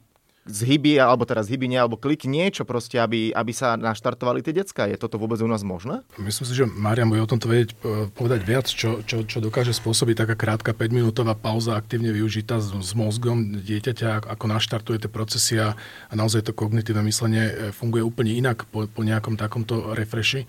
zhyby, 0.45 1.01
alebo 1.01 1.25
teraz 1.25 1.49
zhyby 1.49 1.65
nie, 1.65 1.81
alebo 1.81 1.97
klik 1.97 2.29
niečo 2.29 2.69
proste, 2.69 3.01
aby, 3.01 3.33
aby 3.33 3.49
sa 3.49 3.73
naštartovali 3.73 4.45
tie 4.45 4.53
decka. 4.53 4.85
Je 4.85 4.93
toto 4.93 5.17
vôbec 5.17 5.41
u 5.41 5.49
nás 5.49 5.65
možné? 5.65 6.05
Myslím 6.21 6.45
si, 6.45 6.53
že 6.53 6.69
Mariam 6.69 7.09
bude 7.09 7.25
o 7.25 7.29
tomto 7.29 7.49
vedieť 7.49 7.73
e, 7.73 7.75
povedať 8.13 8.41
viac, 8.45 8.69
čo, 8.69 9.01
čo, 9.01 9.25
čo 9.25 9.41
dokáže 9.41 9.73
spôsobiť 9.73 10.21
taká 10.21 10.35
krátka 10.37 10.77
5-minútová 10.77 11.33
pauza 11.33 11.73
aktívne 11.73 12.13
využitá 12.13 12.61
s, 12.61 12.69
s 12.69 12.93
mozgom 12.93 13.57
dieťaťa, 13.57 14.29
ako 14.29 14.45
naštartuje 14.45 15.01
tie 15.01 15.09
procesy 15.09 15.57
a, 15.57 15.73
a 16.11 16.13
naozaj 16.13 16.45
to 16.45 16.53
kognitívne 16.53 17.01
myslenie 17.09 17.43
e, 17.49 17.53
funguje 17.73 18.05
úplne 18.05 18.37
inak 18.37 18.69
po, 18.69 18.85
po 18.85 19.01
nejakom 19.01 19.41
takomto 19.41 19.97
refreshi. 19.97 20.45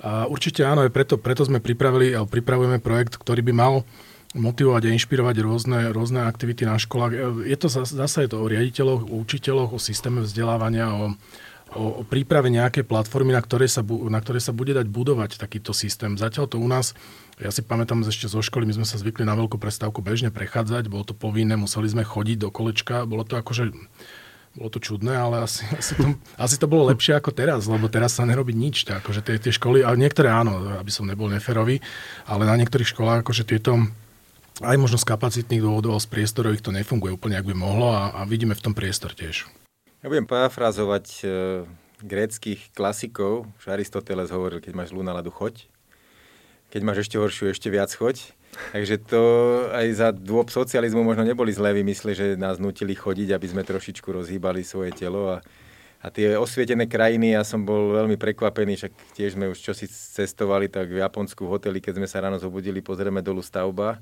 A 0.00 0.24
určite 0.24 0.64
áno, 0.64 0.88
preto, 0.88 1.20
preto 1.20 1.44
sme 1.44 1.60
pripravili, 1.60 2.16
alebo 2.16 2.32
pripravujeme 2.32 2.80
projekt, 2.80 3.20
ktorý 3.20 3.44
by 3.44 3.52
mal 3.52 3.84
motivovať 4.36 4.82
a 4.88 4.92
inšpirovať 4.92 5.36
rôzne, 5.40 5.80
rôzne 5.94 6.28
aktivity 6.28 6.68
na 6.68 6.76
školách. 6.76 7.44
Je 7.48 7.56
to 7.56 7.72
zase 7.72 8.18
je 8.24 8.28
to 8.28 8.44
o 8.44 8.50
riaditeľoch, 8.50 9.08
o 9.08 9.14
učiteľoch, 9.24 9.72
o 9.72 9.80
systéme 9.80 10.20
vzdelávania, 10.20 10.92
o, 10.92 11.16
o, 11.72 11.84
o 12.00 12.02
príprave 12.04 12.52
nejakej 12.52 12.84
platformy, 12.84 13.32
na 13.32 13.40
ktorej, 13.40 13.72
sa, 13.72 13.80
na 13.84 14.20
ktorej 14.20 14.44
sa 14.44 14.52
bude 14.52 14.76
dať 14.76 14.84
budovať 14.84 15.40
takýto 15.40 15.72
systém. 15.72 16.20
Zatiaľ 16.20 16.44
to 16.44 16.60
u 16.60 16.68
nás, 16.68 16.92
ja 17.40 17.48
si 17.48 17.64
pamätám 17.64 18.04
ešte 18.04 18.28
zo 18.28 18.44
školy, 18.44 18.68
my 18.68 18.76
sme 18.76 18.86
sa 18.88 19.00
zvykli 19.00 19.24
na 19.24 19.32
veľkú 19.32 19.56
prestávku 19.56 20.04
bežne 20.04 20.28
prechádzať, 20.28 20.92
bolo 20.92 21.08
to 21.08 21.16
povinné, 21.16 21.56
museli 21.56 21.88
sme 21.88 22.04
chodiť 22.04 22.36
do 22.36 22.52
kolečka, 22.52 23.08
bolo 23.08 23.24
to 23.24 23.40
akože 23.40 23.72
bolo 24.58 24.74
to 24.74 24.82
čudné, 24.82 25.14
ale 25.14 25.46
asi, 25.46 25.64
asi, 25.80 25.96
to, 25.96 26.04
asi 26.36 26.56
to 26.60 26.66
bolo 26.68 26.90
lepšie 26.92 27.16
ako 27.16 27.32
teraz, 27.32 27.64
lebo 27.64 27.88
teraz 27.88 28.18
sa 28.18 28.28
nerobí 28.28 28.52
nič. 28.52 28.84
Akože 28.84 29.24
tie, 29.24 29.40
tie 29.40 29.56
školy, 29.56 29.80
ale 29.86 29.96
niektoré 29.96 30.28
áno, 30.28 30.76
aby 30.76 30.92
som 30.92 31.08
nebol 31.08 31.32
neferový, 31.32 31.80
ale 32.28 32.44
na 32.44 32.60
niektorých 32.60 32.92
školách 32.92 33.24
akože 33.24 33.48
tieto 33.48 33.88
aj 34.62 34.76
možno 34.78 34.98
z 34.98 35.06
kapacitných 35.06 35.62
dôvodov, 35.62 36.02
z 36.02 36.10
priestorových 36.10 36.62
to 36.64 36.74
nefunguje 36.74 37.14
úplne, 37.14 37.38
ako 37.38 37.54
by 37.54 37.56
mohlo 37.56 37.88
a, 37.94 38.10
a 38.10 38.20
vidíme 38.26 38.58
v 38.58 38.64
tom 38.64 38.74
priestor 38.74 39.14
tiež. 39.14 39.46
Ja 40.02 40.06
budem 40.06 40.26
parafrazovať 40.26 41.06
e, 41.22 41.26
gréckých 42.02 42.70
klasikov. 42.74 43.50
Už 43.58 43.64
Aristoteles 43.70 44.30
hovoril, 44.30 44.62
keď 44.62 44.72
máš 44.74 44.94
zlú 44.94 45.02
náladu, 45.02 45.30
choď. 45.34 45.66
Keď 46.70 46.80
máš 46.86 47.08
ešte 47.08 47.18
horšiu, 47.18 47.50
ešte 47.50 47.70
viac 47.70 47.90
choď. 47.90 48.34
Takže 48.74 48.96
to 49.04 49.22
aj 49.70 49.86
za 49.94 50.08
dôb 50.10 50.50
socializmu 50.50 51.04
možno 51.04 51.22
neboli 51.22 51.54
zlé 51.54 51.76
vymysle, 51.76 52.14
že 52.14 52.26
nás 52.34 52.58
nutili 52.58 52.96
chodiť, 52.96 53.34
aby 53.34 53.46
sme 53.46 53.62
trošičku 53.62 54.08
rozhýbali 54.08 54.64
svoje 54.64 54.90
telo 54.96 55.36
a, 55.36 55.44
a 56.00 56.06
tie 56.08 56.34
osvietené 56.34 56.88
krajiny, 56.88 57.36
ja 57.36 57.44
som 57.44 57.62
bol 57.62 57.92
veľmi 57.92 58.16
prekvapený, 58.16 58.80
však 58.80 58.92
tiež 59.14 59.36
sme 59.36 59.52
už 59.52 59.60
čosi 59.60 59.84
cestovali, 59.86 60.72
tak 60.72 60.88
v 60.88 61.04
Japonsku 61.04 61.44
v 61.44 61.52
hoteli, 61.60 61.78
keď 61.78 62.00
sme 62.00 62.08
sa 62.08 62.24
ráno 62.24 62.40
zobudili, 62.40 62.80
pozrieme 62.80 63.20
dolu 63.20 63.44
stavba 63.44 64.00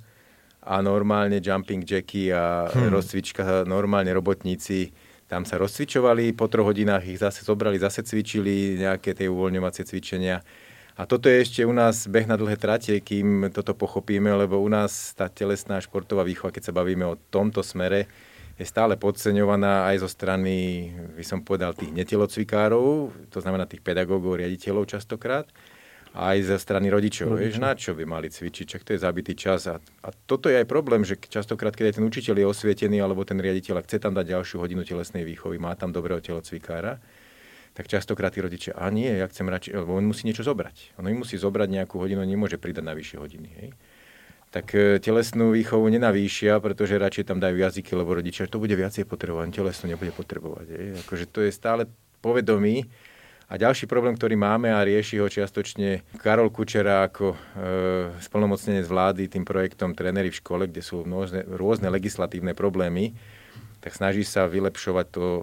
a 0.67 0.83
normálne 0.83 1.39
jumping 1.39 1.87
jacky 1.87 2.35
a 2.35 2.67
hmm. 2.67 2.91
rozcvička, 2.91 3.63
normálne 3.65 4.11
robotníci 4.11 4.91
tam 5.27 5.43
sa 5.43 5.59
rozcvičovali, 5.59 6.35
po 6.35 6.47
troch 6.47 6.71
hodinách 6.71 7.07
ich 7.07 7.19
zase 7.19 7.43
zobrali, 7.43 7.79
zase 7.79 8.03
cvičili 8.03 8.79
nejaké 8.79 9.15
tie 9.15 9.27
uvoľňovacie 9.27 9.83
cvičenia 9.87 10.43
a 10.97 11.05
toto 11.05 11.29
je 11.29 11.45
ešte 11.45 11.61
u 11.61 11.77
nás 11.77 12.09
beh 12.09 12.25
na 12.25 12.41
dlhé 12.41 12.57
trate, 12.57 12.97
kým 13.05 13.53
toto 13.53 13.77
pochopíme, 13.77 14.33
lebo 14.33 14.57
u 14.57 14.69
nás 14.73 15.13
tá 15.13 15.29
telesná 15.29 15.77
športová 15.77 16.25
výchova, 16.25 16.57
keď 16.57 16.73
sa 16.73 16.77
bavíme 16.77 17.05
o 17.05 17.21
tomto 17.29 17.61
smere, 17.61 18.09
je 18.57 18.65
stále 18.65 18.97
podceňovaná 18.97 19.93
aj 19.93 20.01
zo 20.01 20.09
strany, 20.09 20.89
by 21.13 21.21
som 21.21 21.45
povedal, 21.45 21.77
tých 21.77 21.93
netelocvikárov, 21.93 23.13
to 23.29 23.39
znamená 23.45 23.69
tých 23.69 23.85
pedagógov, 23.85 24.41
riaditeľov 24.41 24.89
častokrát, 24.89 25.45
aj 26.17 26.49
zo 26.49 26.57
strany 26.57 26.89
rodičov. 26.89 27.37
Rodičov. 27.37 27.45
Vieš, 27.45 27.57
na 27.61 27.73
čo 27.77 27.93
by 27.93 28.05
mali 28.09 28.33
cvičiť, 28.33 28.65
čak 28.65 28.83
to 28.89 28.97
je 28.97 29.01
zabitý 29.05 29.37
čas. 29.37 29.69
A, 29.69 29.77
a 29.79 30.09
toto 30.25 30.49
je 30.49 30.57
aj 30.57 30.67
problém, 30.67 31.05
že 31.05 31.21
častokrát, 31.21 31.77
keď 31.77 31.93
aj 31.93 31.97
ten 32.01 32.05
učiteľ 32.09 32.35
je 32.41 32.47
osvietený, 32.49 32.97
alebo 33.05 33.29
ten 33.29 33.37
riaditeľ, 33.37 33.85
chce 33.85 34.01
tam 34.01 34.17
dať 34.17 34.33
ďalšiu 34.33 34.57
hodinu 34.57 34.83
telesnej 34.89 35.29
výchovy, 35.29 35.61
má 35.61 35.77
tam 35.77 35.93
dobrého 35.93 36.25
telocvikára, 36.25 36.97
tak 37.77 37.93
častokrát 37.93 38.33
tí 38.33 38.41
rodičia, 38.41 38.73
a 38.73 38.89
nie, 38.89 39.13
ja 39.13 39.29
chcem 39.29 39.45
radšej, 39.45 39.85
lebo 39.85 39.93
on 40.01 40.09
musí 40.09 40.25
niečo 40.25 40.41
zobrať. 40.41 40.97
On 40.97 41.05
musí 41.13 41.37
zobrať 41.37 41.69
nejakú 41.69 42.01
hodinu, 42.01 42.25
nemôže 42.25 42.57
pridať 42.57 42.85
na 42.89 42.97
vyššie 42.97 43.17
hodiny. 43.21 43.49
Hej? 43.61 43.69
Tak 44.49 44.73
e, 44.73 44.97
telesnú 44.97 45.53
výchovu 45.53 45.85
nenavýšia, 45.93 46.57
pretože 46.65 46.97
radšej 46.97 47.29
tam 47.29 47.37
dajú 47.37 47.61
jazyky, 47.61 47.93
lebo 47.93 48.17
rodičia, 48.17 48.49
to 48.49 48.57
bude 48.57 48.73
viacej 48.73 49.05
potrebovať, 49.05 49.53
telesnú 49.53 49.93
nebude 49.93 50.17
potrebovať. 50.17 50.67
Hej? 50.73 50.85
Akože 51.05 51.25
to 51.29 51.45
je 51.45 51.53
stále 51.53 51.85
povedomí. 52.25 52.89
A 53.47 53.55
ďalší 53.55 53.87
problém, 53.87 54.19
ktorý 54.19 54.35
máme 54.35 54.75
a 54.75 54.83
rieši 54.83 55.23
ho 55.23 55.31
čiastočne 55.31 56.03
Karol 56.19 56.51
Kučera 56.51 57.07
ako 57.07 57.31
e, 57.31 57.37
splnomocnenec 58.19 58.83
vlády 58.91 59.31
tým 59.31 59.47
projektom 59.47 59.95
Trenery 59.95 60.35
v 60.35 60.41
škole, 60.43 60.67
kde 60.67 60.83
sú 60.83 61.07
rôzne, 61.07 61.47
rôzne 61.47 61.87
legislatívne 61.87 62.59
problémy, 62.59 63.15
tak 63.79 63.95
snaží 63.95 64.27
sa 64.27 64.51
vylepšovať 64.51 65.07
to 65.15 65.27
e, 65.31 65.43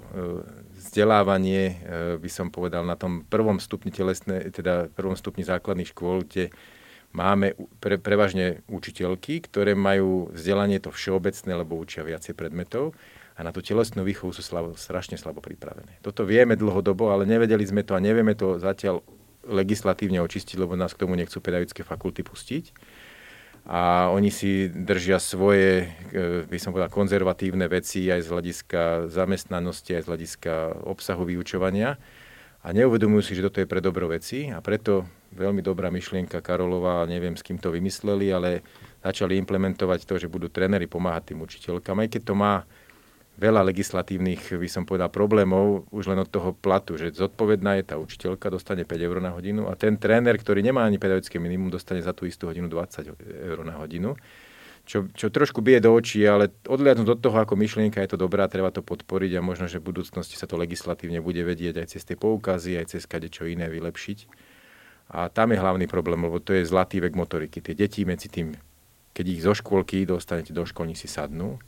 vzdelávanie, 0.84 1.64
e, 1.64 1.76
by 2.20 2.28
som 2.28 2.52
povedal, 2.52 2.84
na 2.84 3.00
tom 3.00 3.24
prvom 3.24 3.64
stupni 3.64 3.88
telesné, 3.88 4.52
teda 4.52 4.92
prvom 4.92 5.16
stupni 5.16 5.48
základných 5.48 5.96
škôl, 5.96 6.28
kde 6.28 6.52
máme 7.16 7.56
pre, 7.80 7.96
prevažne 7.96 8.68
učiteľky, 8.68 9.48
ktoré 9.48 9.80
majú 9.80 10.28
vzdelanie 10.36 10.84
to 10.84 10.92
všeobecné, 10.92 11.56
lebo 11.56 11.80
učia 11.80 12.04
viacej 12.04 12.36
predmetov 12.36 12.92
a 13.34 13.40
na 13.42 13.50
tú 13.50 13.66
telesnú 13.66 14.06
výchovu 14.06 14.30
sú 14.30 14.46
slabo, 14.46 14.78
strašne 14.78 15.18
slabo 15.18 15.42
pripravené. 15.42 15.98
Toto 16.06 16.22
vieme 16.22 16.54
dlhodobo, 16.54 17.10
ale 17.10 17.26
nevedeli 17.26 17.66
sme 17.66 17.82
to 17.82 17.98
a 17.98 18.04
nevieme 18.04 18.38
to 18.38 18.62
zatiaľ 18.62 19.02
legislatívne 19.44 20.22
očistiť, 20.22 20.56
lebo 20.56 20.78
nás 20.78 20.94
k 20.94 21.04
tomu 21.04 21.18
nechcú 21.18 21.42
pedagogické 21.42 21.82
fakulty 21.82 22.22
pustiť. 22.22 22.72
A 23.64 24.12
oni 24.12 24.28
si 24.28 24.68
držia 24.68 25.24
svoje, 25.24 25.88
e, 26.12 26.44
by 26.44 26.58
som 26.60 26.76
povedal, 26.76 26.92
konzervatívne 26.92 27.64
veci 27.72 28.12
aj 28.12 28.28
z 28.28 28.32
hľadiska 28.32 28.82
zamestnanosti, 29.08 29.96
aj 29.96 30.04
z 30.04 30.10
hľadiska 30.12 30.54
obsahu 30.84 31.24
vyučovania. 31.24 31.96
A 32.64 32.68
neuvedomujú 32.72 33.24
si, 33.24 33.36
že 33.40 33.44
toto 33.44 33.64
je 33.64 33.68
pre 33.68 33.80
dobro 33.80 34.12
veci. 34.12 34.52
A 34.52 34.60
preto 34.60 35.08
veľmi 35.36 35.64
dobrá 35.64 35.88
myšlienka 35.92 36.44
Karolova, 36.44 37.08
neviem 37.08 37.40
s 37.40 37.44
kým 37.44 37.56
to 37.56 37.72
vymysleli, 37.72 38.36
ale 38.36 38.64
začali 39.00 39.40
implementovať 39.40 40.08
to, 40.08 40.20
že 40.20 40.32
budú 40.32 40.52
tréneri 40.52 40.88
pomáhať 40.88 41.32
tým 41.32 41.44
učiteľkám, 41.44 42.04
aj 42.04 42.10
keď 42.20 42.22
to 42.24 42.36
má 42.36 42.64
veľa 43.38 43.66
legislatívnych, 43.66 44.54
by 44.54 44.70
som 44.70 44.84
povedal, 44.86 45.10
problémov 45.10 45.90
už 45.90 46.14
len 46.14 46.22
od 46.22 46.30
toho 46.30 46.54
platu, 46.54 46.96
že 47.02 47.14
zodpovedná 47.14 47.82
je 47.82 47.84
tá 47.90 47.96
učiteľka, 47.98 48.54
dostane 48.54 48.86
5 48.86 49.08
eur 49.08 49.18
na 49.18 49.34
hodinu 49.34 49.66
a 49.70 49.74
ten 49.74 49.98
tréner, 49.98 50.38
ktorý 50.38 50.62
nemá 50.62 50.86
ani 50.86 51.02
pedagogické 51.02 51.42
minimum, 51.42 51.74
dostane 51.74 52.06
za 52.06 52.14
tú 52.14 52.30
istú 52.30 52.46
hodinu 52.46 52.70
20 52.70 53.10
eur 53.50 53.60
na 53.66 53.82
hodinu. 53.82 54.14
Čo, 54.84 55.08
čo 55.16 55.32
trošku 55.32 55.64
bije 55.64 55.80
do 55.80 55.96
očí, 55.96 56.20
ale 56.28 56.52
odliadnúť 56.68 57.16
od 57.16 57.20
toho, 57.24 57.38
ako 57.40 57.56
myšlienka 57.56 58.04
je 58.04 58.14
to 58.14 58.18
dobrá, 58.20 58.52
treba 58.52 58.68
to 58.68 58.84
podporiť 58.84 59.40
a 59.40 59.46
možno, 59.46 59.72
že 59.72 59.80
v 59.80 59.96
budúcnosti 59.96 60.36
sa 60.36 60.44
to 60.44 60.60
legislatívne 60.60 61.24
bude 61.24 61.40
vedieť 61.40 61.80
aj 61.80 61.88
cez 61.96 62.04
tie 62.04 62.20
poukazy, 62.20 62.76
aj 62.76 62.92
cez 62.92 63.08
kade 63.08 63.32
čo 63.32 63.48
iné 63.48 63.72
vylepšiť. 63.72 64.28
A 65.16 65.32
tam 65.32 65.56
je 65.56 65.64
hlavný 65.64 65.88
problém, 65.88 66.20
lebo 66.20 66.44
to 66.44 66.52
je 66.52 66.68
zlatý 66.68 67.00
vek 67.00 67.16
motoriky. 67.16 67.64
Tie 67.64 67.80
deti 67.80 68.04
medzi 68.04 68.28
tým, 68.28 68.60
keď 69.16 69.26
ich 69.32 69.42
zo 69.48 69.56
škôlky 69.56 70.04
dostanete 70.04 70.52
do 70.52 70.68
školní 70.68 71.00
si 71.00 71.08
sadnú, 71.08 71.64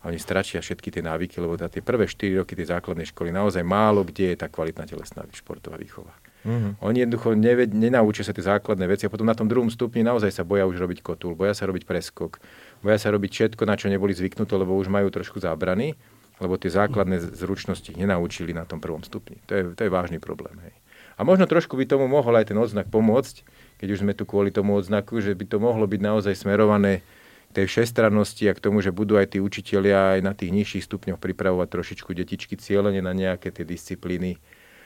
a 0.00 0.08
oni 0.08 0.16
stračia 0.16 0.64
všetky 0.64 0.88
tie 0.88 1.04
návyky, 1.04 1.36
lebo 1.40 1.60
tie 1.60 1.84
prvé 1.84 2.08
4 2.08 2.40
roky 2.40 2.56
tej 2.56 2.72
základnej 2.72 3.04
školy 3.12 3.28
naozaj 3.28 3.60
málo 3.60 4.00
kde 4.00 4.32
je 4.32 4.36
tá 4.40 4.48
kvalitná 4.48 4.88
telesná 4.88 5.28
športová 5.28 5.76
výchova. 5.76 6.16
Mm-hmm. 6.40 6.80
Oni 6.80 7.04
jednoducho 7.04 7.36
neved, 7.36 7.76
nenaučia 7.76 8.24
sa 8.24 8.32
tie 8.32 8.40
základné 8.40 8.88
veci 8.88 9.04
a 9.04 9.12
potom 9.12 9.28
na 9.28 9.36
tom 9.36 9.44
druhom 9.44 9.68
stupni 9.68 10.00
naozaj 10.00 10.32
sa 10.32 10.40
boja 10.40 10.64
už 10.64 10.80
robiť 10.80 11.04
kotul, 11.04 11.36
boja 11.36 11.52
sa 11.52 11.68
robiť 11.68 11.84
preskok, 11.84 12.40
boja 12.80 12.96
sa 12.96 13.12
robiť 13.12 13.28
všetko, 13.28 13.62
na 13.68 13.76
čo 13.76 13.92
neboli 13.92 14.16
zvyknuté, 14.16 14.56
lebo 14.56 14.72
už 14.80 14.88
majú 14.88 15.12
trošku 15.12 15.36
zábrany, 15.36 16.00
lebo 16.40 16.56
tie 16.56 16.72
základné 16.72 17.20
zručnosti 17.36 17.92
nenaučili 17.92 18.56
na 18.56 18.64
tom 18.64 18.80
prvom 18.80 19.04
stupni. 19.04 19.36
To 19.44 19.52
je, 19.52 19.62
to 19.76 19.84
je 19.84 19.92
vážny 19.92 20.16
problém. 20.16 20.56
Hej. 20.64 20.72
A 21.20 21.28
možno 21.28 21.44
trošku 21.44 21.76
by 21.76 21.84
tomu 21.84 22.08
mohol 22.08 22.32
aj 22.40 22.48
ten 22.48 22.56
odznak 22.56 22.88
pomôcť, 22.88 23.44
keď 23.76 23.88
už 23.92 24.00
sme 24.00 24.16
tu 24.16 24.24
kvôli 24.24 24.48
tomu 24.48 24.72
odznaku, 24.72 25.20
že 25.20 25.36
by 25.36 25.44
to 25.44 25.60
mohlo 25.60 25.84
byť 25.84 26.00
naozaj 26.00 26.32
smerované 26.32 27.04
tej 27.50 27.66
všestrannosti 27.66 28.46
a 28.46 28.54
k 28.54 28.62
tomu, 28.62 28.78
že 28.78 28.94
budú 28.94 29.18
aj 29.18 29.34
tí 29.34 29.38
učitelia 29.42 30.18
aj 30.18 30.20
na 30.22 30.32
tých 30.32 30.54
nižších 30.54 30.86
stupňoch 30.86 31.18
pripravovať 31.18 31.68
trošičku 31.68 32.10
detičky 32.14 32.54
cieľene 32.54 33.02
na 33.02 33.10
nejaké 33.10 33.50
tie 33.50 33.66
disciplíny, 33.66 34.38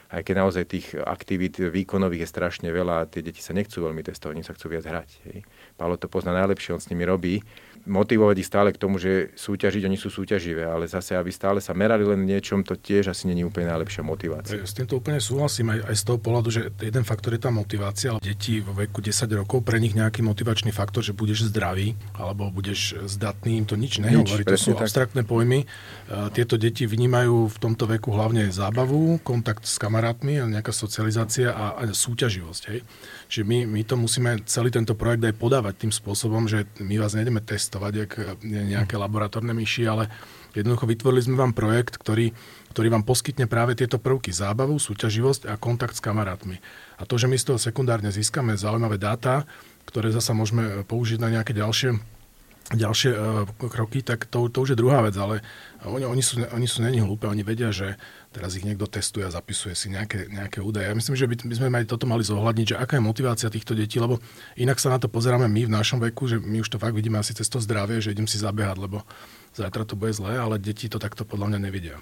aj 0.09 0.21
keď 0.25 0.33
naozaj 0.33 0.63
tých 0.65 0.87
aktivít 0.97 1.61
výkonových 1.61 2.25
je 2.25 2.33
strašne 2.33 2.69
veľa 2.73 3.05
a 3.05 3.07
tie 3.09 3.21
deti 3.21 3.41
sa 3.41 3.53
nechcú 3.53 3.85
veľmi 3.85 4.01
testovať, 4.01 4.33
oni 4.33 4.45
sa 4.45 4.53
chcú 4.57 4.73
viac 4.73 4.85
hrať. 4.85 5.09
Hej. 5.29 5.37
Pálo 5.77 5.97
to 5.97 6.09
pozná 6.09 6.33
najlepšie, 6.33 6.73
on 6.73 6.81
s 6.81 6.89
nimi 6.89 7.05
robí 7.05 7.45
motivovať 7.85 8.35
ich 8.41 8.49
stále 8.49 8.69
k 8.73 8.81
tomu, 8.81 8.97
že 8.97 9.33
súťažiť, 9.37 9.85
oni 9.85 9.97
sú 9.97 10.09
súťaživé, 10.09 10.65
ale 10.65 10.89
zase, 10.89 11.13
aby 11.13 11.29
stále 11.29 11.61
sa 11.61 11.77
merali 11.77 12.01
len 12.01 12.25
niečom, 12.25 12.65
to 12.65 12.73
tiež 12.73 13.13
asi 13.13 13.29
není 13.29 13.45
úplne 13.45 13.69
najlepšia 13.69 14.01
motivácia. 14.01 14.61
S 14.65 14.73
týmto 14.73 14.97
úplne 14.97 15.21
súhlasím 15.21 15.73
aj, 15.73 15.79
aj 15.93 15.95
z 15.95 16.03
toho 16.03 16.17
pohľadu, 16.17 16.49
že 16.49 16.61
jeden 16.81 17.05
faktor 17.05 17.37
je 17.37 17.41
tá 17.45 17.53
motivácia, 17.53 18.13
ale 18.13 18.21
deti 18.25 18.59
vo 18.59 18.73
veku 18.73 19.05
10 19.05 19.29
rokov, 19.37 19.61
pre 19.61 19.77
nich 19.77 19.93
nejaký 19.93 20.25
motivačný 20.25 20.73
faktor, 20.73 21.05
že 21.05 21.13
budeš 21.13 21.53
zdravý 21.53 21.93
alebo 22.17 22.49
budeš 22.49 23.05
zdatný, 23.05 23.61
im 23.61 23.67
to 23.69 23.77
nič 23.77 24.01
nehovorí. 24.01 24.41
Nič, 24.41 24.49
to 24.49 24.57
sú 24.57 24.73
tak. 24.73 24.89
abstraktné 24.89 25.21
pojmy. 25.21 25.69
Tieto 26.33 26.57
deti 26.57 26.89
vnímajú 26.89 27.49
v 27.53 27.57
tomto 27.61 27.85
veku 27.85 28.13
hlavne 28.13 28.49
zábavu, 28.49 29.21
kontakt 29.21 29.69
s 29.69 29.77
kamarátmi 29.77 30.41
nejaká 30.41 30.73
socializácia 30.73 31.53
a, 31.53 31.77
a 31.77 31.83
súťaživosť. 31.89 32.63
Hej. 32.73 32.79
Čiže 33.29 33.43
my, 33.45 33.57
my 33.69 33.81
to 33.85 33.95
musíme 33.97 34.31
celý 34.45 34.69
tento 34.69 34.93
projekt 34.93 35.25
aj 35.25 35.35
podávať 35.37 35.73
tým 35.85 35.93
spôsobom, 35.93 36.45
že 36.45 36.69
my 36.81 36.95
vás 37.01 37.17
nejdeme 37.17 37.41
testovať, 37.41 37.74
jak 37.77 38.11
nejaké 38.45 38.95
laboratórne 38.95 39.51
myši, 39.51 39.83
ale 39.85 40.07
jednoducho 40.55 40.87
vytvorili 40.87 41.21
sme 41.25 41.35
vám 41.35 41.53
projekt, 41.53 41.99
ktorý, 41.99 42.31
ktorý 42.71 42.87
vám 42.91 43.03
poskytne 43.03 43.45
práve 43.45 43.75
tieto 43.75 43.99
prvky. 43.99 44.31
Zábavu, 44.31 44.79
súťaživosť 44.79 45.51
a 45.51 45.59
kontakt 45.59 45.99
s 45.99 46.01
kamarátmi. 46.01 46.59
A 46.99 47.03
to, 47.03 47.19
že 47.19 47.27
my 47.27 47.35
z 47.35 47.51
toho 47.51 47.59
sekundárne 47.59 48.09
získame 48.09 48.55
zaujímavé 48.55 48.95
dáta, 48.95 49.43
ktoré 49.85 50.09
zasa 50.09 50.33
môžeme 50.33 50.87
použiť 50.87 51.19
na 51.19 51.29
nejaké 51.29 51.53
ďalšie 51.53 52.14
ďalšie 52.73 53.11
uh, 53.13 53.45
kroky, 53.69 54.01
tak 54.01 54.25
to, 54.25 54.49
to 54.49 54.57
už 54.65 54.73
je 54.73 54.81
druhá 54.81 55.05
vec, 55.05 55.13
ale 55.13 55.45
oni, 55.85 56.01
oni, 56.01 56.23
sú, 56.25 56.41
oni 56.41 56.65
sú 56.65 56.81
není 56.81 56.97
hlúpe, 56.97 57.29
oni 57.29 57.45
vedia, 57.45 57.69
že 57.69 57.93
teraz 58.33 58.57
ich 58.57 58.65
niekto 58.65 58.89
testuje 58.89 59.21
a 59.21 59.29
zapisuje 59.29 59.77
si 59.77 59.93
nejaké, 59.93 60.25
nejaké 60.33 60.65
údaje. 60.65 60.89
Ja 60.89 60.97
myslím, 60.97 61.13
že 61.13 61.29
by, 61.29 61.35
by 61.45 61.53
sme 61.53 61.67
aj 61.69 61.89
toto 61.93 62.09
mali 62.09 62.25
zohľadniť, 62.25 62.73
že 62.73 62.79
aká 62.81 62.97
je 62.97 63.05
motivácia 63.05 63.53
týchto 63.53 63.77
detí, 63.77 64.01
lebo 64.01 64.17
inak 64.57 64.81
sa 64.81 64.89
na 64.89 64.97
to 64.97 65.05
pozeráme 65.05 65.45
my 65.45 65.69
v 65.69 65.75
našom 65.75 66.01
veku, 66.01 66.25
že 66.25 66.41
my 66.41 66.65
už 66.65 66.73
to 66.73 66.81
fakt 66.81 66.97
vidíme 66.97 67.21
asi 67.21 67.37
cez 67.37 67.45
to 67.45 67.61
zdravie, 67.61 68.01
že 68.01 68.17
idem 68.17 68.25
si 68.25 68.41
zabehať, 68.41 68.81
lebo 68.81 69.05
zajtra 69.53 69.85
to 69.85 69.93
bude 69.93 70.17
zlé, 70.17 70.41
ale 70.41 70.57
deti 70.57 70.89
to 70.89 70.97
takto 70.97 71.21
podľa 71.21 71.53
mňa 71.53 71.59
nevidia. 71.69 71.97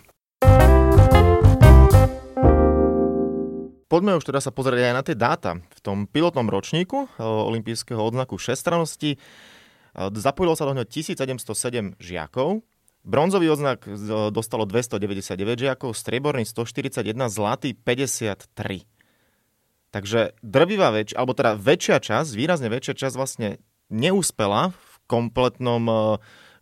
poďme 3.93 4.17
už 4.17 4.25
teda 4.25 4.41
sa 4.41 4.49
pozrieť 4.49 4.89
aj 4.89 4.95
na 4.97 5.03
tie 5.05 5.13
dáta. 5.13 5.61
V 5.77 5.79
tom 5.85 6.09
pilotnom 6.09 6.49
ročníku 6.49 7.13
olympijského 7.21 8.01
odznaku 8.01 8.41
všestranosti 8.41 9.21
zapojilo 9.95 10.57
sa 10.57 10.65
do 10.65 10.73
ňoho 10.77 10.87
1707 10.89 12.01
žiakov, 12.01 12.65
Bronzový 13.03 13.51
odznak 13.51 13.83
dostalo 14.31 14.63
299 14.63 15.35
žiakov, 15.59 15.91
strieborný 15.91 16.47
141, 16.47 17.03
zlatý 17.27 17.75
53. 17.75 18.87
Takže 19.91 20.33
drvivá 20.39 20.89
väč, 20.95 21.11
alebo 21.11 21.35
teda 21.35 21.59
väčšia 21.59 21.99
časť, 21.99 22.31
výrazne 22.33 22.71
väčšia 22.71 22.95
časť 22.95 23.15
vlastne 23.19 23.59
neúspela 23.91 24.71
v 24.71 24.93
kompletnom, 25.05 25.83
e, 25.85 25.95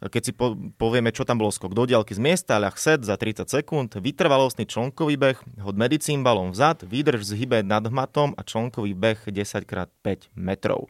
keď 0.09 0.21
si 0.25 0.33
povieme, 0.75 1.13
čo 1.13 1.23
tam 1.23 1.39
bolo 1.39 1.53
skok 1.53 1.77
do 1.77 1.85
diaľky 1.85 2.17
z 2.17 2.19
miesta, 2.19 2.59
ľah 2.59 2.73
set 2.75 3.05
za 3.05 3.15
30 3.15 3.47
sekúnd, 3.47 4.01
vytrvalostný 4.01 4.65
člnkový 4.65 5.15
beh, 5.15 5.39
hod 5.61 5.77
medicínbalom 5.77 6.51
vzad, 6.51 6.83
výdrž 6.89 7.23
z 7.23 7.37
hybe 7.37 7.61
nad 7.61 7.85
hmatom 7.85 8.33
a 8.33 8.41
člnkový 8.41 8.97
beh 8.97 9.29
10x5 9.29 10.33
metrov. 10.35 10.89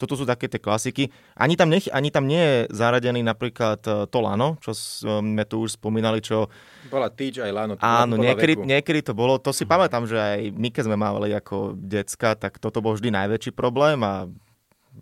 Toto 0.00 0.16
sú 0.16 0.24
také 0.24 0.48
tie 0.48 0.56
klasiky. 0.56 1.12
Ani 1.36 1.60
tam, 1.60 1.68
nech, 1.68 1.92
ani 1.92 2.08
tam 2.08 2.24
nie 2.24 2.40
je 2.40 2.56
zaradený 2.72 3.20
napríklad 3.20 3.84
e, 3.84 4.08
to 4.08 4.18
lano, 4.24 4.56
čo 4.64 4.72
sme 4.72 5.44
tu 5.44 5.68
už 5.68 5.76
spomínali, 5.76 6.24
čo... 6.24 6.48
Bola 6.88 7.12
týč 7.12 7.44
aj 7.44 7.52
lano. 7.52 7.72
Áno, 7.84 8.16
niekedy, 8.16 8.56
niekedy 8.56 9.04
to 9.04 9.12
bolo. 9.12 9.36
To 9.36 9.52
si 9.52 9.68
pamätám, 9.68 10.08
že 10.08 10.16
aj 10.16 10.56
my, 10.56 10.72
keď 10.72 10.88
sme 10.88 10.96
mávali 10.96 11.36
ako 11.36 11.76
decka, 11.76 12.32
tak 12.40 12.56
toto 12.56 12.80
bol 12.80 12.96
vždy 12.96 13.12
najväčší 13.12 13.52
problém 13.52 14.00
a 14.00 14.24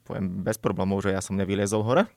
poviem 0.02 0.42
bez 0.42 0.58
problémov, 0.58 1.06
že 1.06 1.14
ja 1.14 1.22
som 1.22 1.38
nevyliezol 1.38 1.86
hore. 1.86 2.10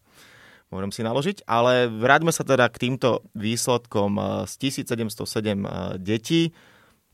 Môžem 0.74 0.90
si 0.90 1.02
naložiť. 1.06 1.46
Ale 1.46 1.86
vráťme 1.86 2.34
sa 2.34 2.42
teda 2.42 2.66
k 2.74 2.90
týmto 2.90 3.22
výsledkom 3.38 4.18
z 4.50 4.54
1707 4.82 5.14
e, 5.14 5.70
detí. 6.02 6.42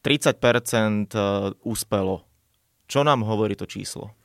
30% 0.07 1.11
e, 1.11 1.19
úspelo. 1.67 2.23
Čo 2.87 3.03
nám 3.03 3.27
hovorí 3.27 3.59
to 3.59 3.67
číslo? 3.67 4.15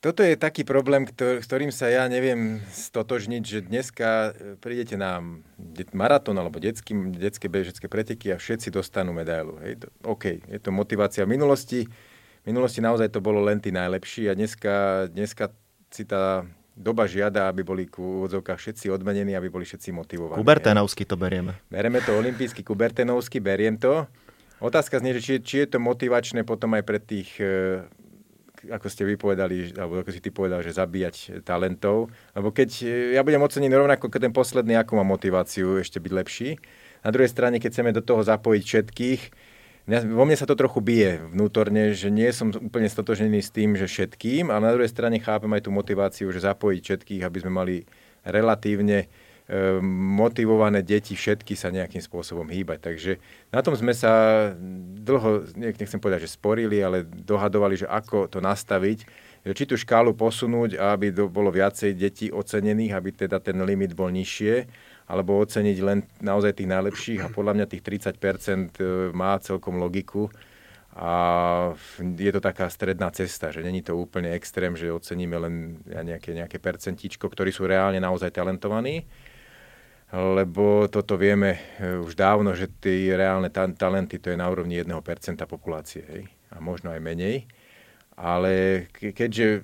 Toto 0.00 0.24
je 0.24 0.32
taký 0.32 0.64
problém, 0.64 1.04
ktor- 1.04 1.44
s 1.44 1.46
ktorým 1.46 1.68
sa 1.68 1.92
ja 1.92 2.08
neviem 2.08 2.64
stotožniť, 2.72 3.42
že 3.44 3.58
dneska 3.60 4.32
e, 4.32 4.56
prídete 4.56 4.96
na 4.96 5.20
maratón 5.92 6.40
alebo 6.40 6.56
detský, 6.56 6.96
detské 7.12 7.52
bežecké 7.52 7.84
preteky 7.84 8.32
a 8.32 8.40
všetci 8.40 8.72
dostanú 8.72 9.12
medailu. 9.12 9.60
Hej. 9.60 9.84
OK, 10.00 10.40
je 10.40 10.56
to 10.56 10.72
motivácia 10.72 11.28
v 11.28 11.36
minulosti. 11.36 11.84
V 12.40 12.44
minulosti 12.48 12.80
naozaj 12.80 13.12
to 13.12 13.20
bolo 13.20 13.44
len 13.44 13.60
tí 13.60 13.68
najlepší 13.68 14.32
a 14.32 14.32
dneska, 14.32 15.04
dneska 15.12 15.52
si 15.92 16.08
tá 16.08 16.48
doba 16.72 17.04
žiada, 17.04 17.52
aby 17.52 17.60
boli 17.60 17.84
ku 17.84 18.24
úvodzovkách 18.24 18.56
všetci 18.56 18.88
odmenení, 18.88 19.36
aby 19.36 19.52
boli 19.52 19.68
všetci 19.68 19.92
motivovaní. 19.92 20.40
Kubertenovsky 20.40 21.04
to 21.04 21.20
berieme. 21.20 21.60
Bereme 21.68 22.00
to 22.00 22.16
olimpijsky, 22.16 22.64
kubertenovsky, 22.64 23.36
beriem 23.36 23.76
to. 23.76 24.08
Otázka 24.64 25.04
znie, 25.04 25.12
že 25.20 25.20
či, 25.20 25.32
či 25.44 25.54
je 25.64 25.76
to 25.76 25.78
motivačné 25.80 26.48
potom 26.48 26.72
aj 26.72 26.84
pre 26.88 26.96
tých 26.96 27.36
e, 27.36 27.84
ako 28.68 28.86
ste 28.92 29.08
vypovedali, 29.08 29.72
alebo 29.78 30.04
ako 30.04 30.12
si 30.12 30.20
ty 30.20 30.28
povedal, 30.28 30.60
že 30.60 30.76
zabíjať 30.76 31.40
talentov. 31.46 32.12
Lebo 32.36 32.52
keď 32.52 32.70
e, 32.84 33.16
ja 33.16 33.24
budem 33.24 33.40
ocenený 33.40 33.72
rovnako 33.72 34.12
ako 34.12 34.18
ten 34.20 34.34
posledný, 34.34 34.76
ako 34.76 35.00
má 35.00 35.04
motiváciu 35.06 35.80
ešte 35.80 35.96
byť 35.96 36.12
lepší. 36.12 36.50
Na 37.00 37.10
druhej 37.14 37.32
strane, 37.32 37.56
keď 37.56 37.70
chceme 37.72 37.96
do 37.96 38.04
toho 38.04 38.20
zapojiť 38.20 38.64
všetkých, 38.64 39.22
vo 39.90 40.22
mne 40.28 40.36
sa 40.36 40.46
to 40.46 40.54
trochu 40.54 40.78
bije 40.84 41.24
vnútorne, 41.32 41.96
že 41.96 42.12
nie 42.12 42.28
som 42.30 42.52
úplne 42.52 42.86
stotožený 42.86 43.40
s 43.40 43.50
tým, 43.50 43.74
že 43.74 43.88
všetkým, 43.88 44.52
ale 44.52 44.70
na 44.70 44.74
druhej 44.76 44.92
strane 44.92 45.18
chápem 45.18 45.50
aj 45.50 45.66
tú 45.66 45.70
motiváciu, 45.72 46.28
že 46.30 46.44
zapojiť 46.44 46.82
všetkých, 46.84 47.22
aby 47.24 47.38
sme 47.40 47.50
mali 47.50 47.76
relatívne 48.22 49.08
motivované 49.82 50.86
deti 50.86 51.18
všetky 51.18 51.58
sa 51.58 51.74
nejakým 51.74 51.98
spôsobom 51.98 52.46
hýbať. 52.46 52.78
Takže 52.86 53.12
na 53.50 53.60
tom 53.66 53.74
sme 53.74 53.90
sa 53.90 54.46
dlho, 55.02 55.50
nechcem 55.58 55.98
povedať, 55.98 56.30
že 56.30 56.38
sporili, 56.38 56.78
ale 56.78 57.02
dohadovali, 57.02 57.82
že 57.82 57.90
ako 57.90 58.30
to 58.30 58.38
nastaviť, 58.38 58.98
že 59.42 59.52
či 59.56 59.64
tú 59.66 59.74
škálu 59.74 60.14
posunúť, 60.14 60.78
aby 60.78 61.10
bolo 61.26 61.50
viacej 61.50 61.96
detí 61.98 62.30
ocenených, 62.30 62.94
aby 62.94 63.10
teda 63.10 63.42
ten 63.42 63.58
limit 63.64 63.96
bol 63.96 64.12
nižšie, 64.12 64.70
alebo 65.10 65.42
oceniť 65.42 65.78
len 65.82 66.06
naozaj 66.22 66.54
tých 66.54 66.70
najlepších 66.70 67.20
a 67.26 67.32
podľa 67.34 67.58
mňa 67.58 67.66
tých 67.66 67.82
30% 67.82 68.78
e, 68.78 69.10
má 69.10 69.34
celkom 69.42 69.82
logiku 69.82 70.30
a 70.94 71.12
je 71.98 72.30
to 72.34 72.42
taká 72.42 72.66
stredná 72.66 73.10
cesta, 73.14 73.54
že 73.54 73.62
není 73.62 73.82
to 73.82 73.94
úplne 73.94 74.30
extrém, 74.34 74.74
že 74.74 74.90
oceníme 74.90 75.38
len 75.38 75.54
nejaké, 75.86 76.34
nejaké 76.34 76.58
percentíčko, 76.58 77.30
ktorí 77.30 77.54
sú 77.54 77.66
reálne 77.66 78.02
naozaj 78.02 78.34
talentovaní, 78.34 79.06
lebo 80.10 80.90
toto 80.90 81.14
vieme 81.14 81.58
e, 81.78 82.02
už 82.02 82.18
dávno, 82.18 82.50
že 82.58 82.66
tie 82.66 83.14
reálne 83.14 83.46
ta- 83.46 83.70
talenty 83.70 84.18
to 84.18 84.34
je 84.34 84.38
na 84.38 84.50
úrovni 84.50 84.82
1% 84.82 84.90
populácie, 85.46 86.02
hej? 86.02 86.22
a 86.50 86.58
možno 86.58 86.90
aj 86.90 86.98
menej. 86.98 87.46
Ale 88.18 88.86
ke- 88.90 89.14
keďže 89.14 89.62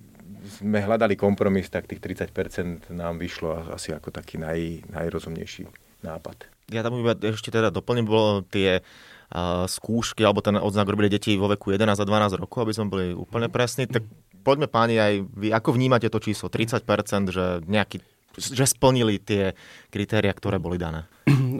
sme 0.62 0.78
hľadali 0.78 1.18
kompromis, 1.18 1.66
tak 1.66 1.90
tých 1.90 1.98
30% 1.98 2.94
nám 2.94 3.18
vyšlo 3.18 3.74
asi 3.74 3.90
ako 3.90 4.14
taký 4.14 4.38
naj, 4.38 4.86
najrozumnejší 4.90 5.66
nápad. 6.06 6.46
Ja 6.70 6.82
tam 6.82 6.98
iba 6.98 7.14
ešte 7.14 7.50
teda 7.50 7.70
doplním, 7.70 8.06
bolo 8.06 8.42
tie 8.42 8.82
uh, 8.82 9.66
skúšky, 9.70 10.26
alebo 10.26 10.42
ten 10.42 10.58
odznak 10.58 10.90
robili 10.90 11.10
deti 11.10 11.38
vo 11.38 11.46
veku 11.46 11.70
11 11.70 11.94
a 11.94 12.06
12 12.06 12.42
rokov, 12.42 12.66
aby 12.66 12.74
sme 12.74 12.90
boli 12.90 13.06
úplne 13.14 13.46
presní. 13.46 13.86
Tak 13.86 14.02
poďme 14.42 14.66
páni 14.66 14.98
aj 14.98 15.12
vy, 15.30 15.54
ako 15.54 15.78
vnímate 15.78 16.10
to 16.10 16.18
číslo 16.18 16.50
30%, 16.50 16.82
že 17.30 17.62
nejaký 17.66 18.02
že 18.36 18.64
splnili 18.68 19.16
tie 19.16 19.56
kritéria, 19.88 20.32
ktoré 20.36 20.60
boli 20.60 20.76
dané? 20.76 21.08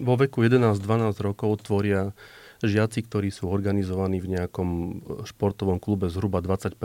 Vo 0.06 0.14
veku 0.14 0.44
11-12 0.44 1.16
rokov 1.24 1.64
tvoria 1.64 2.12
žiaci, 2.64 3.04
ktorí 3.04 3.28
sú 3.28 3.48
organizovaní 3.52 4.20
v 4.20 4.38
nejakom 4.38 4.68
športovom 5.28 5.76
klube 5.76 6.08
zhruba 6.08 6.40
20 6.40 6.76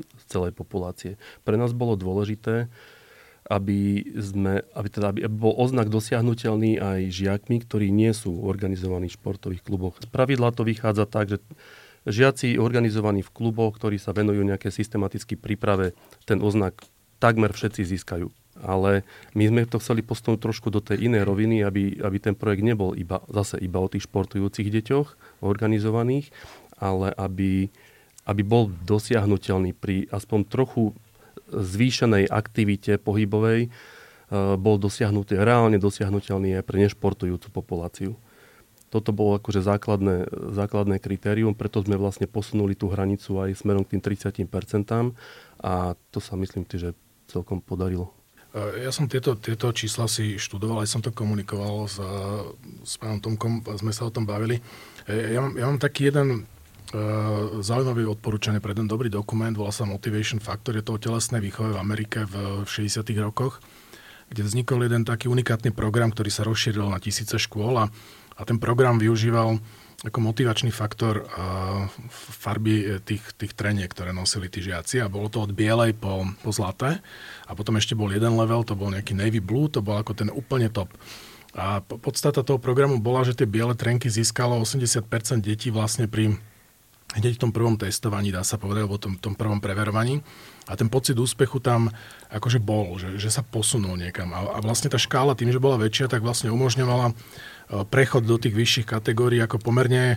z 0.00 0.24
celej 0.28 0.52
populácie. 0.56 1.20
Pre 1.44 1.56
nás 1.56 1.76
bolo 1.76 1.96
dôležité, 1.96 2.68
aby, 3.50 4.04
sme, 4.20 4.62
aby, 4.76 4.88
teda, 4.88 5.12
aby 5.12 5.26
bol 5.28 5.56
oznak 5.56 5.88
dosiahnutelný 5.88 6.78
aj 6.78 7.00
žiakmi, 7.10 7.64
ktorí 7.64 7.88
nie 7.90 8.12
sú 8.14 8.36
organizovaní 8.46 9.10
v 9.10 9.16
športových 9.16 9.64
kluboch. 9.64 9.98
Z 9.98 10.08
pravidla 10.08 10.54
to 10.54 10.62
vychádza 10.62 11.04
tak, 11.08 11.34
že 11.34 11.38
žiaci 12.08 12.56
organizovaní 12.56 13.20
v 13.20 13.32
kluboch, 13.32 13.76
ktorí 13.76 14.00
sa 14.00 14.16
venujú 14.16 14.40
nejaké 14.44 14.72
systematické 14.72 15.36
príprave, 15.36 15.92
ten 16.24 16.40
oznak 16.40 16.80
takmer 17.20 17.52
všetci 17.52 17.84
získajú 17.84 18.39
ale 18.60 19.02
my 19.32 19.44
sme 19.48 19.60
to 19.64 19.80
chceli 19.80 20.04
posunúť 20.04 20.40
trošku 20.40 20.68
do 20.68 20.84
tej 20.84 21.08
inej 21.08 21.24
roviny, 21.24 21.64
aby, 21.64 22.00
aby 22.00 22.16
ten 22.20 22.36
projekt 22.36 22.64
nebol 22.64 22.92
iba, 22.94 23.24
zase 23.32 23.56
iba 23.60 23.80
o 23.80 23.88
tých 23.88 24.04
športujúcich 24.06 24.68
deťoch 24.68 25.40
organizovaných, 25.40 26.28
ale 26.80 27.12
aby, 27.16 27.68
aby 28.28 28.42
bol 28.44 28.72
dosiahnutelný 28.84 29.76
pri 29.76 30.08
aspoň 30.12 30.40
trochu 30.48 30.92
zvýšenej 31.50 32.30
aktivite 32.30 32.96
pohybovej, 33.00 33.66
e, 33.66 33.68
bol 34.56 34.78
dosiahnutý, 34.78 35.36
reálne 35.40 35.76
dosiahnutelný 35.82 36.60
aj 36.60 36.64
pre 36.64 36.78
nešportujúcu 36.80 37.48
populáciu. 37.50 38.14
Toto 38.90 39.14
bolo 39.14 39.38
akože 39.38 39.62
základné, 39.62 40.26
základné 40.50 40.98
kritérium, 40.98 41.54
preto 41.54 41.78
sme 41.78 41.94
vlastne 41.94 42.26
posunuli 42.26 42.74
tú 42.74 42.90
hranicu 42.90 43.38
aj 43.38 43.62
smerom 43.62 43.86
k 43.86 43.94
tým 43.94 44.02
30% 44.02 45.14
a 45.62 45.94
to 46.10 46.18
sa 46.18 46.34
myslím, 46.34 46.66
že 46.66 46.98
celkom 47.30 47.62
podarilo. 47.62 48.19
Eh, 48.50 48.82
ja 48.82 48.90
som 48.90 49.06
tieto, 49.06 49.38
tieto 49.38 49.70
čísla 49.70 50.10
si 50.10 50.34
študoval, 50.34 50.82
aj 50.82 50.90
som 50.90 50.98
to 50.98 51.14
komunikoval 51.14 51.86
s, 51.86 52.02
s 52.82 52.98
pánom 52.98 53.22
Tomkom, 53.22 53.62
sme 53.78 53.94
sa 53.94 54.10
o 54.10 54.14
tom 54.14 54.26
bavili. 54.26 54.58
Eh, 55.06 55.38
ja 55.38 55.40
mám, 55.40 55.54
ja 55.54 55.64
mám 55.70 55.78
taký 55.78 56.10
jeden 56.10 56.42
uh, 56.42 57.62
zaujímavý 57.62 58.10
odporúčanie 58.10 58.58
pre 58.58 58.74
ten 58.74 58.90
dobrý 58.90 59.06
dokument, 59.06 59.54
volá 59.54 59.70
sa 59.70 59.86
Motivation 59.86 60.42
Factor, 60.42 60.74
je 60.74 60.82
to 60.82 60.98
o 60.98 61.02
telesnej 61.02 61.38
výchove 61.38 61.78
v 61.78 61.78
Amerike 61.78 62.26
v 62.26 62.66
60. 62.66 63.06
rokoch, 63.22 63.62
kde 64.34 64.42
vznikol 64.42 64.82
jeden 64.82 65.06
taký 65.06 65.30
unikátny 65.30 65.70
program, 65.70 66.10
ktorý 66.10 66.30
sa 66.34 66.42
rozšíril 66.42 66.90
na 66.90 66.98
tisíce 66.98 67.38
škôl 67.38 67.78
a, 67.78 67.86
a 68.34 68.42
ten 68.42 68.58
program 68.58 68.98
využíval 68.98 69.62
ako 70.00 70.18
motivačný 70.24 70.72
faktor 70.72 71.28
uh, 71.28 71.84
farby 72.32 73.04
tých, 73.04 73.20
tých 73.36 73.52
treniek, 73.52 73.92
ktoré 73.92 74.16
nosili 74.16 74.48
tí 74.48 74.64
žiaci 74.64 75.04
a 75.04 75.12
bolo 75.12 75.28
to 75.28 75.44
od 75.44 75.52
bielej 75.52 75.92
po, 75.92 76.24
po 76.40 76.50
zlaté 76.56 77.04
a 77.44 77.52
potom 77.52 77.76
ešte 77.76 77.92
bol 77.92 78.08
jeden 78.08 78.32
level, 78.32 78.64
to 78.64 78.72
bol 78.72 78.88
nejaký 78.88 79.12
navy 79.12 79.44
blue, 79.44 79.68
to 79.68 79.84
bol 79.84 80.00
ako 80.00 80.16
ten 80.16 80.32
úplne 80.32 80.72
top. 80.72 80.88
A 81.52 81.82
podstata 81.82 82.46
toho 82.46 82.62
programu 82.62 83.02
bola, 83.02 83.26
že 83.26 83.34
tie 83.34 83.44
biele 83.44 83.74
trenky 83.74 84.06
získalo 84.06 84.56
80% 84.62 85.04
detí 85.42 85.68
vlastne 85.68 86.06
pri 86.06 86.38
hneď 87.18 87.36
v 87.36 87.42
tom 87.42 87.50
prvom 87.50 87.74
testovaní, 87.74 88.30
dá 88.30 88.46
sa 88.46 88.54
povedať, 88.54 88.86
alebo 88.86 89.02
tom, 89.02 89.18
tom 89.18 89.34
prvom 89.34 89.58
preverovaní. 89.58 90.22
A 90.70 90.78
ten 90.78 90.86
pocit 90.86 91.18
úspechu 91.18 91.58
tam 91.58 91.90
akože 92.30 92.62
bol, 92.62 92.94
že, 93.02 93.18
že 93.18 93.34
sa 93.34 93.42
posunul 93.42 93.98
niekam. 93.98 94.30
A, 94.30 94.54
a 94.54 94.58
vlastne 94.62 94.86
tá 94.86 94.94
škála 94.94 95.34
tým, 95.34 95.50
že 95.50 95.58
bola 95.58 95.74
väčšia, 95.82 96.06
tak 96.06 96.22
vlastne 96.22 96.54
umožňovala 96.54 97.10
prechod 97.88 98.26
do 98.26 98.36
tých 98.36 98.54
vyšších 98.54 98.86
kategórií 98.86 99.38
ako 99.38 99.62
pomerne 99.62 100.16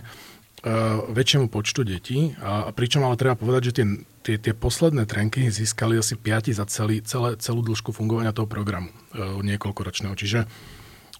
väčšiemu 1.10 1.46
počtu 1.46 1.86
detí. 1.86 2.34
A, 2.42 2.74
pričom 2.74 3.06
ale 3.06 3.20
treba 3.20 3.38
povedať, 3.38 3.62
že 3.70 3.72
tie, 3.78 3.86
tie, 4.26 4.36
tie 4.38 4.54
posledné 4.54 5.06
trenky 5.06 5.46
získali 5.48 5.94
asi 5.98 6.18
5 6.18 6.54
za 6.54 6.66
celý, 6.66 7.00
celé, 7.06 7.38
celú 7.38 7.62
dĺžku 7.62 7.94
fungovania 7.94 8.34
toho 8.34 8.50
programu 8.50 8.90
e, 8.90 9.22
niekoľkoročného. 9.42 10.14
Čiže 10.18 10.50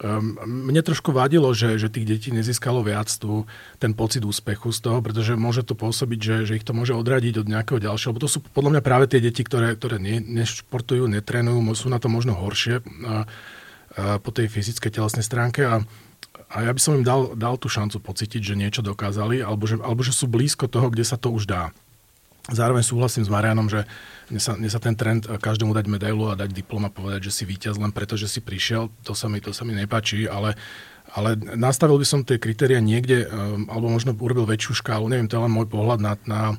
mne 0.03 0.83
trošku 0.83 1.15
vadilo, 1.15 1.55
že, 1.55 1.79
že 1.79 1.87
tých 1.87 2.03
detí 2.03 2.29
nezískalo 2.35 2.83
viac 2.83 3.07
tu 3.15 3.47
ten 3.79 3.95
pocit 3.95 4.27
úspechu 4.27 4.75
z 4.75 4.83
toho, 4.83 4.99
pretože 4.99 5.39
môže 5.39 5.63
to 5.63 5.79
pôsobiť, 5.79 6.19
že, 6.19 6.37
že 6.51 6.57
ich 6.59 6.67
to 6.67 6.75
môže 6.75 6.99
odradiť 6.99 7.39
od 7.39 7.47
nejakého 7.47 7.79
ďalšieho. 7.79 8.11
Lebo 8.11 8.25
to 8.27 8.27
sú 8.27 8.43
podľa 8.43 8.75
mňa 8.75 8.83
práve 8.83 9.07
tie 9.07 9.23
deti, 9.23 9.47
ktoré, 9.47 9.79
ktoré 9.79 10.03
ne, 10.03 10.19
nešportujú, 10.19 11.07
netrénujú, 11.07 11.63
sú 11.79 11.87
na 11.95 12.03
to 12.03 12.11
možno 12.11 12.35
horšie 12.35 12.83
a, 12.83 12.83
a 12.83 14.19
po 14.19 14.35
tej 14.35 14.51
fyzickej 14.51 14.91
telesnej 14.99 15.23
stránke. 15.23 15.63
A, 15.63 15.87
a 16.55 16.63
ja 16.63 16.71
by 16.71 16.79
som 16.79 16.95
im 16.95 17.03
dal, 17.03 17.35
dal 17.35 17.59
tú 17.59 17.67
šancu 17.67 17.99
pocítiť, 17.99 18.39
že 18.39 18.55
niečo 18.55 18.79
dokázali, 18.79 19.43
alebo 19.43 19.67
že, 19.67 19.75
alebo 19.83 20.07
že 20.07 20.15
sú 20.15 20.31
blízko 20.31 20.71
toho, 20.71 20.87
kde 20.87 21.03
sa 21.03 21.19
to 21.19 21.35
už 21.35 21.51
dá. 21.51 21.75
Zároveň 22.47 22.87
súhlasím 22.87 23.27
s 23.27 23.33
Marianom, 23.33 23.67
že 23.67 23.89
mne 24.31 24.39
sa, 24.39 24.53
mne 24.55 24.71
sa 24.71 24.79
ten 24.79 24.95
trend 24.95 25.27
eh, 25.27 25.35
každému 25.35 25.75
dať 25.75 25.87
medailu 25.91 26.31
a 26.31 26.39
dať 26.39 26.55
diplom 26.55 26.87
a 26.87 26.95
povedať, 26.95 27.27
že 27.27 27.43
si 27.43 27.43
víťaz 27.43 27.75
len 27.75 27.91
preto, 27.91 28.15
že 28.15 28.31
si 28.31 28.39
prišiel, 28.39 28.87
to 29.03 29.19
sa 29.19 29.27
mi, 29.27 29.43
to 29.43 29.51
sa 29.51 29.67
mi 29.67 29.75
nepáči, 29.75 30.31
ale, 30.31 30.55
ale 31.11 31.35
nastavil 31.59 31.99
by 31.99 32.07
som 32.07 32.23
tie 32.23 32.39
kritéria 32.39 32.79
niekde, 32.79 33.27
um, 33.27 33.67
alebo 33.67 33.91
možno 33.91 34.15
urobil 34.15 34.47
väčšiu 34.47 34.79
škálu, 34.79 35.11
neviem, 35.11 35.27
to 35.27 35.41
je 35.41 35.43
len 35.43 35.51
môj 35.51 35.67
pohľad 35.67 35.99
na, 35.99 36.15
na, 36.29 36.55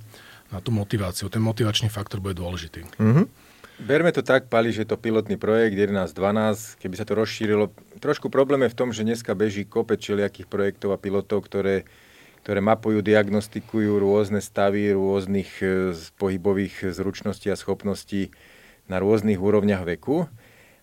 na 0.51 0.57
tú 0.59 0.75
motiváciu. 0.75 1.31
Ten 1.31 1.45
motivačný 1.45 1.87
faktor 1.87 2.19
bude 2.19 2.35
dôležitý. 2.35 2.83
Mm-hmm. 2.99 3.44
Berme 3.75 4.15
to 4.15 4.23
tak, 4.23 4.47
Pali, 4.47 4.71
že 4.71 4.87
to 4.87 4.95
pilotný 4.95 5.35
projekt 5.35 5.75
11-12, 5.75 6.79
keby 6.79 6.95
sa 6.95 7.03
to 7.03 7.13
rozšírilo. 7.19 7.75
Trošku 7.99 8.31
problém 8.31 8.63
je 8.63 8.71
v 8.71 8.79
tom, 8.79 8.89
že 8.95 9.03
dneska 9.03 9.35
beží 9.35 9.67
kopec 9.67 9.99
čeliakých 9.99 10.47
projektov 10.47 10.95
a 10.95 11.01
pilotov, 11.01 11.43
ktoré 11.43 11.83
ktoré 12.45 12.61
mapujú, 12.61 13.01
diagnostikujú 13.01 13.97
rôzne 13.97 14.37
stavy 14.37 14.93
rôznych 14.93 15.49
e, 15.65 15.97
pohybových 16.13 16.93
zručností 16.93 17.49
a 17.49 17.57
schopností 17.57 18.29
na 18.85 19.01
rôznych 19.01 19.41
úrovniach 19.41 19.81
veku. 19.81 20.29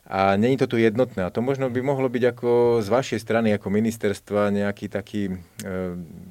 A 0.03 0.35
není 0.35 0.59
to 0.59 0.67
tu 0.67 0.83
jednotné. 0.83 1.23
A 1.23 1.31
to 1.31 1.39
možno 1.39 1.71
by 1.71 1.79
mohlo 1.79 2.11
byť 2.11 2.35
ako 2.35 2.83
z 2.83 2.89
vašej 2.91 3.21
strany, 3.23 3.55
ako 3.55 3.71
ministerstva, 3.71 4.51
nejaký 4.51 4.91
taký 4.91 5.23
e, 5.31 5.35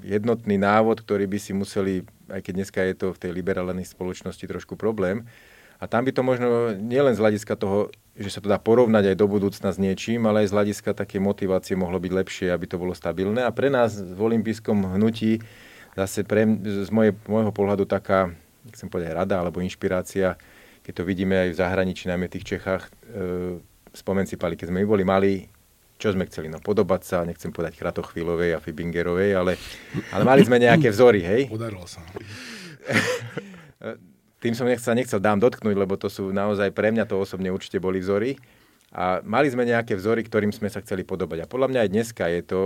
jednotný 0.04 0.60
návod, 0.60 1.00
ktorý 1.08 1.32
by 1.32 1.40
si 1.40 1.56
museli, 1.56 2.04
aj 2.28 2.44
keď 2.44 2.54
dneska 2.60 2.84
je 2.84 2.96
to 3.00 3.08
v 3.16 3.22
tej 3.24 3.32
liberálnej 3.32 3.88
spoločnosti 3.88 4.44
trošku 4.44 4.76
problém, 4.76 5.24
a 5.82 5.90
tam 5.90 6.06
by 6.06 6.14
to 6.14 6.22
možno 6.22 6.78
nielen 6.78 7.18
z 7.18 7.22
hľadiska 7.26 7.58
toho, 7.58 7.90
že 8.14 8.30
sa 8.30 8.38
to 8.38 8.46
dá 8.46 8.62
porovnať 8.62 9.12
aj 9.12 9.16
do 9.18 9.26
budúcna 9.26 9.74
s 9.74 9.82
niečím, 9.82 10.30
ale 10.30 10.46
aj 10.46 10.54
z 10.54 10.56
hľadiska 10.56 10.94
také 10.94 11.18
motivácie 11.18 11.74
mohlo 11.74 11.98
byť 11.98 12.14
lepšie, 12.14 12.54
aby 12.54 12.70
to 12.70 12.78
bolo 12.78 12.94
stabilné. 12.94 13.42
A 13.42 13.50
pre 13.50 13.74
nás 13.74 13.98
v 13.98 14.20
olympijskom 14.22 14.94
hnutí 14.94 15.42
zase 15.98 16.22
pre, 16.22 16.46
z 16.86 16.90
moje, 16.94 17.18
môjho 17.26 17.50
pohľadu 17.50 17.90
taká, 17.90 18.30
chcem 18.70 18.94
povedať, 18.94 19.18
rada 19.18 19.42
alebo 19.42 19.58
inšpirácia, 19.58 20.38
keď 20.86 21.02
to 21.02 21.04
vidíme 21.04 21.34
aj 21.34 21.50
v 21.50 21.58
zahraničí, 21.58 22.06
najmä 22.14 22.30
v 22.30 22.34
tých 22.38 22.58
Čechách, 22.58 22.86
e, 22.86 22.90
spomen 23.98 24.30
si 24.30 24.38
pali, 24.38 24.54
keď 24.54 24.70
sme 24.70 24.86
my 24.86 24.88
boli 24.88 25.02
mali, 25.02 25.50
čo 25.98 26.14
sme 26.14 26.30
chceli, 26.30 26.46
no 26.46 26.62
podobať 26.62 27.02
sa, 27.02 27.26
nechcem 27.26 27.50
povedať 27.50 27.82
Kratochvílovej 27.82 28.54
a 28.54 28.62
Fibingerovej, 28.62 29.34
ale, 29.34 29.58
ale 30.14 30.24
mali 30.30 30.46
sme 30.46 30.62
nejaké 30.62 30.94
vzory, 30.94 31.26
hej? 31.26 31.42
Podarilo 31.50 31.90
sa. 31.90 32.06
tým 34.42 34.58
som 34.58 34.66
nechcel, 34.66 34.98
nechcel 34.98 35.22
dám 35.22 35.38
dotknúť, 35.38 35.78
lebo 35.78 35.94
to 36.02 36.10
sú 36.10 36.34
naozaj 36.34 36.74
pre 36.74 36.90
mňa 36.90 37.06
to 37.06 37.22
osobne 37.22 37.54
určite 37.54 37.78
boli 37.78 38.02
vzory. 38.02 38.42
A 38.92 39.24
mali 39.24 39.48
sme 39.48 39.64
nejaké 39.64 39.96
vzory, 39.96 40.20
ktorým 40.26 40.52
sme 40.52 40.68
sa 40.68 40.84
chceli 40.84 41.08
podobať. 41.08 41.46
A 41.46 41.48
podľa 41.48 41.72
mňa 41.72 41.80
aj 41.88 41.90
dneska 41.96 42.28
je 42.28 42.42
to, 42.44 42.62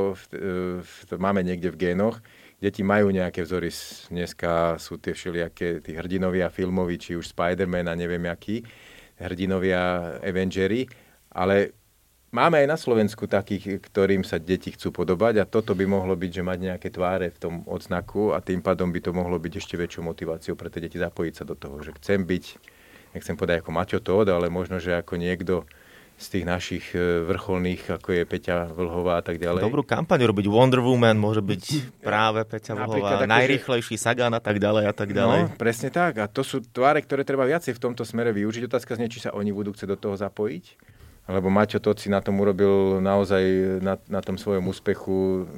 to 1.06 1.16
máme 1.22 1.46
niekde 1.46 1.70
v 1.70 1.78
génoch, 1.78 2.18
deti 2.58 2.82
majú 2.82 3.14
nejaké 3.14 3.46
vzory. 3.46 3.70
Dneska 4.10 4.82
sú 4.82 4.98
tie 4.98 5.14
všelijaké 5.14 5.86
tí 5.86 5.94
hrdinovia 5.94 6.50
filmoví, 6.50 6.98
či 6.98 7.14
už 7.14 7.30
Spider-Man 7.30 7.86
a 7.86 7.94
neviem 7.94 8.26
aký, 8.26 8.66
hrdinovia 9.22 10.18
Avengery, 10.26 10.90
ale 11.30 11.78
Máme 12.36 12.60
aj 12.60 12.68
na 12.68 12.76
Slovensku 12.76 13.32
takých, 13.32 13.80
ktorým 13.80 14.28
sa 14.28 14.36
deti 14.36 14.76
chcú 14.76 14.92
podobať 14.92 15.40
a 15.40 15.48
toto 15.48 15.72
by 15.72 15.88
mohlo 15.88 16.20
byť, 16.20 16.32
že 16.36 16.44
mať 16.44 16.60
nejaké 16.68 16.92
tváre 16.92 17.32
v 17.32 17.40
tom 17.40 17.54
odznaku 17.64 18.36
a 18.36 18.44
tým 18.44 18.60
pádom 18.60 18.92
by 18.92 19.00
to 19.00 19.16
mohlo 19.16 19.40
byť 19.40 19.64
ešte 19.64 19.80
väčšou 19.80 20.04
motiváciou 20.04 20.60
pre 20.60 20.68
tie 20.68 20.84
deti 20.84 21.00
zapojiť 21.00 21.32
sa 21.32 21.48
do 21.48 21.56
toho, 21.56 21.80
že 21.80 21.96
chcem 21.96 22.28
byť, 22.28 22.44
nechcem 23.16 23.40
povedať 23.40 23.64
ako 23.64 23.72
Maťo 23.72 24.00
Todd, 24.04 24.28
ale 24.28 24.52
možno, 24.52 24.84
že 24.84 25.00
ako 25.00 25.16
niekto 25.16 25.64
z 26.20 26.26
tých 26.28 26.46
našich 26.48 26.86
e, 26.92 27.24
vrcholných, 27.24 28.04
ako 28.04 28.10
je 28.12 28.24
Peťa 28.28 28.68
Vlhová 28.72 29.20
a 29.20 29.24
tak 29.24 29.40
ďalej. 29.40 29.64
Dobrú 29.64 29.88
kampaň 29.88 30.28
robiť. 30.28 30.48
Wonder 30.52 30.84
Woman 30.84 31.16
môže 31.16 31.40
byť 31.40 31.64
práve 32.04 32.44
Peťa 32.44 32.76
Vlhová, 32.76 33.24
najrychlejší 33.24 33.96
Sagan 33.96 34.36
a 34.36 34.44
tak 34.44 34.60
ďalej 34.60 34.92
a 34.92 34.94
tak 34.96 35.16
ďalej. 35.16 35.40
No, 35.40 35.56
presne 35.56 35.88
tak. 35.88 36.20
A 36.20 36.28
to 36.28 36.44
sú 36.44 36.60
tváre, 36.60 37.00
ktoré 37.00 37.24
treba 37.24 37.48
viacej 37.48 37.76
v 37.76 37.80
tomto 37.80 38.04
smere 38.04 38.36
využiť. 38.36 38.68
Otázka 38.68 39.00
znie, 39.00 39.08
či 39.08 39.24
sa 39.24 39.32
oni 39.32 39.56
budú 39.56 39.72
chcieť 39.72 39.96
do 39.96 40.00
toho 40.00 40.16
zapojiť 40.20 40.96
lebo 41.26 41.50
Maťo 41.50 41.82
Toci 41.82 42.14
na 42.14 42.22
tom 42.22 42.38
urobil 42.38 43.02
naozaj 43.02 43.44
na, 43.82 43.98
na 44.06 44.22
tom 44.22 44.38
svojom 44.38 44.70
úspechu 44.70 45.50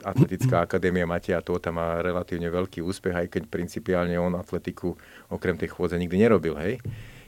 Atletická 0.00 0.64
akadémia 0.64 1.04
Matia 1.04 1.44
Tota 1.44 1.68
má 1.68 2.00
relatívne 2.00 2.48
veľký 2.48 2.80
úspech, 2.80 3.12
aj 3.12 3.26
keď 3.28 3.42
principiálne 3.52 4.16
on 4.16 4.32
atletiku 4.32 4.96
okrem 5.28 5.60
tej 5.60 5.76
chôdze 5.76 6.00
nikdy 6.00 6.24
nerobil, 6.24 6.56
hej? 6.56 6.80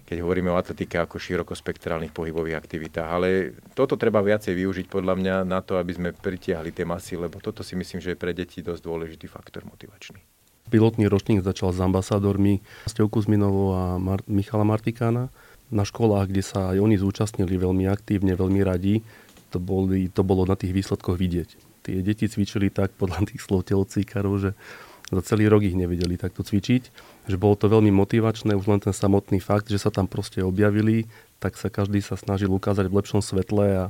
keď 0.08 0.18
hovoríme 0.24 0.52
o 0.52 0.60
atletike 0.60 0.98
ako 1.00 1.16
širokospektrálnych 1.16 2.12
pohybových 2.12 2.58
aktivitách. 2.58 3.08
Ale 3.08 3.28
toto 3.72 3.96
treba 3.96 4.20
viacej 4.20 4.52
využiť 4.52 4.86
podľa 4.92 5.14
mňa 5.16 5.34
na 5.46 5.64
to, 5.64 5.80
aby 5.80 5.92
sme 5.94 6.08
pritiahli 6.12 6.74
tie 6.74 6.84
masy, 6.84 7.16
lebo 7.16 7.40
toto 7.40 7.64
si 7.64 7.78
myslím, 7.78 8.02
že 8.02 8.12
je 8.12 8.20
pre 8.20 8.36
deti 8.36 8.60
dosť 8.60 8.82
dôležitý 8.82 9.26
faktor 9.30 9.64
motivačný. 9.64 10.20
Pilotný 10.68 11.08
ročník 11.08 11.44
začal 11.44 11.72
s 11.72 11.80
ambasádormi 11.80 12.60
Stevku 12.88 13.20
Zminovou 13.24 13.76
a 13.76 13.82
Mar- 13.96 14.24
Michala 14.28 14.64
Martikána 14.64 15.32
na 15.72 15.88
školách, 15.88 16.28
kde 16.28 16.44
sa 16.44 16.76
aj 16.76 16.78
oni 16.84 17.00
zúčastnili 17.00 17.56
veľmi 17.56 17.88
aktívne, 17.88 18.36
veľmi 18.36 18.60
radi, 18.60 19.00
to, 19.48 19.56
boli, 19.56 20.12
to 20.12 20.20
bolo 20.20 20.44
na 20.44 20.54
tých 20.54 20.76
výsledkoch 20.76 21.16
vidieť. 21.16 21.48
Tie 21.82 22.04
deti 22.04 22.28
cvičili 22.28 22.68
tak 22.68 22.92
podľa 22.94 23.24
tých 23.26 23.40
slov 23.40 23.66
telocíkarov, 23.66 24.34
že 24.38 24.50
za 25.12 25.20
celý 25.34 25.48
rok 25.48 25.60
ich 25.60 25.76
nevedeli 25.76 26.16
takto 26.16 26.40
cvičiť, 26.40 26.82
že 27.28 27.36
bolo 27.36 27.56
to 27.56 27.68
veľmi 27.68 27.92
motivačné, 27.92 28.56
už 28.56 28.68
len 28.68 28.80
ten 28.80 28.96
samotný 28.96 29.44
fakt, 29.44 29.68
že 29.68 29.76
sa 29.76 29.92
tam 29.92 30.08
proste 30.08 30.40
objavili, 30.40 31.04
tak 31.36 31.60
sa 31.60 31.68
každý 31.68 32.00
sa 32.00 32.16
snažil 32.16 32.48
ukázať 32.48 32.88
v 32.88 32.96
lepšom 32.96 33.20
svetle 33.20 33.66
a 33.76 33.84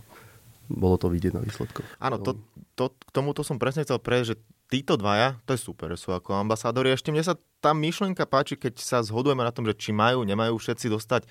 bolo 0.66 0.98
to 0.98 1.06
vidieť 1.06 1.36
na 1.36 1.42
výsledkoch. 1.44 1.86
Áno, 2.02 2.18
to, 2.18 2.38
to, 2.74 2.90
k 2.90 3.10
tomuto 3.14 3.46
som 3.46 3.60
presne 3.60 3.86
chcel 3.86 4.02
prejsť, 4.02 4.26
že 4.34 4.36
títo 4.72 4.96
dvaja, 4.98 5.38
to 5.46 5.54
je 5.54 5.60
super, 5.60 5.92
sú 5.94 6.10
ako 6.10 6.42
ambasádori. 6.42 6.90
Ešte 6.90 7.12
mne 7.14 7.22
sa 7.22 7.38
tá 7.62 7.70
myšlienka 7.76 8.24
páči, 8.26 8.56
keď 8.58 8.80
sa 8.82 8.98
zhodujeme 9.04 9.44
na 9.44 9.52
tom, 9.54 9.68
že 9.68 9.76
či 9.76 9.94
majú, 9.94 10.24
nemajú 10.26 10.58
všetci 10.58 10.90
dostať 10.90 11.22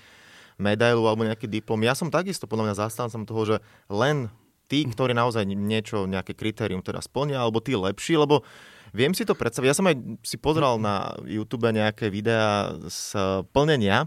medailu 0.62 1.02
alebo 1.10 1.26
nejaký 1.26 1.50
diplom. 1.50 1.82
Ja 1.82 1.98
som 1.98 2.08
takisto 2.14 2.46
podľa 2.46 2.70
mňa 2.70 2.80
zastancom 2.86 3.26
toho, 3.26 3.42
že 3.42 3.56
len 3.90 4.30
tí, 4.70 4.86
ktorí 4.86 5.12
naozaj 5.12 5.42
niečo, 5.44 6.06
nejaké 6.06 6.38
kritérium 6.38 6.80
teda 6.80 7.02
splnia, 7.02 7.42
alebo 7.42 7.58
tí 7.58 7.74
lepší, 7.74 8.16
lebo 8.16 8.46
viem 8.94 9.12
si 9.12 9.26
to 9.26 9.34
predstaviť. 9.34 9.68
Ja 9.68 9.76
som 9.76 9.90
aj 9.90 9.96
si 10.22 10.38
pozeral 10.38 10.78
na 10.78 11.12
YouTube 11.26 11.68
nejaké 11.68 12.08
videá 12.08 12.72
z 12.86 13.18
plnenia 13.50 14.06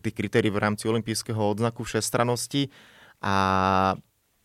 tých 0.00 0.16
kritérií 0.16 0.48
v 0.48 0.62
rámci 0.62 0.88
olympijského 0.88 1.38
odznaku 1.38 1.84
všestranosti 1.84 2.72
a 3.20 3.36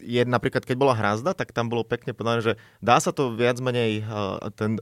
je 0.03 0.22
napríklad, 0.28 0.68
keď 0.68 0.76
bola 0.76 0.97
hrazda, 0.97 1.32
tak 1.32 1.56
tam 1.56 1.72
bolo 1.72 1.88
pekne 1.88 2.12
povedané, 2.12 2.43
že 2.43 2.53
dá 2.84 2.99
sa 2.99 3.16
to 3.16 3.32
viac 3.32 3.56
menej 3.64 4.03
uh, 4.03 4.51
ten 4.51 4.76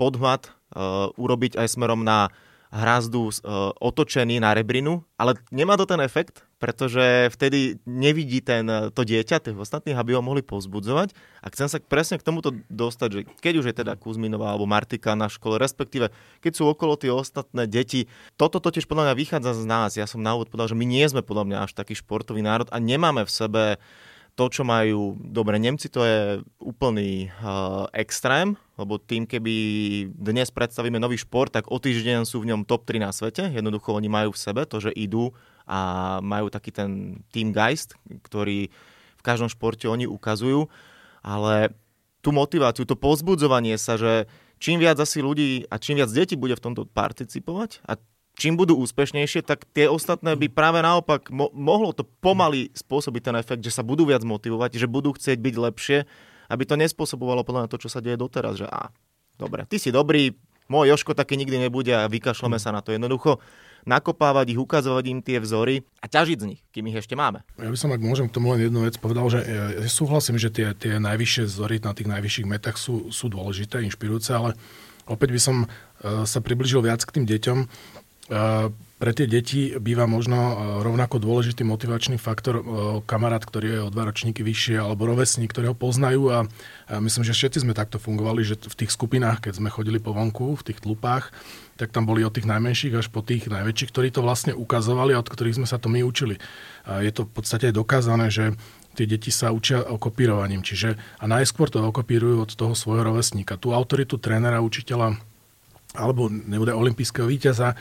podhmat 0.00 0.48
uh, 0.72 1.12
urobiť 1.20 1.60
aj 1.60 1.76
smerom 1.76 2.00
na 2.00 2.32
hrazdu 2.76 3.32
e, 3.32 3.32
otočený 3.80 4.36
na 4.44 4.52
rebrinu, 4.52 5.00
ale 5.16 5.40
nemá 5.48 5.80
to 5.80 5.88
ten 5.88 5.98
efekt, 6.04 6.44
pretože 6.60 7.32
vtedy 7.32 7.80
nevidí 7.88 8.44
ten, 8.44 8.68
e, 8.68 8.92
to 8.92 9.02
dieťa, 9.02 9.40
tých 9.40 9.56
ostatných, 9.56 9.96
aby 9.96 10.12
ho 10.12 10.20
mohli 10.20 10.44
povzbudzovať. 10.44 11.16
A 11.40 11.46
chcem 11.48 11.72
sa 11.72 11.80
presne 11.80 12.20
k 12.20 12.26
tomuto 12.26 12.52
dostať, 12.68 13.08
že 13.08 13.20
keď 13.40 13.54
už 13.64 13.66
je 13.72 13.74
teda 13.80 13.96
Kuzminová 13.96 14.52
alebo 14.52 14.68
Martika 14.68 15.16
na 15.16 15.32
škole, 15.32 15.56
respektíve 15.56 16.12
keď 16.44 16.52
sú 16.52 16.68
okolo 16.68 17.00
tie 17.00 17.08
ostatné 17.08 17.64
deti, 17.64 18.12
toto 18.36 18.60
totiž 18.60 18.84
podľa 18.84 19.12
mňa 19.12 19.14
vychádza 19.16 19.52
z 19.56 19.64
nás. 19.64 19.90
Ja 19.96 20.04
som 20.04 20.20
na 20.20 20.36
úvod 20.36 20.52
povedal, 20.52 20.76
že 20.76 20.78
my 20.78 20.84
nie 20.84 21.04
sme 21.08 21.24
podľa 21.24 21.48
mňa 21.48 21.58
až 21.64 21.72
taký 21.72 21.96
športový 21.96 22.44
národ 22.44 22.68
a 22.68 22.76
nemáme 22.76 23.24
v 23.24 23.32
sebe 23.32 23.64
to, 24.36 24.52
čo 24.52 24.62
majú, 24.68 25.16
dobre, 25.16 25.56
Nemci 25.56 25.88
to 25.88 26.04
je 26.04 26.44
úplný 26.60 27.32
uh, 27.40 27.88
extrém, 27.96 28.52
lebo 28.76 29.00
tým, 29.00 29.24
keby 29.24 29.54
dnes 30.12 30.52
predstavíme 30.52 31.00
nový 31.00 31.16
šport, 31.16 31.48
tak 31.48 31.72
o 31.72 31.80
týždeň 31.80 32.28
sú 32.28 32.44
v 32.44 32.52
ňom 32.52 32.68
top 32.68 32.84
3 32.84 33.00
na 33.00 33.10
svete. 33.16 33.48
Jednoducho 33.48 33.96
oni 33.96 34.12
majú 34.12 34.36
v 34.36 34.42
sebe 34.44 34.68
to, 34.68 34.76
že 34.76 34.92
idú 34.92 35.32
a 35.64 36.20
majú 36.20 36.52
taký 36.52 36.68
ten 36.68 37.24
team 37.32 37.48
geist, 37.50 37.96
ktorý 38.28 38.68
v 39.16 39.22
každom 39.24 39.48
športe 39.48 39.88
oni 39.88 40.04
ukazujú, 40.04 40.68
ale 41.24 41.72
tú 42.20 42.30
motiváciu, 42.36 42.84
to 42.84 42.94
pozbudzovanie 42.94 43.80
sa, 43.80 43.96
že 43.96 44.28
čím 44.60 44.84
viac 44.84 45.00
asi 45.00 45.24
ľudí 45.24 45.64
a 45.72 45.80
čím 45.80 45.96
viac 45.96 46.12
detí 46.12 46.36
bude 46.36 46.54
v 46.60 46.64
tomto 46.70 46.84
participovať 46.84 47.80
a 47.88 47.96
čím 48.36 48.60
budú 48.60 48.76
úspešnejšie, 48.78 49.42
tak 49.42 49.64
tie 49.72 49.88
ostatné 49.88 50.36
by 50.36 50.52
práve 50.52 50.84
naopak 50.84 51.32
mo- 51.32 51.50
mohlo 51.56 51.96
to 51.96 52.04
pomaly 52.04 52.68
spôsobiť 52.76 53.22
ten 53.32 53.36
efekt, 53.40 53.64
že 53.64 53.72
sa 53.72 53.80
budú 53.80 54.04
viac 54.04 54.22
motivovať, 54.22 54.76
že 54.76 54.86
budú 54.86 55.16
chcieť 55.16 55.40
byť 55.40 55.54
lepšie, 55.56 55.98
aby 56.52 56.62
to 56.68 56.76
nespôsobovalo 56.76 57.42
podľa 57.42 57.72
to, 57.72 57.80
čo 57.80 57.88
sa 57.88 58.04
deje 58.04 58.20
doteraz, 58.20 58.60
že 58.60 58.68
á, 58.68 58.92
dobre, 59.40 59.64
ty 59.66 59.80
si 59.80 59.88
dobrý, 59.88 60.36
môj 60.68 60.94
Joško 60.94 61.16
taký 61.16 61.40
nikdy 61.40 61.66
nebude 61.66 61.90
a 61.90 62.06
vykašľame 62.06 62.60
sa 62.60 62.70
na 62.70 62.84
to. 62.84 62.92
Jednoducho 62.92 63.40
nakopávať 63.86 64.50
ich, 64.50 64.58
ukazovať 64.58 65.04
im 65.14 65.22
tie 65.22 65.38
vzory 65.38 65.86
a 66.02 66.10
ťažiť 66.10 66.38
z 66.42 66.48
nich, 66.50 66.60
kým 66.74 66.90
ich 66.90 66.98
ešte 66.98 67.14
máme. 67.14 67.46
Ja 67.54 67.70
by 67.70 67.78
som, 67.78 67.94
ak 67.94 68.02
môžem 68.02 68.26
k 68.26 68.34
tomu 68.34 68.50
len 68.50 68.66
jednu 68.66 68.82
vec 68.82 68.98
povedal, 68.98 69.30
že 69.30 69.46
ja 69.46 69.86
súhlasím, 69.86 70.42
že 70.42 70.50
tie, 70.50 70.74
tie 70.74 70.98
najvyššie 70.98 71.46
vzory 71.46 71.78
na 71.78 71.94
tých 71.94 72.10
najvyšších 72.10 72.50
metách 72.50 72.82
sú, 72.82 73.14
sú 73.14 73.30
dôležité, 73.30 73.86
inšpirujúce, 73.86 74.34
ale 74.34 74.58
opäť 75.06 75.30
by 75.30 75.40
som 75.40 75.56
sa 76.02 76.38
približil 76.42 76.82
viac 76.82 77.06
k 77.06 77.14
tým 77.14 77.30
deťom 77.30 77.58
pre 78.96 79.12
tie 79.12 79.28
deti 79.28 79.76
býva 79.76 80.08
možno 80.08 80.34
e, 80.34 80.54
rovnako 80.80 81.20
dôležitý 81.20 81.68
motivačný 81.68 82.16
faktor 82.16 82.54
e, 82.58 82.62
kamarát, 83.04 83.44
ktorý 83.44 83.66
je 83.68 83.80
o 83.84 83.92
dva 83.92 84.08
ročníky 84.08 84.40
vyššie, 84.40 84.80
alebo 84.80 85.04
rovesník, 85.04 85.52
ktorí 85.52 85.68
ho 85.68 85.76
poznajú 85.76 86.32
a, 86.32 86.38
myslím, 86.96 87.22
že 87.28 87.36
všetci 87.36 87.68
sme 87.68 87.76
takto 87.76 88.00
fungovali, 88.00 88.40
že 88.40 88.56
v 88.56 88.78
tých 88.82 88.90
skupinách, 88.96 89.44
keď 89.44 89.60
sme 89.60 89.68
chodili 89.68 90.00
po 90.00 90.16
vonku, 90.16 90.56
v 90.56 90.66
tých 90.72 90.80
tlupách, 90.80 91.28
tak 91.76 91.92
tam 91.92 92.08
boli 92.08 92.24
od 92.24 92.32
tých 92.32 92.48
najmenších 92.48 92.96
až 92.96 93.12
po 93.12 93.20
tých 93.20 93.52
najväčších, 93.52 93.92
ktorí 93.92 94.08
to 94.08 94.24
vlastne 94.24 94.56
ukazovali 94.56 95.12
a 95.12 95.20
od 95.20 95.28
ktorých 95.28 95.60
sme 95.60 95.68
sa 95.68 95.76
to 95.76 95.92
my 95.92 96.00
učili. 96.00 96.40
A 96.88 97.04
je 97.04 97.12
to 97.12 97.28
v 97.28 97.32
podstate 97.36 97.68
dokázané, 97.76 98.32
že 98.32 98.56
tie 98.96 99.04
deti 99.04 99.28
sa 99.28 99.52
učia 99.52 99.84
okopírovaním, 99.84 100.64
čiže 100.64 100.96
a 101.20 101.24
najskôr 101.28 101.68
to 101.68 101.84
okopírujú 101.84 102.48
od 102.48 102.50
toho 102.56 102.72
svojho 102.72 103.04
rovesníka. 103.04 103.60
Tú 103.60 103.76
autoritu 103.76 104.16
trénera, 104.16 104.64
učiteľa 104.64 105.20
alebo 105.96 106.28
nebude 106.28 106.76
olimpijského 106.76 107.26
víťaza, 107.26 107.72
e, 107.72 107.76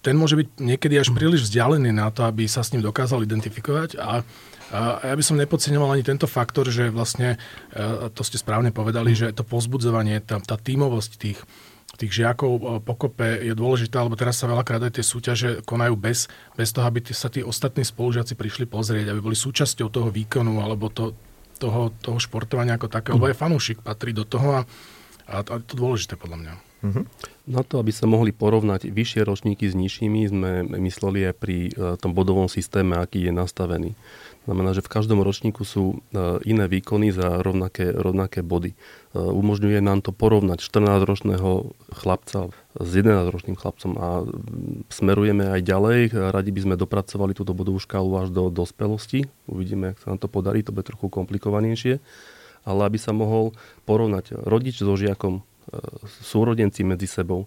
ten 0.00 0.16
môže 0.16 0.34
byť 0.40 0.48
niekedy 0.58 0.96
až 0.96 1.12
príliš 1.12 1.46
vzdialený 1.46 1.92
na 1.92 2.08
to, 2.08 2.24
aby 2.24 2.48
sa 2.48 2.64
s 2.64 2.72
ním 2.72 2.82
dokázal 2.82 3.22
identifikovať. 3.22 4.00
A 4.00 4.24
a 4.68 5.00
ja 5.00 5.16
by 5.16 5.24
som 5.24 5.40
nepodceňoval 5.40 5.96
ani 5.96 6.04
tento 6.04 6.28
faktor, 6.28 6.68
že 6.68 6.92
vlastne, 6.92 7.40
e, 7.72 8.12
to 8.12 8.20
ste 8.20 8.36
správne 8.36 8.68
povedali, 8.68 9.16
že 9.16 9.32
to 9.32 9.40
pozbudzovanie, 9.40 10.20
tá, 10.20 10.36
tá 10.44 10.60
tímovosť 10.60 11.10
tých, 11.16 11.40
tých 11.96 12.12
žiakov 12.12 12.52
e, 12.52 12.62
pokope 12.84 13.48
je 13.48 13.56
dôležitá, 13.56 14.04
lebo 14.04 14.20
teraz 14.20 14.36
sa 14.36 14.44
veľakrát 14.44 14.84
aj 14.84 15.00
tie 15.00 15.04
súťaže 15.04 15.50
konajú 15.64 15.96
bez, 15.96 16.28
bez 16.52 16.68
toho, 16.68 16.84
aby 16.84 17.00
sa 17.16 17.32
tí 17.32 17.40
ostatní 17.40 17.80
spolužiaci 17.80 18.36
prišli 18.36 18.68
pozrieť, 18.68 19.08
aby 19.08 19.20
boli 19.24 19.36
súčasťou 19.40 19.88
toho 19.88 20.12
výkonu 20.12 20.60
alebo 20.60 20.92
to, 20.92 21.16
toho, 21.56 21.88
toho 22.04 22.20
športovania 22.20 22.76
ako 22.76 22.92
takého, 22.92 23.16
lebo 23.16 23.32
aj 23.32 23.40
fanúšik 23.40 23.80
patrí 23.80 24.12
do 24.12 24.28
toho 24.28 24.60
a, 24.60 24.62
a 25.32 25.40
to 25.40 25.72
je 25.72 25.80
dôležité 25.80 26.20
podľa 26.20 26.38
mňa. 26.44 26.67
Uh-huh. 26.78 27.02
Na 27.48 27.66
to, 27.66 27.82
aby 27.82 27.90
sa 27.90 28.06
mohli 28.06 28.30
porovnať 28.30 28.86
vyššie 28.92 29.26
ročníky 29.26 29.66
s 29.66 29.74
nižšími, 29.74 30.20
sme 30.30 30.50
mysleli 30.78 31.32
aj 31.32 31.34
pri 31.34 31.56
e, 31.74 31.98
tom 31.98 32.14
bodovom 32.14 32.46
systéme, 32.46 32.94
aký 32.94 33.26
je 33.26 33.32
nastavený. 33.34 33.98
Znamená, 34.46 34.72
že 34.72 34.86
v 34.86 34.92
každom 34.92 35.20
ročníku 35.26 35.66
sú 35.66 35.98
e, 35.98 36.24
iné 36.46 36.70
výkony 36.70 37.10
za 37.10 37.42
rovnaké, 37.42 37.90
rovnaké 37.90 38.46
body. 38.46 38.72
E, 38.72 38.76
umožňuje 39.18 39.82
nám 39.82 40.06
to 40.06 40.14
porovnať 40.14 40.62
14-ročného 40.62 41.74
chlapca 41.98 42.54
s 42.78 42.90
11-ročným 42.94 43.58
chlapcom 43.58 43.92
a 43.98 44.08
smerujeme 44.86 45.50
aj 45.50 45.60
ďalej. 45.66 45.98
Radi 46.14 46.50
by 46.54 46.60
sme 46.62 46.74
dopracovali 46.78 47.34
túto 47.34 47.58
bodovú 47.58 47.82
škálu 47.82 48.22
až 48.22 48.30
do 48.30 48.54
dospelosti. 48.54 49.26
Uvidíme, 49.50 49.98
ak 49.98 50.06
sa 50.06 50.14
nám 50.14 50.22
to 50.22 50.30
podarí, 50.30 50.62
to 50.62 50.70
bude 50.70 50.86
trochu 50.86 51.10
komplikovanejšie. 51.10 51.98
Ale 52.62 52.80
aby 52.86 53.00
sa 53.00 53.10
mohol 53.10 53.56
porovnať 53.88 54.36
rodič 54.46 54.78
so 54.78 54.94
žiakom 54.94 55.42
súrodenci 56.24 56.82
medzi 56.84 57.06
sebou. 57.06 57.46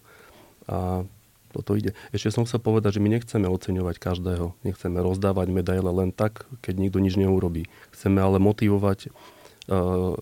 A 0.70 1.06
toto 1.52 1.76
ide. 1.76 1.92
Ešte 2.16 2.32
som 2.32 2.48
chcel 2.48 2.64
povedať, 2.64 2.98
že 2.98 3.04
my 3.04 3.12
nechceme 3.12 3.48
oceňovať 3.52 4.00
každého. 4.00 4.56
Nechceme 4.64 5.04
rozdávať 5.04 5.52
medaile 5.52 5.92
len 5.92 6.16
tak, 6.16 6.48
keď 6.64 6.80
nikto 6.80 7.04
nič 7.04 7.20
neurobí. 7.20 7.68
Chceme 7.92 8.24
ale 8.24 8.40
motivovať 8.40 9.12
uh, 9.12 10.16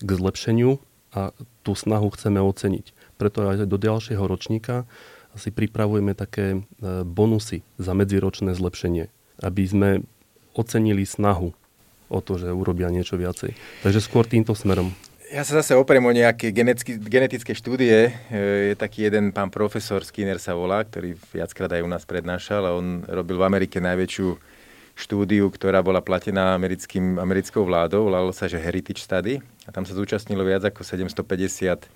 k 0.00 0.10
zlepšeniu 0.10 0.80
a 1.12 1.36
tú 1.60 1.76
snahu 1.76 2.08
chceme 2.16 2.40
oceniť. 2.40 2.96
Preto 3.20 3.44
aj 3.44 3.68
do 3.68 3.76
ďalšieho 3.76 4.24
ročníka 4.24 4.88
si 5.36 5.52
pripravujeme 5.52 6.16
také 6.16 6.64
uh, 6.64 7.04
bonusy 7.04 7.60
za 7.76 7.92
medziročné 7.92 8.56
zlepšenie, 8.56 9.12
aby 9.44 9.62
sme 9.68 9.90
ocenili 10.56 11.04
snahu 11.04 11.52
o 12.08 12.18
to, 12.24 12.40
že 12.40 12.48
urobia 12.48 12.88
niečo 12.88 13.20
viacej. 13.20 13.52
Takže 13.84 14.00
skôr 14.00 14.24
týmto 14.24 14.56
smerom. 14.56 14.96
Ja 15.26 15.42
sa 15.42 15.58
zase 15.58 15.74
oprem 15.74 15.98
o 16.06 16.14
nejaké 16.14 16.54
genetické, 16.54 17.02
genetické 17.02 17.50
štúdie. 17.50 18.14
E, 18.30 18.70
je 18.70 18.74
taký 18.78 19.10
jeden 19.10 19.34
pán 19.34 19.50
profesor 19.50 20.06
Skinner 20.06 20.38
sa 20.38 20.54
volá, 20.54 20.86
ktorý 20.86 21.18
viackrát 21.34 21.66
aj 21.74 21.82
u 21.82 21.90
nás 21.90 22.06
prednášal 22.06 22.62
a 22.62 22.70
on 22.78 23.02
robil 23.10 23.34
v 23.34 23.46
Amerike 23.50 23.82
najväčšiu 23.82 24.38
štúdiu, 24.94 25.50
ktorá 25.50 25.82
bola 25.82 25.98
platená 25.98 26.54
americkým, 26.54 27.18
americkou 27.18 27.66
vládou. 27.66 28.06
Volalo 28.06 28.30
sa, 28.30 28.46
že 28.46 28.62
Heritage 28.62 29.02
Study. 29.02 29.42
A 29.66 29.74
tam 29.74 29.82
sa 29.82 29.98
zúčastnilo 29.98 30.46
viac 30.46 30.62
ako 30.62 30.86
750 30.86 31.90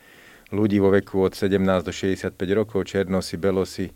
ľudí 0.50 0.82
vo 0.82 0.90
veku 0.90 1.22
od 1.22 1.38
17 1.38 1.86
do 1.86 1.94
65 1.94 2.34
rokov, 2.50 2.82
černosy, 2.90 3.38
belosi. 3.38 3.86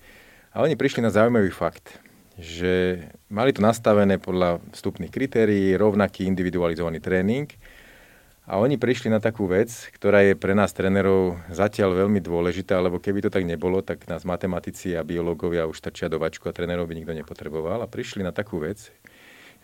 A 0.55 0.63
oni 0.63 0.79
prišli 0.79 1.03
na 1.03 1.11
zaujímavý 1.11 1.51
fakt, 1.51 1.99
že 2.39 3.03
mali 3.35 3.51
to 3.51 3.67
nastavené 3.67 4.23
podľa 4.23 4.63
vstupných 4.79 5.11
kritérií, 5.11 5.75
rovnaký 5.75 6.23
individualizovaný 6.23 7.03
tréning– 7.03 7.51
a 8.45 8.61
oni 8.61 8.77
prišli 8.77 9.09
na 9.09 9.25
takú 9.25 9.49
vec, 9.49 9.73
ktorá 9.97 10.21
je 10.21 10.37
pre 10.37 10.53
nás 10.53 10.69
trénerov 10.77 11.41
zatiaľ 11.49 12.05
veľmi 12.05 12.21
dôležitá, 12.21 12.77
lebo 12.77 13.01
keby 13.01 13.25
to 13.25 13.31
tak 13.33 13.49
nebolo, 13.49 13.81
tak 13.81 14.05
nás 14.05 14.29
matematici 14.29 14.93
a 14.93 15.01
biológovia 15.01 15.65
už 15.65 15.81
trčia 15.81 16.13
do 16.13 16.21
vačku 16.21 16.53
a 16.53 16.53
trénerov 16.53 16.85
by 16.85 16.93
nikto 16.93 17.17
nepotreboval. 17.17 17.81
A 17.81 17.89
prišli 17.89 18.21
na 18.21 18.37
takú 18.37 18.61
vec, 18.61 18.93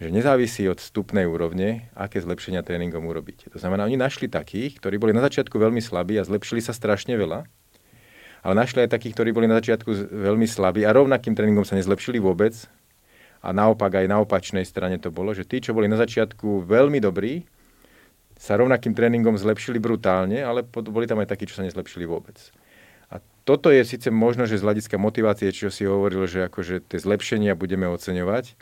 že 0.00 0.08
nezávisí 0.08 0.64
od 0.64 0.80
vstupnej 0.80 1.28
úrovne, 1.28 1.92
aké 1.92 2.24
zlepšenia 2.24 2.64
tréningom 2.64 3.04
urobiť. 3.04 3.52
To 3.52 3.60
znamená, 3.60 3.84
oni 3.84 4.00
našli 4.00 4.32
takých, 4.32 4.80
ktorí 4.80 4.96
boli 4.96 5.12
na 5.12 5.20
začiatku 5.20 5.60
veľmi 5.60 5.84
slabí 5.84 6.16
a 6.16 6.24
zlepšili 6.24 6.64
sa 6.64 6.72
strašne 6.72 7.20
veľa, 7.20 7.44
ale 8.40 8.54
našli 8.56 8.88
aj 8.88 8.96
takých, 8.96 9.12
ktorí 9.12 9.36
boli 9.36 9.44
na 9.44 9.60
začiatku 9.60 9.92
veľmi 10.08 10.48
slabí 10.48 10.88
a 10.88 10.96
rovnakým 10.96 11.36
tréningom 11.36 11.68
sa 11.68 11.76
nezlepšili 11.76 12.16
vôbec. 12.16 12.56
A 13.44 13.52
naopak 13.52 13.92
aj 13.92 14.08
na 14.08 14.24
opačnej 14.24 14.64
strane 14.64 14.96
to 14.96 15.12
bolo, 15.12 15.36
že 15.36 15.44
tí, 15.44 15.60
čo 15.60 15.76
boli 15.76 15.84
na 15.84 16.00
začiatku 16.00 16.64
veľmi 16.64 17.00
dobrí, 17.00 17.44
sa 18.40 18.56
rovnakým 18.56 18.96
tréningom 18.96 19.36
zlepšili 19.36 19.76
brutálne, 19.76 20.40
ale 20.40 20.64
boli 20.64 21.04
tam 21.04 21.20
aj 21.20 21.28
takí, 21.28 21.44
čo 21.44 21.60
sa 21.60 21.66
nezlepšili 21.68 22.08
vôbec. 22.08 22.40
A 23.12 23.20
toto 23.44 23.68
je 23.68 23.84
síce 23.84 24.08
možno, 24.08 24.48
že 24.48 24.56
z 24.56 24.64
hľadiska 24.64 24.96
motivácie, 24.96 25.52
čo 25.52 25.68
si 25.68 25.84
hovoril, 25.84 26.24
že 26.24 26.48
akože 26.48 26.88
tie 26.88 26.98
zlepšenia 27.04 27.52
budeme 27.52 27.84
oceňovať, 27.92 28.56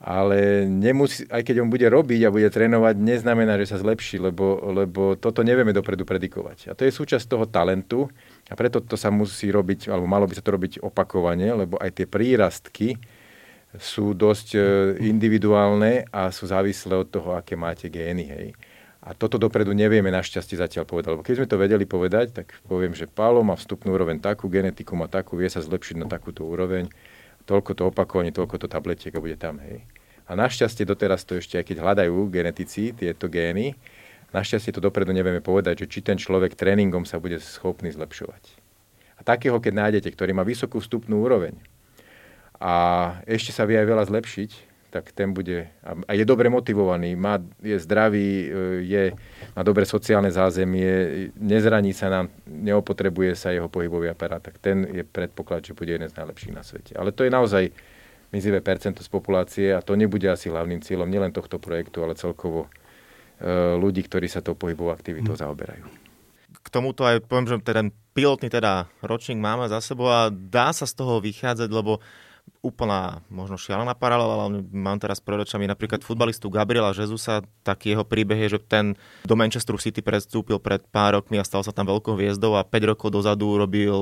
ale 0.00 0.64
nemusí, 0.64 1.26
aj 1.26 1.42
keď 1.42 1.66
on 1.66 1.68
bude 1.68 1.84
robiť 1.84 2.24
a 2.24 2.32
bude 2.32 2.48
trénovať, 2.48 2.94
neznamená, 3.02 3.58
že 3.60 3.74
sa 3.74 3.82
zlepší, 3.82 4.22
lebo, 4.22 4.62
lebo 4.72 5.18
toto 5.18 5.42
nevieme 5.42 5.74
dopredu 5.74 6.06
predikovať. 6.06 6.70
A 6.70 6.78
to 6.78 6.86
je 6.86 6.94
súčasť 6.94 7.26
toho 7.26 7.44
talentu 7.50 8.08
a 8.46 8.54
preto 8.54 8.78
to 8.78 8.94
sa 8.94 9.10
musí 9.10 9.50
robiť, 9.50 9.90
alebo 9.90 10.06
malo 10.06 10.30
by 10.30 10.38
sa 10.38 10.46
to 10.46 10.54
robiť 10.54 10.80
opakovane, 10.86 11.50
lebo 11.52 11.76
aj 11.82 11.98
tie 11.98 12.06
prírastky 12.06 12.96
sú 13.76 14.16
dosť 14.16 14.48
e, 14.56 14.60
individuálne 15.04 16.08
a 16.10 16.32
sú 16.32 16.48
závislé 16.48 16.94
od 16.96 17.10
toho, 17.10 17.36
aké 17.36 17.54
máte 17.54 17.86
gény. 17.92 18.26
Hej. 18.26 18.46
A 19.00 19.16
toto 19.16 19.40
dopredu 19.40 19.72
nevieme 19.72 20.12
našťastie 20.12 20.60
zatiaľ 20.60 20.84
povedať. 20.84 21.16
Lebo 21.16 21.24
keď 21.24 21.34
sme 21.40 21.48
to 21.48 21.56
vedeli 21.56 21.84
povedať, 21.88 22.36
tak 22.36 22.52
poviem, 22.68 22.92
že 22.92 23.08
Pálo 23.08 23.40
má 23.40 23.56
vstupnú 23.56 23.96
úroveň 23.96 24.20
takú, 24.20 24.52
genetiku 24.52 24.92
má 24.92 25.08
takú, 25.08 25.40
vie 25.40 25.48
sa 25.48 25.64
zlepšiť 25.64 26.04
na 26.04 26.06
takúto 26.06 26.44
úroveň, 26.44 26.92
toľko 27.48 27.70
to 27.72 27.82
opakovanie, 27.88 28.28
toľko 28.28 28.60
to 28.60 28.66
tabletiek 28.68 29.16
bude 29.16 29.40
tam. 29.40 29.56
Hej. 29.64 29.88
A 30.28 30.36
našťastie 30.36 30.84
doteraz 30.84 31.24
to 31.24 31.40
ešte, 31.40 31.56
aj 31.56 31.64
keď 31.64 31.76
hľadajú 31.80 32.28
genetici 32.28 32.92
tieto 32.92 33.26
gény, 33.26 33.72
našťastie 34.36 34.70
to 34.70 34.84
dopredu 34.84 35.16
nevieme 35.16 35.40
povedať, 35.40 35.82
že 35.82 35.90
či 35.90 36.04
ten 36.04 36.20
človek 36.20 36.52
tréningom 36.52 37.08
sa 37.08 37.16
bude 37.16 37.40
schopný 37.40 37.90
zlepšovať. 37.90 38.42
A 39.16 39.24
takého, 39.24 39.56
keď 39.58 39.72
nájdete, 39.80 40.12
ktorý 40.12 40.36
má 40.36 40.44
vysokú 40.44 40.78
vstupnú 40.78 41.24
úroveň 41.24 41.56
a 42.60 42.72
ešte 43.24 43.50
sa 43.50 43.64
vie 43.64 43.80
aj 43.80 43.88
veľa 43.88 44.04
zlepšiť, 44.12 44.69
tak 44.90 45.14
ten 45.14 45.30
bude, 45.30 45.70
a 45.86 46.10
je 46.12 46.26
dobre 46.26 46.50
motivovaný, 46.50 47.14
má, 47.14 47.38
je 47.62 47.78
zdravý, 47.78 48.28
e, 48.44 48.46
je, 48.82 49.04
má 49.54 49.62
dobré 49.62 49.86
sociálne 49.86 50.28
zázemie, 50.34 51.30
nezraní 51.38 51.94
sa 51.94 52.10
nám, 52.10 52.26
neopotrebuje 52.44 53.38
sa 53.38 53.54
jeho 53.54 53.70
pohybový 53.70 54.10
aparát, 54.10 54.42
tak 54.42 54.58
ten 54.58 54.82
je 54.90 55.06
predpoklad, 55.06 55.62
že 55.62 55.78
bude 55.78 55.94
jeden 55.94 56.10
z 56.10 56.18
najlepších 56.18 56.54
na 56.54 56.66
svete. 56.66 56.98
Ale 56.98 57.14
to 57.14 57.22
je 57.22 57.30
naozaj 57.30 57.64
mizivé 58.34 58.58
percento 58.58 59.02
z 59.02 59.08
populácie 59.10 59.70
a 59.70 59.82
to 59.82 59.94
nebude 59.94 60.26
asi 60.26 60.50
hlavným 60.50 60.82
cieľom 60.82 61.06
nielen 61.06 61.30
tohto 61.30 61.62
projektu, 61.62 62.02
ale 62.02 62.18
celkovo 62.18 62.66
e, 62.66 62.68
ľudí, 63.78 64.02
ktorí 64.06 64.26
sa 64.26 64.42
tou 64.42 64.58
pohybovou 64.58 64.90
aktivitou 64.90 65.38
hmm. 65.38 65.42
zaoberajú. 65.46 65.84
K 66.60 66.68
tomuto 66.68 67.06
aj 67.06 67.22
poviem, 67.24 67.46
že 67.46 67.56
ten 67.62 67.94
pilotný 68.12 68.50
teda 68.50 68.90
ročník 69.00 69.38
máme 69.38 69.70
za 69.70 69.78
sebou 69.78 70.10
a 70.10 70.28
dá 70.30 70.74
sa 70.74 70.84
z 70.84 70.98
toho 70.98 71.22
vychádzať, 71.22 71.70
lebo 71.70 72.02
úplná 72.60 73.24
možno 73.32 73.56
šialená 73.56 73.96
paralela, 73.96 74.36
ale 74.36 74.60
mám 74.68 75.00
teraz 75.00 75.16
pred 75.16 75.40
očami 75.40 75.64
napríklad 75.64 76.04
futbalistu 76.04 76.52
Gabriela 76.52 76.92
Jezusa, 76.92 77.40
tak 77.64 77.88
jeho 77.88 78.04
príbeh 78.04 78.36
je, 78.46 78.56
že 78.56 78.60
ten 78.60 79.00
do 79.24 79.32
Manchesteru 79.32 79.80
City 79.80 80.04
predstúpil 80.04 80.60
pred 80.60 80.84
pár 80.92 81.16
rokmi 81.16 81.40
a 81.40 81.44
stal 81.44 81.64
sa 81.64 81.72
tam 81.72 81.88
veľkou 81.88 82.12
hviezdou 82.20 82.60
a 82.60 82.62
5 82.62 82.90
rokov 82.92 83.08
dozadu 83.08 83.56
robil, 83.56 83.96